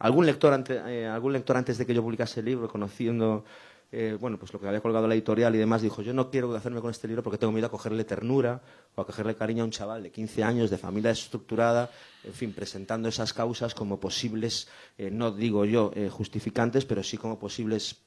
Algún 0.00 0.26
lector, 0.26 0.64
eh, 0.68 1.06
algún 1.06 1.32
lector 1.34 1.56
antes 1.56 1.78
de 1.78 1.86
que 1.86 1.94
yo 1.94 2.02
publicase 2.02 2.40
el 2.40 2.46
libro, 2.46 2.66
conociendo 2.68 3.44
eh, 3.92 4.16
bueno, 4.20 4.38
pues 4.38 4.52
lo 4.52 4.60
que 4.60 4.68
había 4.68 4.80
colgado 4.80 5.08
la 5.08 5.14
editorial 5.14 5.52
y 5.54 5.58
demás, 5.58 5.82
dijo, 5.82 6.00
yo 6.02 6.12
no 6.12 6.30
quiero 6.30 6.54
hacerme 6.54 6.80
con 6.80 6.90
este 6.90 7.08
libro 7.08 7.24
porque 7.24 7.38
tengo 7.38 7.52
miedo 7.52 7.66
a 7.66 7.70
cogerle 7.70 8.04
ternura 8.04 8.62
o 8.94 9.00
a 9.00 9.06
cogerle 9.06 9.34
cariño 9.34 9.62
a 9.62 9.66
un 9.66 9.72
chaval 9.72 10.04
de 10.04 10.12
15 10.12 10.44
años, 10.44 10.70
de 10.70 10.78
familia 10.78 11.10
estructurada, 11.10 11.90
en 12.22 12.32
fin, 12.32 12.52
presentando 12.52 13.08
esas 13.08 13.32
causas 13.32 13.74
como 13.74 13.98
posibles, 13.98 14.68
eh, 14.96 15.10
no 15.10 15.32
digo 15.32 15.64
yo 15.64 15.90
eh, 15.96 16.08
justificantes, 16.08 16.84
pero 16.84 17.02
sí 17.02 17.16
como 17.16 17.38
posibles 17.40 18.02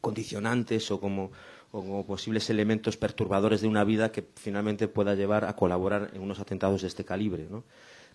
condicionantes 0.00 0.90
o 0.92 1.00
como, 1.00 1.32
o 1.72 1.80
como 1.80 2.06
posibles 2.06 2.48
elementos 2.48 2.96
perturbadores 2.96 3.60
de 3.60 3.68
una 3.68 3.82
vida 3.82 4.12
que 4.12 4.24
finalmente 4.36 4.86
pueda 4.86 5.16
llevar 5.16 5.46
a 5.46 5.56
colaborar 5.56 6.12
en 6.14 6.22
unos 6.22 6.38
atentados 6.38 6.82
de 6.82 6.88
este 6.88 7.04
calibre. 7.04 7.48
¿no? 7.50 7.64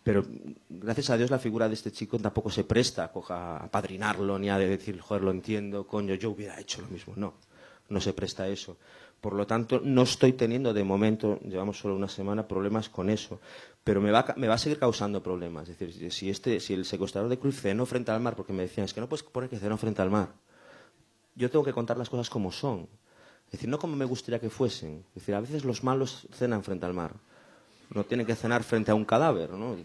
Pero 0.08 0.26
gracias 0.70 1.10
a 1.10 1.17
Dios 1.17 1.30
la 1.30 1.38
figura 1.38 1.67
de 1.67 1.74
este 1.74 1.91
chico 1.91 2.17
tampoco 2.17 2.50
se 2.50 2.63
presta 2.63 3.12
a, 3.13 3.58
a 3.58 3.70
padrinarlo 3.70 4.39
ni 4.39 4.50
a 4.50 4.58
decir, 4.58 5.02
joder, 5.02 5.22
lo 5.22 5.32
entiendo, 5.32 5.86
coño, 5.86 6.15
yo 6.15 6.32
hubiera 6.32 6.58
hecho 6.60 6.82
lo 6.82 6.88
mismo. 6.88 7.13
No, 7.17 7.34
no 7.89 8.00
se 8.00 8.13
presta 8.13 8.43
a 8.43 8.48
eso. 8.48 8.78
Por 9.20 9.34
lo 9.34 9.46
tanto, 9.46 9.82
no 9.84 10.04
estoy 10.04 10.32
teniendo 10.32 10.74
de 10.74 10.86
momento, 10.86 11.41
llevamos 11.41 11.80
solo 11.80 11.96
una 11.96 12.08
semana, 12.08 12.48
problemas 12.48 12.88
con 12.88 13.10
eso. 13.10 13.41
Pero 13.84 14.00
me 14.00 14.12
va, 14.12 14.34
me 14.38 14.48
va 14.48 14.54
a 14.54 14.58
seguir 14.58 14.80
causando 14.80 15.22
problemas. 15.22 15.67
Es 15.67 15.78
decir, 15.78 16.10
si, 16.13 16.30
este, 16.30 16.62
si 16.62 16.74
el 16.74 16.86
secuestrador 16.86 17.30
de 17.30 17.38
Cruz 17.38 17.60
cenó 17.60 17.86
frente 17.86 18.12
al 18.12 18.22
mar, 18.22 18.38
porque 18.38 18.54
me 18.54 18.63
decían, 18.63 18.86
es 18.86 18.93
que 18.93 19.02
no 19.02 19.10
puedes 19.10 19.24
poner 19.24 19.50
que 19.50 19.60
cenó 19.60 19.76
frente 19.76 20.02
al 20.02 20.10
mar 20.10 20.30
yo 21.38 21.52
tengo 21.52 21.63
que 21.63 21.74
contar 21.74 21.98
las 21.98 22.10
cosas 22.10 22.30
como 22.30 22.52
son. 22.52 22.89
Es 23.46 23.52
decir, 23.54 23.70
no 23.70 23.80
como 23.80 23.96
me 23.96 24.06
gustaría 24.06 24.39
que 24.39 24.50
fuesen. 24.50 25.06
Es 25.10 25.22
decir, 25.22 25.36
a 25.36 25.39
veces 25.39 25.63
los 25.63 25.84
malos 25.84 26.28
cenan 26.34 26.63
frente 26.63 26.86
al 26.86 26.93
mar. 26.93 27.15
No 27.89 28.04
tienen 28.04 28.26
que 28.26 28.36
cenar 28.36 28.63
frente 28.63 28.91
a 28.91 28.95
un 28.95 29.06
cadáver, 29.06 29.52
¿no? 29.52 29.76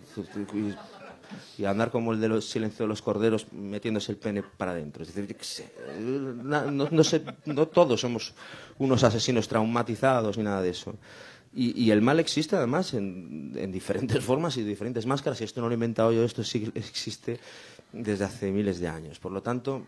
Y, 1.57 1.65
andar 1.65 1.91
como 1.91 2.13
el 2.13 2.21
de 2.21 2.29
los 2.29 2.45
silencio 2.45 2.85
de 2.85 2.89
los 2.89 3.01
corderos 3.01 3.51
metiéndose 3.53 4.13
el 4.13 4.19
pene 4.19 4.43
para 4.43 4.73
adentro. 4.73 5.03
Es 5.03 5.15
decir, 5.15 5.37
no, 7.47 7.69
todos 7.69 8.01
somos 8.01 8.35
unos 8.79 9.03
asesinos 9.03 9.49
traumatizados 9.49 10.37
ni 10.37 10.45
nada 10.45 10.61
de 10.61 10.71
eso. 10.71 10.95
Y, 11.55 11.91
el 11.91 12.03
mal 12.03 12.19
existe 12.21 12.57
además 12.57 12.95
en, 12.95 13.53
en 13.57 13.73
diferentes 13.73 14.23
formas 14.25 14.57
y 14.57 14.63
diferentes 14.63 15.07
máscaras. 15.07 15.41
Y 15.41 15.45
esto 15.45 15.61
no 15.61 15.69
lo 15.69 15.73
he 15.73 15.75
inventado 15.75 16.13
yo, 16.13 16.25
esto 16.25 16.43
sí 16.45 16.71
existe 16.75 17.39
desde 17.93 18.25
hace 18.25 18.51
miles 18.51 18.81
de 18.81 18.89
años. 18.89 19.19
Por 19.19 19.33
lo 19.33 19.43
tanto, 19.43 19.87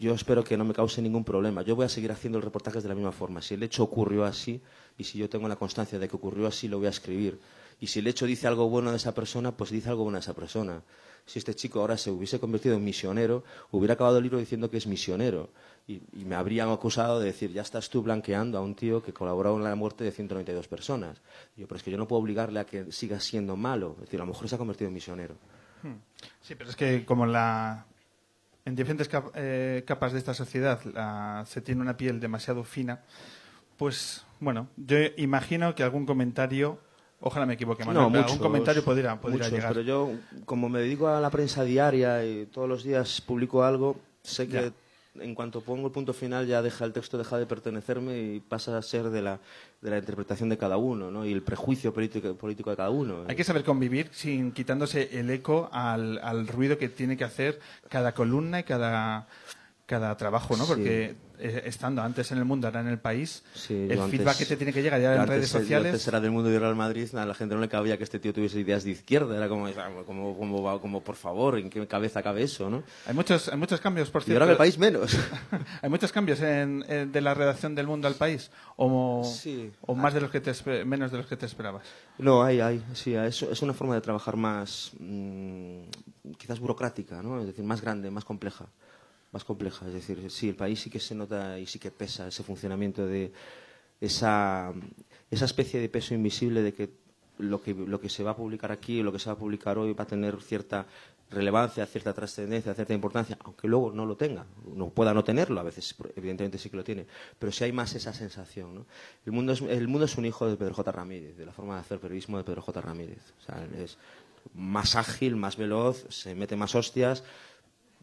yo 0.00 0.14
espero 0.14 0.42
que 0.42 0.56
no 0.56 0.64
me 0.64 0.72
cause 0.72 1.02
ningún 1.02 1.24
problema. 1.24 1.62
Yo 1.62 1.76
voy 1.76 1.84
a 1.84 1.88
seguir 1.88 2.10
haciendo 2.10 2.38
el 2.38 2.44
reportaje 2.44 2.80
de 2.80 2.88
la 2.88 2.94
misma 2.94 3.12
forma. 3.12 3.42
Si 3.42 3.54
el 3.54 3.62
hecho 3.62 3.82
ocurrió 3.82 4.24
así 4.24 4.60
y 5.00 5.04
si 5.04 5.18
yo 5.18 5.28
tengo 5.28 5.48
la 5.48 5.56
constancia 5.56 5.98
de 5.98 6.08
que 6.08 6.16
ocurrió 6.16 6.46
así, 6.46 6.68
lo 6.68 6.78
voy 6.78 6.86
a 6.86 6.90
escribir. 6.90 7.38
Y 7.80 7.86
si 7.86 8.00
el 8.00 8.06
hecho 8.06 8.26
dice 8.26 8.46
algo 8.46 8.68
bueno 8.68 8.90
de 8.90 8.98
esa 8.98 9.14
persona, 9.14 9.52
pues 9.52 9.70
dice 9.70 9.88
algo 9.88 10.02
bueno 10.04 10.16
de 10.18 10.20
esa 10.20 10.34
persona. 10.34 10.82
Si 11.26 11.38
este 11.38 11.54
chico 11.54 11.80
ahora 11.80 11.96
se 11.96 12.10
hubiese 12.10 12.38
convertido 12.38 12.74
en 12.76 12.84
misionero, 12.84 13.42
hubiera 13.70 13.94
acabado 13.94 14.18
el 14.18 14.22
libro 14.24 14.38
diciendo 14.38 14.70
que 14.70 14.76
es 14.76 14.86
misionero. 14.86 15.48
Y, 15.88 16.02
y 16.12 16.24
me 16.24 16.34
habrían 16.34 16.68
acusado 16.70 17.18
de 17.20 17.26
decir, 17.26 17.52
ya 17.52 17.62
estás 17.62 17.88
tú 17.88 18.02
blanqueando 18.02 18.58
a 18.58 18.60
un 18.60 18.74
tío 18.74 19.02
que 19.02 19.12
colaboró 19.12 19.56
en 19.56 19.64
la 19.64 19.74
muerte 19.74 20.04
de 20.04 20.12
192 20.12 20.68
personas. 20.68 21.18
Y 21.56 21.62
yo, 21.62 21.66
pero 21.68 21.78
es 21.78 21.82
que 21.82 21.90
yo 21.90 21.96
no 21.98 22.06
puedo 22.06 22.20
obligarle 22.22 22.60
a 22.60 22.66
que 22.66 22.92
siga 22.92 23.18
siendo 23.20 23.56
malo. 23.56 23.92
Es 23.98 24.02
decir, 24.06 24.20
a 24.20 24.24
lo 24.24 24.32
mejor 24.32 24.48
se 24.48 24.54
ha 24.54 24.58
convertido 24.58 24.88
en 24.88 24.94
misionero. 24.94 25.34
Sí, 26.42 26.54
pero 26.54 26.68
es 26.68 26.76
que 26.76 27.04
como 27.06 27.24
la 27.26 27.86
en 28.66 28.76
diferentes 28.76 29.08
eh, 29.34 29.82
capas 29.86 30.12
de 30.12 30.18
esta 30.18 30.34
sociedad 30.34 30.82
la- 30.84 31.44
se 31.46 31.62
tiene 31.62 31.80
una 31.80 31.96
piel 31.96 32.20
demasiado 32.20 32.62
fina, 32.62 33.00
pues 33.80 34.26
bueno, 34.40 34.68
yo 34.76 34.98
imagino 35.16 35.74
que 35.74 35.82
algún 35.82 36.04
comentario 36.04 36.78
Ojalá 37.22 37.44
me 37.44 37.54
equivoque, 37.54 37.84
Manuel. 37.84 38.04
No, 38.04 38.10
pero 38.10 38.22
muchos, 38.22 38.32
algún 38.32 38.46
comentario 38.46 38.82
podría, 38.82 39.20
podría 39.20 39.38
muchos, 39.38 39.52
llegar. 39.52 39.74
Pero 39.74 39.82
yo, 39.82 40.10
como 40.46 40.70
me 40.70 40.80
dedico 40.80 41.06
a 41.08 41.20
la 41.20 41.28
prensa 41.28 41.64
diaria 41.64 42.24
y 42.24 42.46
todos 42.46 42.66
los 42.66 42.82
días 42.82 43.20
publico 43.20 43.62
algo, 43.62 43.96
sé 44.22 44.48
que 44.48 44.72
en 45.16 45.34
cuanto 45.34 45.60
pongo 45.60 45.88
el 45.88 45.92
punto 45.92 46.14
final 46.14 46.46
ya 46.46 46.62
deja 46.62 46.86
el 46.86 46.94
texto 46.94 47.18
deja 47.18 47.36
de 47.36 47.44
pertenecerme 47.44 48.18
y 48.18 48.40
pasa 48.40 48.78
a 48.78 48.80
ser 48.80 49.10
de 49.10 49.20
la, 49.20 49.38
de 49.82 49.90
la 49.90 49.98
interpretación 49.98 50.48
de 50.48 50.56
cada 50.56 50.78
uno, 50.78 51.10
¿no? 51.10 51.26
Y 51.26 51.32
el 51.32 51.42
prejuicio 51.42 51.92
político, 51.92 52.34
político 52.36 52.70
de 52.70 52.76
cada 52.76 52.90
uno. 52.90 53.24
Hay 53.28 53.36
que 53.36 53.44
saber 53.44 53.64
convivir 53.64 54.08
sin 54.12 54.52
quitándose 54.52 55.10
el 55.18 55.28
eco 55.28 55.68
al, 55.72 56.18
al 56.22 56.48
ruido 56.48 56.78
que 56.78 56.88
tiene 56.88 57.18
que 57.18 57.24
hacer 57.24 57.60
cada 57.90 58.14
columna 58.14 58.60
y 58.60 58.62
cada, 58.62 59.26
cada 59.90 60.16
trabajo, 60.16 60.56
¿no? 60.56 60.66
Porque 60.66 61.16
eh, 61.40 61.62
estando 61.64 62.00
antes 62.00 62.30
en 62.30 62.38
el 62.38 62.44
mundo, 62.44 62.68
ahora 62.68 62.80
en 62.80 62.86
el 62.86 63.00
país, 63.00 63.42
Sí, 63.54 63.74
el 63.90 63.98
feedback 64.08 64.36
que 64.38 64.46
te 64.46 64.56
tiene 64.56 64.72
que 64.72 64.82
llegar 64.82 65.00
ya 65.00 65.16
en 65.16 65.26
redes 65.26 65.48
sociales. 65.48 65.86
Antes 65.92 66.06
era 66.06 66.20
del 66.20 66.30
mundo 66.30 66.48
de 66.48 66.60
Real 66.60 66.76
Madrid, 66.76 67.12
a 67.16 67.26
la 67.26 67.34
gente 67.34 67.56
no 67.56 67.60
le 67.60 67.68
cabía 67.68 67.98
que 67.98 68.04
este 68.04 68.20
tío 68.20 68.32
tuviese 68.32 68.60
ideas 68.60 68.84
de 68.84 68.90
izquierda. 68.92 69.36
Era 69.36 69.48
como, 69.48 69.68
como, 70.06 70.36
como, 70.38 70.80
como, 70.80 71.00
por 71.02 71.16
favor, 71.16 71.58
¿en 71.58 71.70
qué 71.70 71.84
cabeza 71.88 72.22
cabe 72.22 72.44
eso, 72.44 72.70
no? 72.70 72.84
Hay 73.06 73.14
muchos, 73.14 73.48
hay 73.48 73.58
muchos 73.58 73.80
cambios, 73.80 74.10
por 74.10 74.22
Y 74.22 74.26
cierto. 74.26 74.36
ahora 74.44 74.44
en 74.44 74.50
el 74.52 74.58
país 74.58 74.78
menos. 74.78 75.16
¿Hay 75.82 75.90
muchos 75.90 76.12
cambios 76.12 76.40
en, 76.40 76.84
en- 76.88 77.10
de 77.10 77.20
la 77.20 77.34
redacción 77.34 77.74
del 77.74 77.88
mundo 77.88 78.06
al 78.06 78.14
país? 78.14 78.50
¿O, 78.76 79.24
Sí. 79.24 79.72
o 79.80 79.96
más 79.96 80.14
de 80.14 80.20
los 80.20 80.30
que 80.30 80.40
te, 80.40 80.84
menos 80.84 81.10
de 81.10 81.18
los 81.18 81.26
que 81.26 81.36
te 81.36 81.46
esperabas? 81.46 81.82
No, 82.18 82.44
hay, 82.44 82.60
hay, 82.60 82.84
sí, 82.94 83.14
es, 83.14 83.42
es 83.42 83.60
una 83.62 83.72
forma 83.74 83.94
de 83.96 84.00
trabajar 84.02 84.36
más, 84.36 84.92
mm, 85.00 85.80
quizás 86.38 86.60
burocrática, 86.60 87.22
¿no? 87.22 87.40
Es 87.40 87.46
decir, 87.48 87.64
más 87.64 87.80
grande, 87.80 88.10
más 88.10 88.24
compleja, 88.24 88.66
más 89.32 89.44
compleja. 89.44 89.86
Es 89.86 89.94
decir, 89.94 90.30
sí, 90.30 90.48
el 90.48 90.56
país 90.56 90.80
sí 90.80 90.90
que 90.90 91.00
se 91.00 91.14
nota 91.14 91.58
y 91.58 91.66
sí 91.66 91.78
que 91.78 91.90
pesa 91.90 92.28
ese 92.28 92.42
funcionamiento 92.42 93.06
de 93.06 93.32
esa, 94.00 94.72
esa 95.30 95.44
especie 95.44 95.80
de 95.80 95.88
peso 95.88 96.14
invisible 96.14 96.62
de 96.62 96.74
que 96.74 96.90
lo 97.38 97.62
que 97.62 97.72
lo 97.74 98.00
que 98.00 98.08
se 98.08 98.22
va 98.22 98.32
a 98.32 98.36
publicar 98.36 98.70
aquí, 98.70 99.02
lo 99.02 99.12
que 99.12 99.18
se 99.18 99.30
va 99.30 99.34
a 99.34 99.38
publicar 99.38 99.78
hoy 99.78 99.94
va 99.94 100.04
a 100.04 100.06
tener 100.06 100.40
cierta 100.42 100.86
relevancia, 101.30 101.86
cierta 101.86 102.12
trascendencia, 102.12 102.74
cierta 102.74 102.92
importancia, 102.92 103.38
aunque 103.44 103.68
luego 103.68 103.92
no 103.92 104.04
lo 104.04 104.16
tenga, 104.16 104.46
no 104.74 104.90
pueda 104.90 105.14
no 105.14 105.22
tenerlo, 105.22 105.60
a 105.60 105.62
veces 105.62 105.94
evidentemente 106.16 106.58
sí 106.58 106.70
que 106.70 106.76
lo 106.76 106.84
tiene, 106.84 107.06
pero 107.38 107.52
sí 107.52 107.64
hay 107.64 107.72
más 107.72 107.94
esa 107.94 108.12
sensación. 108.12 108.74
¿no? 108.74 108.86
El, 109.24 109.32
mundo 109.32 109.52
es, 109.52 109.60
el 109.60 109.86
mundo 109.86 110.06
es 110.06 110.18
un 110.18 110.26
hijo 110.26 110.48
de 110.48 110.56
Pedro 110.56 110.74
J. 110.74 110.90
Ramírez, 110.90 111.36
de 111.36 111.46
la 111.46 111.52
forma 111.52 111.74
de 111.74 111.80
hacer 111.80 112.00
periodismo 112.00 112.36
de 112.36 112.44
Pedro 112.44 112.62
J. 112.62 112.80
Ramírez. 112.80 113.32
O 113.40 113.44
sea, 113.44 113.64
es 113.78 113.96
más 114.54 114.96
ágil, 114.96 115.36
más 115.36 115.56
veloz, 115.56 116.04
se 116.08 116.34
mete 116.34 116.56
más 116.56 116.74
hostias, 116.74 117.22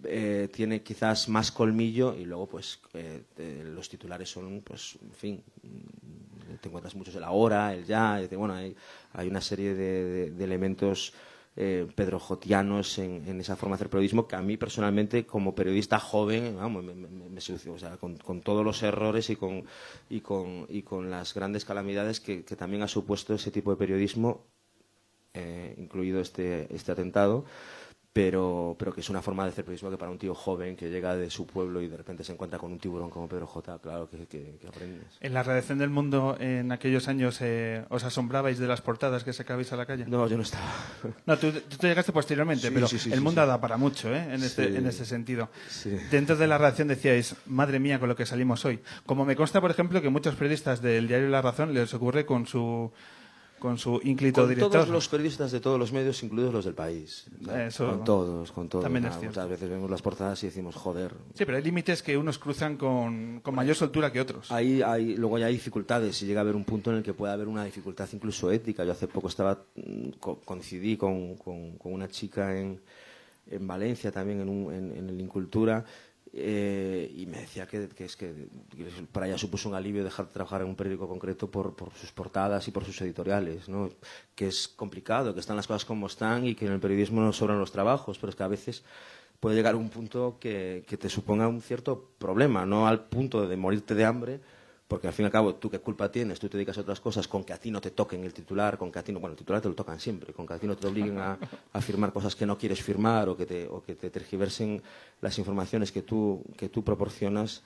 eh, 0.03 0.49
tiene 0.53 0.83
quizás 0.83 1.27
más 1.29 1.51
colmillo 1.51 2.15
y 2.15 2.25
luego 2.25 2.47
pues 2.47 2.79
eh, 2.93 3.23
eh, 3.37 3.63
los 3.65 3.89
titulares 3.89 4.29
son 4.29 4.61
pues 4.61 4.97
en 5.01 5.11
fin 5.11 5.43
mm, 5.63 6.55
te 6.61 6.67
encuentras 6.67 6.95
muchos 6.95 7.15
el 7.15 7.23
ahora 7.23 7.73
el 7.73 7.85
ya 7.85 8.19
bueno 8.37 8.53
hay, 8.53 8.75
hay 9.13 9.27
una 9.27 9.41
serie 9.41 9.73
de, 9.73 10.43
elementos 10.43 11.13
eh, 11.55 11.87
pedrojotianos 11.95 12.99
en, 12.99 13.41
esa 13.41 13.55
forma 13.55 13.75
de 13.75 13.77
hacer 13.77 13.89
periodismo 13.89 14.27
que 14.27 14.35
a 14.35 14.41
mí 14.41 14.57
personalmente 14.57 15.25
como 15.25 15.55
periodista 15.55 15.99
joven 15.99 16.55
vamos, 16.55 16.83
me, 16.83 16.93
me- 16.93 17.41
sedució 17.41 17.73
o 17.73 17.79
sea, 17.79 17.97
con, 17.97 18.17
con 18.17 18.41
todos 18.41 18.63
los 18.65 18.81
errores 18.83 19.29
y 19.29 19.35
con, 19.35 19.63
y 20.09 20.21
con, 20.21 20.65
y 20.69 20.81
con 20.83 21.09
las 21.11 21.33
grandes 21.35 21.65
calamidades 21.65 22.19
que, 22.19 22.43
que 22.43 22.55
también 22.55 22.81
ha 22.83 22.87
supuesto 22.87 23.33
ese 23.35 23.51
tipo 23.51 23.69
de 23.71 23.77
periodismo 23.77 24.43
eh, 25.33 25.75
incluido 25.77 26.19
este, 26.19 26.73
este 26.73 26.91
atentado, 26.91 27.45
pero, 28.17 28.75
pero 28.79 28.93
que 28.93 29.01
es 29.01 29.09
una 29.09 29.21
forma 29.21 29.43
de 29.43 29.49
hacer 29.49 29.63
periodismo 29.63 29.91
que 29.91 29.97
para 29.97 30.09
un 30.09 30.17
tío 30.17 30.33
joven 30.33 30.75
que 30.75 30.89
llega 30.89 31.15
de 31.15 31.29
su 31.29 31.45
pueblo 31.45 31.81
y 31.81 31.87
de 31.87 31.97
repente 31.97 32.23
se 32.23 32.33
encuentra 32.33 32.57
con 32.57 32.71
un 32.71 32.79
tiburón 32.79 33.09
como 33.11 33.27
Pedro 33.27 33.45
J, 33.45 33.77
claro 33.79 34.09
que, 34.09 34.25
que- 34.25 34.57
que 34.59 34.67
aprendes. 34.67 35.05
En 35.21 35.33
la 35.33 35.43
redacción 35.43 35.77
del 35.77 35.89
mundo, 35.91 36.35
en 36.39 36.71
aquellos 36.71 37.07
años, 37.07 37.37
eh, 37.41 37.85
¿os 37.89 38.03
asombrabais 38.03 38.57
de 38.57 38.67
las 38.67 38.81
portadas 38.81 39.23
que 39.23 39.33
sacabais 39.33 39.71
a 39.71 39.75
la 39.75 39.85
calle? 39.85 40.05
No, 40.07 40.27
yo 40.27 40.35
no 40.37 40.43
estaba. 40.43 40.65
No, 41.25 41.37
tú, 41.37 41.51
tú 41.51 41.77
te 41.77 41.87
llegaste 41.87 42.11
posteriormente, 42.11 42.67
Sí, 42.69 42.73
pero 42.73 42.87
sí, 42.87 42.97
sí, 42.97 43.13
el 43.13 43.21
mundo 43.21 43.45
da 43.45 43.61
para 43.61 43.77
mucho 43.77 44.13
¿eh? 44.13 44.33
en, 44.33 44.43
este, 44.43 44.75
en 44.77 44.87
ese 44.87 45.05
sentido. 45.05 45.49
Dentro 46.09 46.35
de 46.35 46.47
la 46.47 46.57
redacción 46.57 46.87
decíais, 46.87 47.35
madre 47.45 47.79
mía, 47.79 47.99
con 47.99 48.09
lo 48.09 48.15
que 48.15 48.25
salimos 48.25 48.65
hoy. 48.65 48.79
Como 49.05 49.25
me 49.25 49.35
consta, 49.35 49.61
por 49.61 49.69
ejemplo, 49.71 50.01
que 50.01 50.09
muchos 50.09 50.35
periodistas 50.35 50.81
del 50.81 51.07
diario 51.07 51.29
La 51.29 51.41
Razón 51.41 51.73
les 51.73 51.93
ocurre 51.93 52.25
con 52.25 52.47
su, 52.47 52.91
con 53.59 53.77
su 53.77 53.99
ínclito 54.03 54.41
Con 54.41 54.49
director. 54.49 54.71
todos 54.71 54.89
los 54.89 55.07
periodistas 55.07 55.51
de 55.51 55.59
todos 55.59 55.79
los 55.79 55.91
medios, 55.91 56.21
incluidos 56.23 56.53
los 56.53 56.65
del 56.65 56.75
país. 56.75 57.25
Eso- 57.67 57.89
con 57.89 58.03
todos, 58.03 58.51
con 58.51 58.69
todos. 58.69 58.83
también 58.83 59.05
es 59.05 59.11
Ah, 59.15 59.19
cierto. 59.19 59.39
Muchas 59.39 59.49
veces 59.49 59.69
vemos 59.69 59.89
las 59.89 60.01
portadas 60.01 60.43
y 60.43 60.47
decimos, 60.47 60.75
joder. 60.75 61.11
Sí, 61.33 61.43
pero 61.45 61.57
hay 61.57 61.63
límites 61.63 62.03
que 62.03 62.17
unos 62.17 62.37
cruzan 62.37 62.77
con, 62.77 63.39
con 63.41 63.55
mayor 63.55 63.75
soltura 63.75 64.11
que 64.11 64.21
otros. 64.21 64.51
Ahí 64.51 64.81
hay, 64.81 65.15
luego 65.15 65.37
ya 65.39 65.47
hay 65.47 65.53
dificultades 65.53 66.21
y 66.21 66.25
llega 66.27 66.39
a 66.39 66.43
haber 66.43 66.55
un 66.55 66.65
punto 66.65 66.91
en 66.91 66.97
el 66.97 67.03
que 67.03 67.13
puede 67.13 67.33
haber 67.33 67.47
una 67.47 67.65
dificultad 67.65 68.07
incluso 68.13 68.51
ética. 68.51 68.83
Yo 68.85 68.91
hace 68.91 69.07
poco 69.07 69.27
estaba 69.27 69.59
mm, 69.75 70.09
co- 70.19 70.39
coincidí 70.45 70.95
con, 70.97 71.35
con- 71.37 71.77
con 71.77 71.93
una 71.93 72.07
chica 72.07 72.57
en, 72.59 72.79
en 73.49 73.65
Valencia 73.65 74.11
también 74.11 74.41
en, 74.41 74.49
un- 74.49 74.73
en- 74.73 74.95
en 74.97 75.09
el 75.09 75.19
Incultura 75.21 75.83
eh, 76.39 77.11
y 77.15 77.25
me 77.25 77.39
decía 77.39 77.65
que, 77.65 77.89
es 77.97 78.15
que 78.15 78.47
para 79.11 79.27
ella 79.27 79.37
supuso 79.37 79.67
un 79.67 79.75
alivio 79.75 80.03
dejar 80.03 80.27
de 80.27 80.33
trabajar 80.33 80.61
en 80.61 80.67
un 80.67 80.75
periódico 80.75 81.07
concreto 81.07 81.49
por, 81.49 81.75
por 81.75 81.91
sus 81.93 82.11
portadas 82.11 82.67
y 82.67 82.71
por 82.71 82.85
sus 82.85 83.01
editoriales, 83.01 83.67
¿no? 83.67 83.89
que 84.35 84.47
es 84.47 84.67
complicado, 84.67 85.33
que 85.33 85.39
están 85.39 85.55
las 85.55 85.67
cosas 85.67 85.85
como 85.85 86.07
están 86.07 86.45
y 86.45 86.55
que 86.55 86.67
en 86.67 86.73
el 86.73 86.79
periodismo 86.79 87.21
no 87.21 87.33
sobran 87.33 87.59
los 87.59 87.71
trabajos, 87.71 88.19
pero 88.19 88.29
es 88.29 88.35
que 88.35 88.43
a 88.43 88.47
veces 88.47 88.83
puede 89.39 89.55
llegar 89.55 89.75
un 89.75 89.89
punto 89.89 90.37
que, 90.39 90.85
que 90.87 90.97
te 90.97 91.09
suponga 91.09 91.47
un 91.47 91.61
cierto 91.61 92.11
problema, 92.17 92.65
no 92.65 92.87
al 92.87 93.05
punto 93.05 93.47
de 93.47 93.57
morirte 93.57 93.95
de 93.95 94.05
hambre, 94.05 94.41
porque 94.87 95.07
al 95.07 95.13
fin 95.13 95.23
y 95.23 95.27
al 95.27 95.31
cabo, 95.31 95.55
¿tú 95.55 95.69
qué 95.69 95.79
culpa 95.79 96.09
tienes? 96.09 96.39
Tú 96.39 96.47
te 96.47 96.57
dedicas 96.57 96.77
a 96.77 96.81
otras 96.81 97.01
cosas 97.01 97.27
con 97.27 97.43
que 97.43 97.51
a 97.51 97.57
ti 97.57 97.71
no 97.71 97.81
te 97.81 97.91
toquen 97.91 98.23
el 98.23 98.33
titular, 98.33 98.77
con 98.77 98.91
que 98.91 98.99
a 98.99 99.03
ti 99.03 99.11
no, 99.11 99.19
bueno, 99.19 99.33
el 99.33 99.37
titular 99.37 99.61
te 99.61 99.67
lo 99.67 99.75
tocan 99.75 99.99
siempre, 99.99 100.33
con 100.33 100.47
que 100.47 100.53
a 100.53 100.59
ti 100.59 100.65
no 100.65 100.77
te 100.77 100.87
obliguen 100.87 101.17
a, 101.17 101.37
firmar 101.81 102.13
cosas 102.13 102.35
que 102.35 102.45
no 102.45 102.57
quieres 102.57 102.81
firmar 102.81 103.27
o 103.27 103.35
que 103.35 103.45
te, 103.45 103.67
o 103.67 103.83
que 103.83 103.95
te 103.95 104.09
tergiversen 104.09 104.81
las 105.21 105.37
informaciones 105.39 105.91
que 105.91 106.03
tú, 106.03 106.41
que 106.55 106.69
tú 106.69 106.83
proporcionas, 106.83 107.63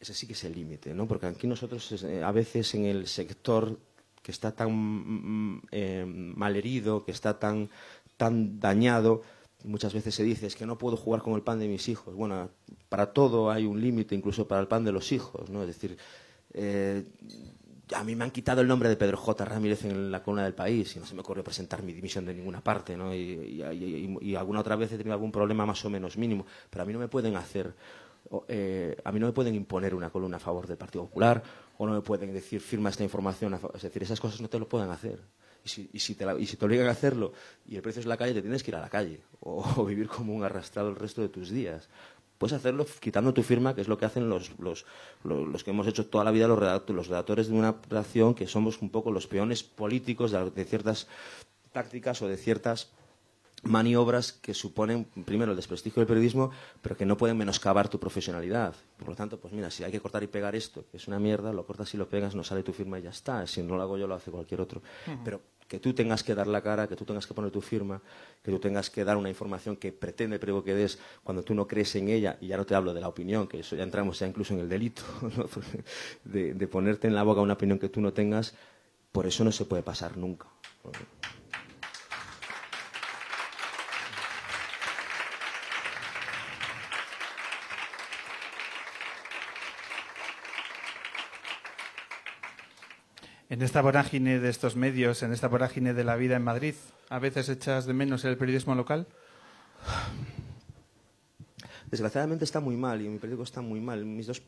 ese 0.00 0.14
sí 0.14 0.26
que 0.26 0.32
es 0.32 0.44
el 0.44 0.54
límite, 0.54 0.94
¿no? 0.94 1.06
Porque 1.06 1.26
aquí 1.26 1.46
nosotros, 1.46 2.02
eh, 2.02 2.22
a 2.22 2.32
veces 2.32 2.74
en 2.74 2.86
el 2.86 3.06
sector 3.08 3.78
que 4.22 4.32
está 4.32 4.52
tan 4.52 4.72
mm, 4.72 5.62
eh, 5.70 6.04
malherido, 6.06 7.04
que 7.04 7.12
está 7.12 7.38
tan, 7.38 7.68
tan 8.16 8.58
dañado, 8.58 9.22
muchas 9.64 9.92
veces 9.92 10.14
se 10.14 10.22
dice 10.22 10.46
es 10.46 10.56
que 10.56 10.66
no 10.66 10.78
puedo 10.78 10.96
jugar 10.96 11.22
con 11.22 11.34
el 11.34 11.42
pan 11.42 11.58
de 11.58 11.68
mis 11.68 11.88
hijos. 11.88 12.14
Bueno, 12.14 12.50
para 12.88 13.12
todo 13.12 13.50
hay 13.50 13.66
un 13.66 13.80
límite, 13.80 14.14
incluso 14.14 14.48
para 14.48 14.62
el 14.62 14.68
pan 14.68 14.84
de 14.84 14.92
los 14.92 15.12
hijos, 15.12 15.50
¿no? 15.50 15.62
Es 15.62 15.68
decir, 15.68 15.98
eh, 16.54 17.04
a 17.94 18.02
mí 18.02 18.16
me 18.16 18.24
han 18.24 18.30
quitado 18.30 18.60
el 18.62 18.66
nombre 18.68 18.88
de 18.88 18.96
Pedro 18.96 19.16
J. 19.18 19.44
Ramírez 19.44 19.84
en 19.84 20.10
la 20.10 20.22
columna 20.22 20.44
del 20.44 20.54
país 20.54 20.96
y 20.96 20.98
no 20.98 21.06
se 21.06 21.14
me 21.14 21.20
ocurrió 21.20 21.44
presentar 21.44 21.82
mi 21.82 21.92
dimisión 21.92 22.24
de 22.24 22.34
ninguna 22.34 22.62
parte, 22.62 22.96
¿no? 22.96 23.14
Y, 23.14 23.62
alguna 24.36 24.60
otra 24.60 24.76
vez 24.76 24.90
he 24.92 24.96
tenido 24.96 25.12
algún 25.12 25.30
problema 25.30 25.66
más 25.66 25.84
o 25.84 25.90
menos 25.90 26.16
mínimo, 26.16 26.46
pero 26.70 26.82
a 26.82 26.86
mí 26.86 26.92
no 26.92 26.98
me 26.98 27.08
pueden 27.08 27.36
hacer, 27.36 27.74
eh, 28.48 28.96
a 29.04 29.12
mí 29.12 29.20
no 29.20 29.26
me 29.26 29.32
pueden 29.32 29.54
imponer 29.54 29.94
una 29.94 30.10
columna 30.10 30.38
a 30.38 30.40
favor 30.40 30.66
del 30.66 30.78
Partido 30.78 31.04
Popular 31.04 31.42
o 31.76 31.86
no 31.86 31.92
me 31.92 32.00
pueden 32.00 32.32
decir 32.32 32.60
firma 32.60 32.88
esta 32.88 33.02
información, 33.04 33.58
es 33.74 33.82
decir, 33.82 34.02
esas 34.02 34.20
cosas 34.20 34.40
no 34.40 34.48
te 34.48 34.58
lo 34.58 34.68
pueden 34.68 34.90
hacer. 34.90 35.20
Y 35.64 35.68
si, 35.68 35.90
y 35.94 35.98
si 35.98 36.14
te 36.14 36.26
la- 36.26 36.38
y 36.38 36.44
si 36.46 36.56
te 36.58 36.64
obligan 36.66 36.86
a 36.88 36.90
hacerlo 36.90 37.32
y 37.66 37.76
el 37.76 37.82
precio 37.82 38.00
es 38.00 38.06
la 38.06 38.18
calle, 38.18 38.34
te 38.34 38.42
tienes 38.42 38.62
que 38.62 38.70
ir 38.70 38.76
a 38.76 38.80
la 38.80 38.90
calle 38.90 39.22
o, 39.40 39.64
o 39.76 39.84
vivir 39.84 40.08
como 40.08 40.34
un 40.34 40.44
arrastrado 40.44 40.88
el 40.90 40.96
resto 40.96 41.22
de 41.22 41.28
tus 41.30 41.50
días. 41.50 41.88
Puedes 42.38 42.52
hacerlo 42.54 42.84
quitando 43.00 43.32
tu 43.32 43.42
firma, 43.42 43.74
que 43.74 43.80
es 43.80 43.88
lo 43.88 43.96
que 43.96 44.04
hacen 44.06 44.28
los, 44.28 44.58
los, 44.58 44.84
los, 45.22 45.48
los 45.48 45.64
que 45.64 45.70
hemos 45.70 45.86
hecho 45.86 46.06
toda 46.06 46.24
la 46.24 46.30
vida 46.30 46.48
los, 46.48 46.58
redact- 46.58 46.88
los 46.92 47.08
redactores 47.08 47.48
de 47.48 47.54
una 47.54 47.76
redacción, 47.88 48.34
que 48.34 48.46
somos 48.46 48.82
un 48.82 48.90
poco 48.90 49.10
los 49.12 49.26
peones 49.26 49.62
políticos 49.62 50.32
de, 50.32 50.50
de 50.50 50.64
ciertas 50.64 51.06
tácticas 51.72 52.20
o 52.22 52.28
de 52.28 52.36
ciertas 52.36 52.90
maniobras 53.62 54.32
que 54.32 54.52
suponen, 54.52 55.04
primero, 55.24 55.52
el 55.52 55.56
desprestigio 55.56 56.00
del 56.00 56.06
periodismo, 56.06 56.50
pero 56.82 56.96
que 56.98 57.06
no 57.06 57.16
pueden 57.16 57.38
menoscabar 57.38 57.88
tu 57.88 57.98
profesionalidad. 57.98 58.74
Por 58.98 59.08
lo 59.08 59.14
tanto, 59.14 59.38
pues 59.40 59.54
mira, 59.54 59.70
si 59.70 59.82
hay 59.84 59.90
que 59.90 60.00
cortar 60.00 60.22
y 60.22 60.26
pegar 60.26 60.54
esto, 60.54 60.84
que 60.90 60.98
es 60.98 61.08
una 61.08 61.18
mierda, 61.18 61.50
lo 61.52 61.64
cortas 61.64 61.94
y 61.94 61.96
lo 61.96 62.06
pegas, 62.06 62.34
no 62.34 62.44
sale 62.44 62.62
tu 62.62 62.74
firma 62.74 62.98
y 62.98 63.02
ya 63.02 63.10
está. 63.10 63.46
Si 63.46 63.62
no 63.62 63.76
lo 63.76 63.82
hago 63.82 63.96
yo, 63.96 64.06
lo 64.06 64.14
hace 64.16 64.30
cualquier 64.30 64.60
otro. 64.60 64.82
Pero 65.24 65.40
que 65.68 65.80
tú 65.80 65.94
tengas 65.94 66.22
que 66.22 66.34
dar 66.34 66.46
la 66.46 66.62
cara, 66.62 66.86
que 66.86 66.96
tú 66.96 67.04
tengas 67.04 67.26
que 67.26 67.34
poner 67.34 67.50
tu 67.50 67.60
firma, 67.60 68.02
que 68.42 68.50
tú 68.50 68.58
tengas 68.58 68.90
que 68.90 69.04
dar 69.04 69.16
una 69.16 69.28
información 69.28 69.76
que 69.76 69.92
pretende 69.92 70.38
periódico 70.38 70.64
que 70.64 70.74
des 70.74 70.98
cuando 71.22 71.42
tú 71.42 71.54
no 71.54 71.66
crees 71.66 71.94
en 71.96 72.08
ella, 72.08 72.36
y 72.40 72.48
ya 72.48 72.56
no 72.56 72.66
te 72.66 72.74
hablo 72.74 72.92
de 72.92 73.00
la 73.00 73.08
opinión, 73.08 73.46
que 73.46 73.60
eso 73.60 73.76
ya 73.76 73.82
entramos 73.82 74.18
ya 74.18 74.26
incluso 74.26 74.54
en 74.54 74.60
el 74.60 74.68
delito, 74.68 75.02
de, 76.24 76.54
de 76.54 76.68
ponerte 76.68 77.08
en 77.08 77.14
la 77.14 77.22
boca 77.22 77.40
una 77.40 77.54
opinión 77.54 77.78
que 77.78 77.88
tú 77.88 78.00
no 78.00 78.12
tengas, 78.12 78.54
por 79.12 79.26
eso 79.26 79.44
no 79.44 79.52
se 79.52 79.64
puede 79.64 79.82
pasar 79.82 80.16
nunca. 80.16 80.48
En 93.50 93.62
esta 93.62 93.82
vorágine 93.82 94.40
de 94.40 94.48
estos 94.48 94.74
medios, 94.74 95.22
en 95.22 95.32
esta 95.32 95.48
vorágine 95.48 95.92
de 95.94 96.04
la 96.04 96.16
vida 96.16 96.36
en 96.36 96.42
Madrid, 96.42 96.74
¿a 97.10 97.18
veces 97.18 97.48
echas 97.48 97.84
de 97.86 97.92
menos 97.92 98.24
el 98.24 98.36
periodismo 98.36 98.74
local? 98.74 99.06
Desgraciadamente 101.90 102.44
está 102.44 102.60
muy 102.60 102.76
mal 102.76 103.00
y 103.02 103.08
mi 103.08 103.18
periódico 103.18 103.44
está 103.44 103.60
muy 103.60 103.80
mal. 103.80 104.04
Mis 104.04 104.26
dos 104.26 104.42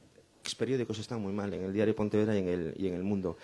periódicos 0.59 0.99
están 0.99 1.21
muy 1.21 1.33
mal, 1.33 1.53
en 1.53 1.65
el 1.65 1.73
diario 1.73 1.95
Pontevedra 1.95 2.35
y 2.35 2.39
en 2.39 2.49
el, 2.49 2.75
y 2.77 2.89
en 2.89 2.95
el 2.95 3.03
Mundo. 3.03 3.37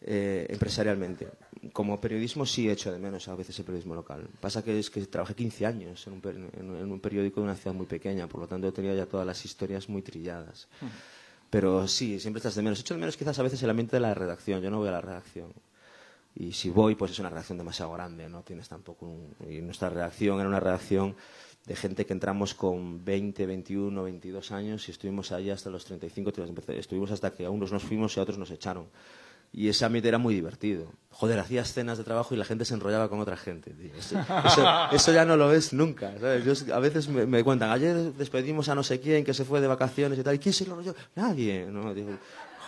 eh, 0.00 0.46
empresarialmente. 0.50 1.26
Como 1.72 2.00
periodismo 2.00 2.46
sí 2.46 2.70
echo 2.70 2.92
de 2.92 2.98
menos 3.00 3.26
a 3.26 3.34
veces 3.34 3.58
el 3.58 3.64
periodismo 3.64 3.96
local. 3.96 4.28
Pasa 4.40 4.62
que 4.62 4.78
es 4.78 4.90
que 4.90 5.04
trabajé 5.06 5.34
15 5.34 5.66
años 5.66 6.06
en 6.06 6.12
un, 6.12 6.50
en- 6.56 6.92
un 6.92 7.00
periódico 7.00 7.40
de 7.40 7.46
una 7.46 7.56
ciudad 7.56 7.74
muy 7.74 7.86
pequeña, 7.86 8.28
por 8.28 8.40
lo 8.40 8.46
tanto 8.46 8.72
tenía 8.72 8.94
ya 8.94 9.06
todas 9.06 9.26
las 9.26 9.44
historias 9.44 9.88
muy 9.88 10.02
trilladas. 10.02 10.68
Pero 11.50 11.88
sí, 11.88 12.20
siempre 12.20 12.38
estás 12.38 12.54
de 12.54 12.62
menos. 12.62 12.80
Echo 12.80 12.94
de 12.94 13.00
menos 13.00 13.16
quizás 13.16 13.38
a 13.38 13.42
veces 13.42 13.62
el 13.62 13.70
ambiente 13.70 13.96
de 13.96 14.00
la 14.00 14.14
redacción. 14.14 14.60
Yo 14.60 14.70
no 14.70 14.78
voy 14.78 14.88
a 14.88 14.92
la 14.92 15.00
redacción. 15.00 15.52
Y 16.34 16.52
si 16.52 16.70
voy, 16.70 16.94
pues 16.94 17.10
es 17.10 17.18
una 17.18 17.30
redacción 17.30 17.58
demasiado 17.58 17.92
grande, 17.92 18.28
no 18.28 18.42
tienes 18.42 18.68
tampoco 18.68 19.06
un... 19.06 19.34
Y 19.50 19.60
nuestra 19.60 19.90
redacción 19.90 20.38
era 20.38 20.48
una 20.48 20.60
redacción 20.60 21.16
de 21.66 21.74
gente 21.74 22.06
que 22.06 22.12
entramos 22.12 22.54
con 22.54 23.04
20, 23.04 23.44
21, 23.44 24.02
22 24.04 24.52
años 24.52 24.88
y 24.88 24.92
estuvimos 24.92 25.32
allí 25.32 25.50
hasta 25.50 25.68
los 25.68 25.84
35, 25.84 26.32
estuvimos 26.68 27.10
hasta 27.10 27.32
que 27.32 27.44
a 27.44 27.50
unos 27.50 27.72
nos 27.72 27.82
fuimos 27.82 28.16
y 28.16 28.20
a 28.20 28.22
otros 28.22 28.38
nos 28.38 28.50
echaron. 28.52 28.86
Y 29.52 29.68
ese 29.68 29.84
ambiente 29.84 30.08
era 30.08 30.18
muy 30.18 30.34
divertido. 30.34 30.92
Joder, 31.10 31.38
hacía 31.40 31.62
escenas 31.62 31.98
de 31.98 32.04
trabajo 32.04 32.32
y 32.34 32.36
la 32.38 32.44
gente 32.44 32.64
se 32.64 32.74
enrollaba 32.74 33.08
con 33.08 33.18
otra 33.18 33.36
gente. 33.36 33.70
tío. 33.72 33.90
Eso, 33.96 34.18
eso- 34.46 34.66
eso 34.92 35.12
ya 35.12 35.24
no 35.24 35.36
lo 35.36 35.48
ves 35.48 35.72
nunca. 35.72 36.12
¿sabes? 36.20 36.44
Yo- 36.66 36.74
a 36.74 36.78
veces 36.78 37.08
me, 37.08 37.26
me 37.26 37.42
cuentan, 37.42 37.70
ayer 37.70 37.96
despedimos 38.14 38.68
a 38.68 38.74
no 38.74 38.82
sé 38.82 39.00
quién 39.00 39.24
que 39.24 39.34
se 39.34 39.44
fue 39.44 39.60
de 39.60 39.66
vacaciones 39.66 40.18
y 40.18 40.22
tal. 40.22 40.34
¿Y 40.34 40.38
quién 40.38 40.52
se 40.52 40.64
lo 40.66 40.72
enrolló? 40.78 40.94
Nadie. 41.16 41.66
No, 41.70 41.92
digo, 41.94 42.10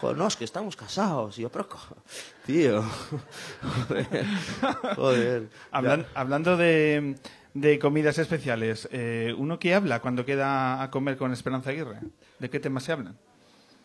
Joder, 0.01 0.17
no, 0.17 0.27
es 0.27 0.35
que 0.37 0.45
estamos 0.45 0.75
casados. 0.77 1.39
Y 1.39 1.43
yo, 1.43 1.51
pero, 1.51 1.69
tío. 2.47 2.83
Joder. 3.89 4.27
Joder. 4.97 5.49
Hablan- 5.73 6.07
hablando 6.15 6.57
de, 6.57 7.17
de 7.55 7.79
comidas 7.79 8.19
especiales, 8.19 8.89
eh, 8.93 9.35
¿uno 9.37 9.59
qué 9.59 9.75
habla 9.75 10.01
cuando 10.01 10.25
queda 10.25 10.83
a 10.83 10.91
comer 10.91 11.17
con 11.19 11.33
Esperanza 11.33 11.71
Aguirre? 11.71 11.99
¿De 12.39 12.49
qué 12.51 12.59
temas 12.59 12.85
se 12.85 12.93
hablan? 12.93 13.17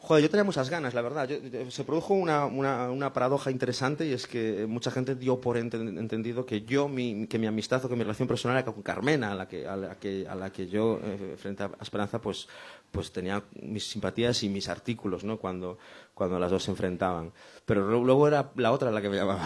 Joder, 0.08 0.22
yo 0.22 0.30
tenía 0.30 0.44
muchas 0.44 0.70
ganas, 0.70 0.94
la 0.94 1.02
verdad. 1.02 1.28
Yo- 1.28 1.38
yo- 1.40 1.72
se 1.72 1.84
produjo 1.84 2.14
una, 2.14 2.46
una- 2.46 2.92
una 2.92 3.12
paradoja 3.12 3.50
interesante 3.50 4.06
y 4.06 4.14
es 4.14 4.28
que 4.28 4.68
mucha 4.70 4.92
gente 4.92 5.16
dio 5.16 5.42
por 5.42 5.58
enten- 5.58 5.98
entendido 5.98 6.46
que 6.46 6.62
yo, 6.62 6.88
mi, 6.88 7.26
que 7.26 7.40
mi 7.40 7.48
amistad 7.48 7.84
o 7.84 7.90
que 7.90 7.96
mi 7.96 8.04
relación 8.04 8.28
personal 8.28 8.56
era 8.58 8.72
con 8.72 8.84
Carmena, 8.84 9.32
a 9.32 9.36
la 9.36 9.48
que, 9.48 9.68
a 9.68 9.76
la 9.76 9.96
que, 9.96 10.28
a 10.30 10.36
la 10.36 10.52
que 10.52 10.68
yo, 10.68 11.00
eh, 11.04 11.36
frente 11.40 11.64
a 11.64 11.72
Esperanza, 11.82 12.22
pues, 12.22 12.48
pues 12.92 13.12
tenía 13.12 13.42
mis 13.64 13.88
simpatías 13.90 14.44
y 14.44 14.50
mis 14.50 14.70
artículos, 14.70 15.24
¿no? 15.24 15.38
Cuando, 15.40 15.80
cuando 16.14 16.38
las 16.38 16.52
dos 16.52 16.62
se 16.64 16.70
enfrentaban. 16.70 17.32
Pero 17.66 18.04
luego 18.04 18.28
era 18.28 18.52
la 18.58 18.72
otra 18.72 18.92
la 18.92 19.02
que 19.02 19.10
me 19.10 19.16
llamaba 19.18 19.42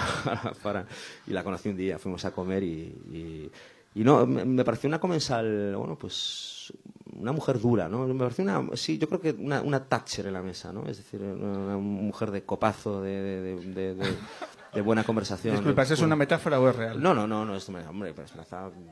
para, 0.62 0.86
y 1.26 1.32
la 1.32 1.41
conocí 1.41 1.70
un 1.70 1.78
día, 1.78 1.97
fuimos 1.99 2.26
a 2.26 2.32
comer 2.32 2.64
y, 2.64 2.93
y, 3.14 3.51
y 3.95 4.03
no, 4.03 4.26
me, 4.28 4.43
me 4.43 4.66
pareció 4.66 4.89
una 4.89 4.99
comensal, 4.99 5.74
bueno, 5.78 5.97
pues 5.97 6.74
una 7.18 7.32
mujer 7.32 7.60
dura, 7.60 7.88
¿no? 7.89 8.05
Me 8.07 8.14
pareció 8.20 8.43
una, 8.43 8.76
sí, 8.76 8.97
yo 8.97 9.07
creo 9.07 9.22
que 9.22 9.32
una, 9.32 9.62
una 9.62 9.88
Thatcher 9.88 10.28
en 10.28 10.34
la 10.34 10.41
mesa, 10.41 10.72
¿no? 10.74 10.86
Es 10.88 10.97
decir, 10.97 11.22
una, 11.22 11.78
mujer 11.78 12.32
de 12.32 12.43
copazo, 12.43 13.01
de, 13.01 13.12
de, 13.41 13.95
de- 13.95 13.95
de- 14.74 14.82
buena 14.82 15.03
conversación. 15.03 15.55
Disculpa, 15.55 15.84
¿eso 15.84 15.93
es 15.95 16.01
una 16.01 16.15
metáfora 16.15 16.59
o 16.59 16.70
es 16.70 16.76
real? 16.76 17.01
No, 17.01 17.13
no, 17.13 17.26
no, 17.28 17.45
no, 17.45 17.55
es, 17.55 17.67
hombre, 17.70 18.13
pues 18.13 18.32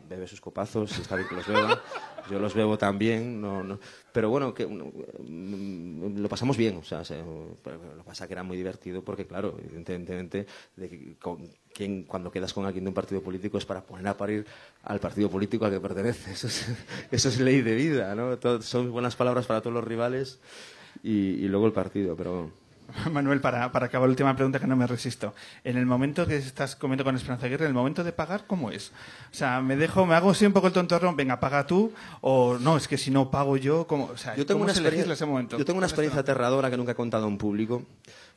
bebe 0.10 0.28
sus 0.28 0.42
copazos, 0.42 0.98
está 0.98 1.16
bien 1.16 1.28
que 1.28 1.36
los 1.36 1.48
beba, 1.48 1.82
yo 2.30 2.40
los 2.40 2.54
bebo 2.54 2.78
también, 2.78 3.40
no, 3.42 3.64
no, 3.64 3.80
pero 4.12 4.30
bueno, 4.30 4.54
que 4.54 4.66
mm, 4.66 6.18
lo 6.20 6.30
pasamos 6.30 6.58
bien, 6.58 6.78
o 6.78 6.84
sea, 6.84 7.04
se- 7.04 7.18
lo 7.22 8.04
pasa 8.06 8.28
que 8.28 8.34
era 8.34 8.44
muy 8.44 8.58
divertido 8.58 9.02
porque, 9.04 9.26
claro, 9.26 9.58
evidentemente, 9.64 10.46
de 10.76 10.90
que 10.90 11.16
con- 11.22 11.48
quien, 11.74 12.04
cuando 12.04 12.32
quedas 12.32 12.54
con 12.54 12.66
alguien 12.66 12.84
de 12.86 12.90
un 12.90 12.96
partido 12.96 13.22
político 13.22 13.58
es 13.58 13.66
para 13.66 13.82
poner 13.82 14.08
a 14.08 14.18
parir 14.18 14.46
al 14.84 15.00
partido 15.00 15.30
político 15.30 15.66
al 15.66 15.72
que 15.72 15.80
pertenece, 15.80 16.32
eso 16.32 16.48
es, 16.48 16.68
eso 17.12 17.30
es 17.30 17.40
ley 17.40 17.62
de 17.62 17.76
vida, 17.76 18.16
¿no? 18.16 18.38
Todo- 18.38 18.62
son 18.62 18.92
buenas 18.92 19.16
palabras 19.16 19.46
para 19.46 19.62
todos 19.62 19.74
los 19.76 19.84
rivales 19.84 20.40
y, 21.04 21.12
y 21.12 21.48
luego 21.48 21.68
el 21.68 21.74
partido, 21.74 22.16
pero... 22.16 22.52
Manuel, 23.12 23.42
para, 23.42 23.72
para 23.72 23.88
acabar 23.88 24.08
la 24.08 24.12
última 24.12 24.36
pregunta 24.36 24.60
que 24.60 24.68
no 24.68 24.76
me 24.76 24.88
resisto. 24.88 25.34
En 25.64 25.78
el 25.78 25.86
momento 25.86 26.26
que 26.26 26.38
estás 26.38 26.76
comiendo 26.76 27.04
con 27.04 27.16
Esperanza 27.16 27.46
Aguirre, 27.46 27.66
¿el 27.66 27.74
momento 27.74 28.04
de 28.04 28.12
pagar 28.14 28.46
cómo 28.48 28.72
es? 28.72 28.92
O 29.32 29.34
sea, 29.36 29.62
¿me 29.62 29.76
dejo, 29.76 30.06
me 30.06 30.16
hago 30.16 30.32
así 30.32 30.46
un 30.46 30.54
poco 30.54 30.68
el 30.68 30.74
tontorrón, 30.74 31.16
venga, 31.16 31.40
paga 31.40 31.66
tú? 31.68 31.92
O 32.22 32.58
no, 32.60 32.78
es 32.78 32.88
que 32.88 32.98
si 32.98 33.12
no 33.12 33.30
pago 33.32 33.58
yo, 33.58 33.88
¿cómo? 33.88 34.06
O 34.06 34.18
sea, 34.18 34.36
Yo 34.36 34.46
tengo, 34.46 34.60
¿cómo 34.60 34.64
una 34.66 34.74
se 34.74 34.80
experiencia, 34.80 35.14
ese 35.14 35.26
momento? 35.26 35.58
yo 35.58 35.66
tengo 35.66 35.78
una 35.78 35.86
¿Cómo 35.88 35.92
experiencia 35.92 36.22
aterradora 36.22 36.70
que 36.70 36.78
nunca 36.78 36.94
he 36.94 36.96
contado 36.96 37.28
en 37.28 37.38
público. 37.38 37.84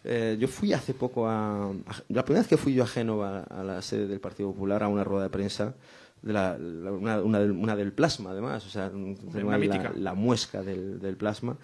Eh, 0.03 0.36
yo 0.40 0.48
fui 0.48 0.72
hace 0.72 0.94
poco 0.94 1.28
a, 1.28 1.66
a- 1.70 1.72
La 2.09 2.24
primera 2.24 2.40
vez 2.40 2.48
que 2.48 2.57
fui 2.57 2.72
yo 2.74 2.84
a 2.84 2.86
Génova, 2.86 3.40
a 3.42 3.62
la 3.62 3.82
sede 3.82 4.07
del 4.07 4.18
Partido 4.20 4.51
Popular, 4.53 4.82
a 4.82 4.88
una 4.88 5.05
rueda 5.05 5.24
de 5.24 5.30
prensa, 5.30 5.74
de 6.22 6.32
la, 6.32 6.57
la- 6.59 6.90
una, 6.92 7.20
una 7.20 7.38
del, 7.38 7.51
una 7.53 7.76
del 7.76 7.92
plasma, 7.92 8.30
además, 8.30 8.64
o 8.66 8.70
sea, 8.70 8.90
la, 8.90 9.59
mítica. 9.59 9.92
la 9.94 10.14
muesca 10.14 10.62
del, 10.62 10.98
del 11.01 11.16
plasma. 11.16 11.57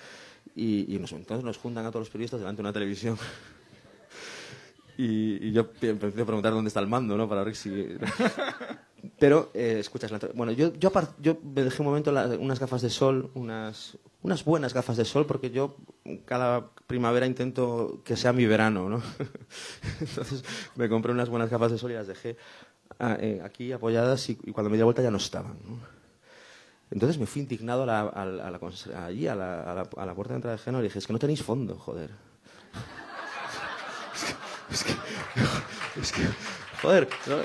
Y, 0.57 0.97
entonces 0.97 1.45
nos 1.45 1.59
juntan 1.59 1.85
a 1.85 1.91
todos 1.91 2.07
los 2.07 2.11
periodistas 2.11 2.41
delante 2.41 2.63
de 2.63 2.69
una 2.69 2.73
televisión. 2.73 3.17
Y, 4.99 5.49
y 5.49 5.53
yo 5.53 5.69
empecé 5.83 6.23
a 6.23 6.25
preguntar 6.25 6.55
dónde 6.55 6.69
está 6.69 6.81
el 6.81 6.87
mando, 6.87 7.19
¿no? 7.19 7.29
Para 7.29 7.45
ver 7.45 7.55
si... 7.55 7.71
Pero, 9.19 9.51
eh, 9.53 9.77
escuchas, 9.79 10.11
la- 10.11 10.19
bueno, 10.35 10.53
yo, 10.53 10.73
yo, 10.73 10.91
yo 11.21 11.39
me 11.43 11.63
dejé 11.63 11.83
un 11.83 11.89
momento 11.89 12.11
unas 12.41 12.59
gafas 12.59 12.81
de 12.81 12.89
sol, 12.89 13.31
unas, 13.35 13.99
unas 14.23 14.43
buenas 14.45 14.73
gafas 14.73 14.97
de 14.97 15.05
sol, 15.05 15.27
porque 15.27 15.51
yo 15.51 15.77
cada 16.25 16.71
primavera 16.87 17.27
intento 17.27 18.01
que 18.05 18.17
sea 18.17 18.33
mi 18.33 18.47
verano, 18.47 18.89
¿no? 18.89 19.03
Entonces 20.01 20.43
me 20.77 20.89
compré 20.89 21.13
unas 21.13 21.29
buenas 21.29 21.51
gafas 21.51 21.73
de 21.73 21.79
sol 21.79 21.91
y 21.91 21.95
las 21.95 22.07
dejé 22.07 22.37
ah, 22.99 23.17
eh, 23.21 23.41
aquí 23.45 23.73
apoyadas 23.73 24.29
y, 24.31 24.37
cuando 24.37 24.71
me 24.71 24.77
di 24.77 24.83
vuelta 24.83 25.03
ya 25.03 25.11
no 25.11 25.19
estaban, 25.19 25.59
¿no? 25.67 25.96
Entonces 26.91 27.19
me 27.19 27.27
fui 27.27 27.43
indignado 27.43 27.83
a 27.83 27.87
la, 27.87 28.01
a 28.01 29.07
allí, 29.07 29.27
a 29.27 29.35
la, 29.35 29.63
a, 29.73 30.07
la, 30.07 30.15
puerta 30.15 30.33
de 30.33 30.37
entrada 30.37 30.57
de 30.57 30.63
Génova 30.63 30.85
y 30.85 30.87
dije, 30.87 30.99
es 30.99 31.07
que 31.07 31.13
no 31.13 31.19
tenéis 31.19 31.43
fondo, 31.43 31.77
joder. 31.77 32.11
Es 34.69 34.83
que, 34.83 34.93
es 36.01 36.13
que, 36.13 36.23
joder, 36.83 37.09
no, 37.29 37.37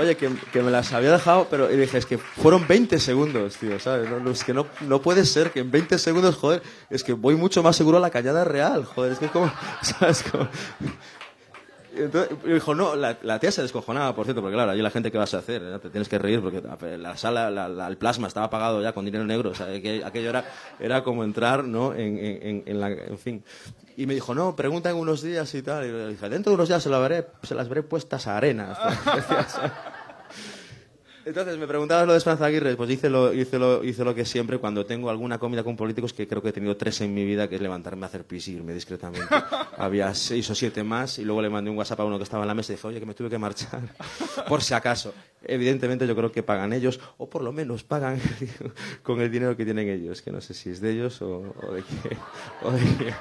oye, 0.00 0.16
que, 0.16 0.30
que 0.52 0.62
me 0.62 0.70
las 0.70 0.92
había 0.94 1.12
dejado, 1.12 1.46
pero 1.50 1.70
y 1.70 1.76
dije, 1.76 1.98
es 1.98 2.06
que 2.06 2.16
fueron 2.16 2.66
20 2.66 2.98
segundos, 2.98 3.56
tío, 3.56 3.78
¿sabes? 3.78 4.08
No, 4.08 4.30
es 4.30 4.44
que 4.44 4.54
no, 4.54 4.66
no 4.82 5.02
puede 5.02 5.24
ser 5.26 5.50
que 5.50 5.60
en 5.60 5.70
20 5.70 5.98
segundos, 5.98 6.36
joder, 6.36 6.62
es 6.88 7.04
que 7.04 7.12
voy 7.12 7.36
mucho 7.36 7.62
más 7.62 7.76
seguro 7.76 7.98
a 7.98 8.00
la 8.00 8.10
cañada 8.10 8.44
real, 8.44 8.86
joder, 8.86 9.12
es 9.12 9.18
que 9.18 9.26
es 9.26 9.30
como, 9.30 9.52
¿sabes? 9.82 10.22
Como... 10.22 10.48
Entonces, 11.96 12.36
dijo, 12.44 12.74
no, 12.74 12.94
la, 12.96 13.16
la 13.22 13.38
tía 13.40 13.50
se 13.50 13.62
descojonaba, 13.62 14.14
por 14.14 14.24
cierto, 14.24 14.40
porque 14.40 14.54
claro, 14.54 14.70
allí 14.70 14.80
la 14.82 14.90
gente, 14.90 15.10
¿qué 15.10 15.18
vas 15.18 15.34
a 15.34 15.38
hacer? 15.38 15.80
Te 15.80 15.90
tienes 15.90 16.08
que 16.08 16.18
reír 16.18 16.40
porque 16.40 16.62
la 16.98 17.16
sala, 17.16 17.50
la- 17.50 17.68
la- 17.68 17.88
el 17.88 17.96
plasma 17.96 18.28
estaba 18.28 18.48
pagado 18.50 18.80
ya 18.82 18.92
con 18.92 19.04
dinero 19.04 19.24
negro, 19.24 19.50
o 19.50 19.54
sea, 19.54 19.66
que 19.80 20.02
aquello 20.04 20.30
era, 20.30 20.44
era 20.78 21.02
como 21.02 21.24
entrar, 21.24 21.64
¿no? 21.64 21.92
En, 21.94 22.18
en, 22.18 22.62
en- 22.66 22.80
la, 22.80 22.90
en 22.90 23.18
fin. 23.18 23.44
Y 23.96 24.06
me 24.06 24.14
dijo, 24.14 24.34
no, 24.34 24.56
pregunta 24.56 24.88
en 24.88 24.96
unos 24.96 25.20
días 25.20 25.52
y 25.54 25.62
tal. 25.62 25.84
Y 25.84 25.92
le 25.92 26.08
dije, 26.08 26.28
dentro 26.28 26.50
de 26.52 26.54
unos 26.54 26.68
días 26.68 26.82
se, 26.82 26.88
las 26.88 27.00
veré, 27.02 27.26
se 27.42 27.54
las 27.54 27.68
veré 27.68 27.82
puestas 27.82 28.26
a 28.26 28.36
arena. 28.36 28.74
Entonces 31.24 31.58
me 31.58 31.66
preguntabas 31.66 32.06
lo 32.06 32.12
de 32.12 32.18
Esperanza 32.18 32.46
Aguirre, 32.46 32.76
pues 32.76 32.88
hice 32.90 33.10
lo, 33.10 33.32
hice, 33.34 33.58
lo, 33.58 33.84
hice 33.84 34.04
lo 34.04 34.14
que 34.14 34.24
siempre 34.24 34.58
cuando 34.58 34.86
tengo 34.86 35.10
alguna 35.10 35.38
comida 35.38 35.62
con 35.62 35.76
políticos, 35.76 36.14
que 36.14 36.26
creo 36.26 36.40
que 36.40 36.48
he 36.48 36.52
tenido 36.52 36.76
tres 36.76 37.00
en 37.02 37.12
mi 37.12 37.24
vida, 37.24 37.46
que 37.46 37.56
es 37.56 37.60
levantarme 37.60 38.06
a 38.06 38.08
hacer 38.08 38.24
pis 38.24 38.48
y 38.48 38.52
irme 38.54 38.72
discretamente. 38.72 39.28
Había 39.76 40.14
seis 40.14 40.48
o 40.48 40.54
siete 40.54 40.82
más 40.82 41.18
y 41.18 41.24
luego 41.24 41.42
le 41.42 41.50
mandé 41.50 41.70
un 41.70 41.76
WhatsApp 41.76 42.00
a 42.00 42.04
uno 42.04 42.16
que 42.16 42.24
estaba 42.24 42.44
en 42.44 42.48
la 42.48 42.54
mesa 42.54 42.72
y 42.72 42.76
dije, 42.76 42.88
oye, 42.88 43.00
que 43.00 43.06
me 43.06 43.14
tuve 43.14 43.28
que 43.28 43.38
marchar, 43.38 43.82
por 44.48 44.62
si 44.62 44.72
acaso. 44.72 45.12
Evidentemente 45.42 46.06
yo 46.06 46.16
creo 46.16 46.32
que 46.32 46.42
pagan 46.42 46.72
ellos, 46.72 46.98
o 47.18 47.28
por 47.28 47.42
lo 47.42 47.52
menos 47.52 47.84
pagan 47.84 48.18
con 49.02 49.20
el 49.20 49.30
dinero 49.30 49.56
que 49.56 49.64
tienen 49.64 49.88
ellos, 49.88 50.22
que 50.22 50.30
no 50.30 50.40
sé 50.40 50.54
si 50.54 50.70
es 50.70 50.80
de 50.80 50.92
ellos 50.92 51.20
o, 51.20 51.54
o 51.62 51.72
de 51.72 51.82
qué. 51.82 52.16
o 52.62 52.70
de 52.70 52.96
qué. 52.96 53.14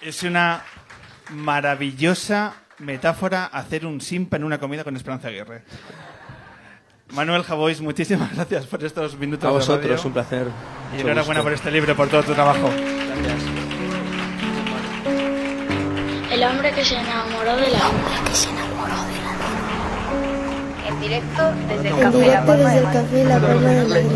Es 0.00 0.22
una 0.22 0.64
maravillosa 1.30 2.54
metáfora 2.80 3.46
hacer 3.46 3.84
un 3.86 4.00
simpa 4.00 4.36
en 4.36 4.44
una 4.44 4.58
comida 4.58 4.84
con 4.84 4.96
Esperanza 4.96 5.28
Aguirre. 5.28 5.62
Manuel 7.12 7.42
Javois, 7.42 7.80
muchísimas 7.80 8.34
gracias 8.34 8.66
por 8.66 8.84
estos 8.84 9.16
minutos 9.18 9.44
A 9.44 9.48
de 9.48 9.54
vosotros, 9.54 9.90
radio. 9.90 10.06
un 10.06 10.12
placer. 10.12 10.46
Y 10.46 10.96
Mucho 10.96 11.06
enhorabuena 11.08 11.40
gusto. 11.40 11.42
por 11.44 11.52
este 11.54 11.70
libro, 11.70 11.96
por 11.96 12.08
todo 12.08 12.22
tu 12.22 12.34
trabajo. 12.34 12.68
Gracias. 12.68 13.42
El 16.32 16.44
hombre 16.44 16.70
que 16.72 16.84
se 16.84 16.96
enamoró 16.96 17.56
de 17.56 17.70
la 17.70 17.78
luna. 17.78 18.24
que 18.26 18.34
se 18.34 18.50
enamoró 18.50 18.94
de 18.94 19.16
la 19.24 19.32
luna. 19.32 20.88
En 20.88 21.00
directo 21.00 21.52
desde 21.68 21.88
el 21.88 21.96
Café 21.98 22.26
La 22.28 22.44
Palma 22.44 22.70
de 22.74 23.24
La 23.24 23.40
Palma 23.40 23.70
de 23.70 23.88
Madrid. 23.88 24.06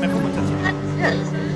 Mejor 0.00 0.20
muchacho. 0.22 0.54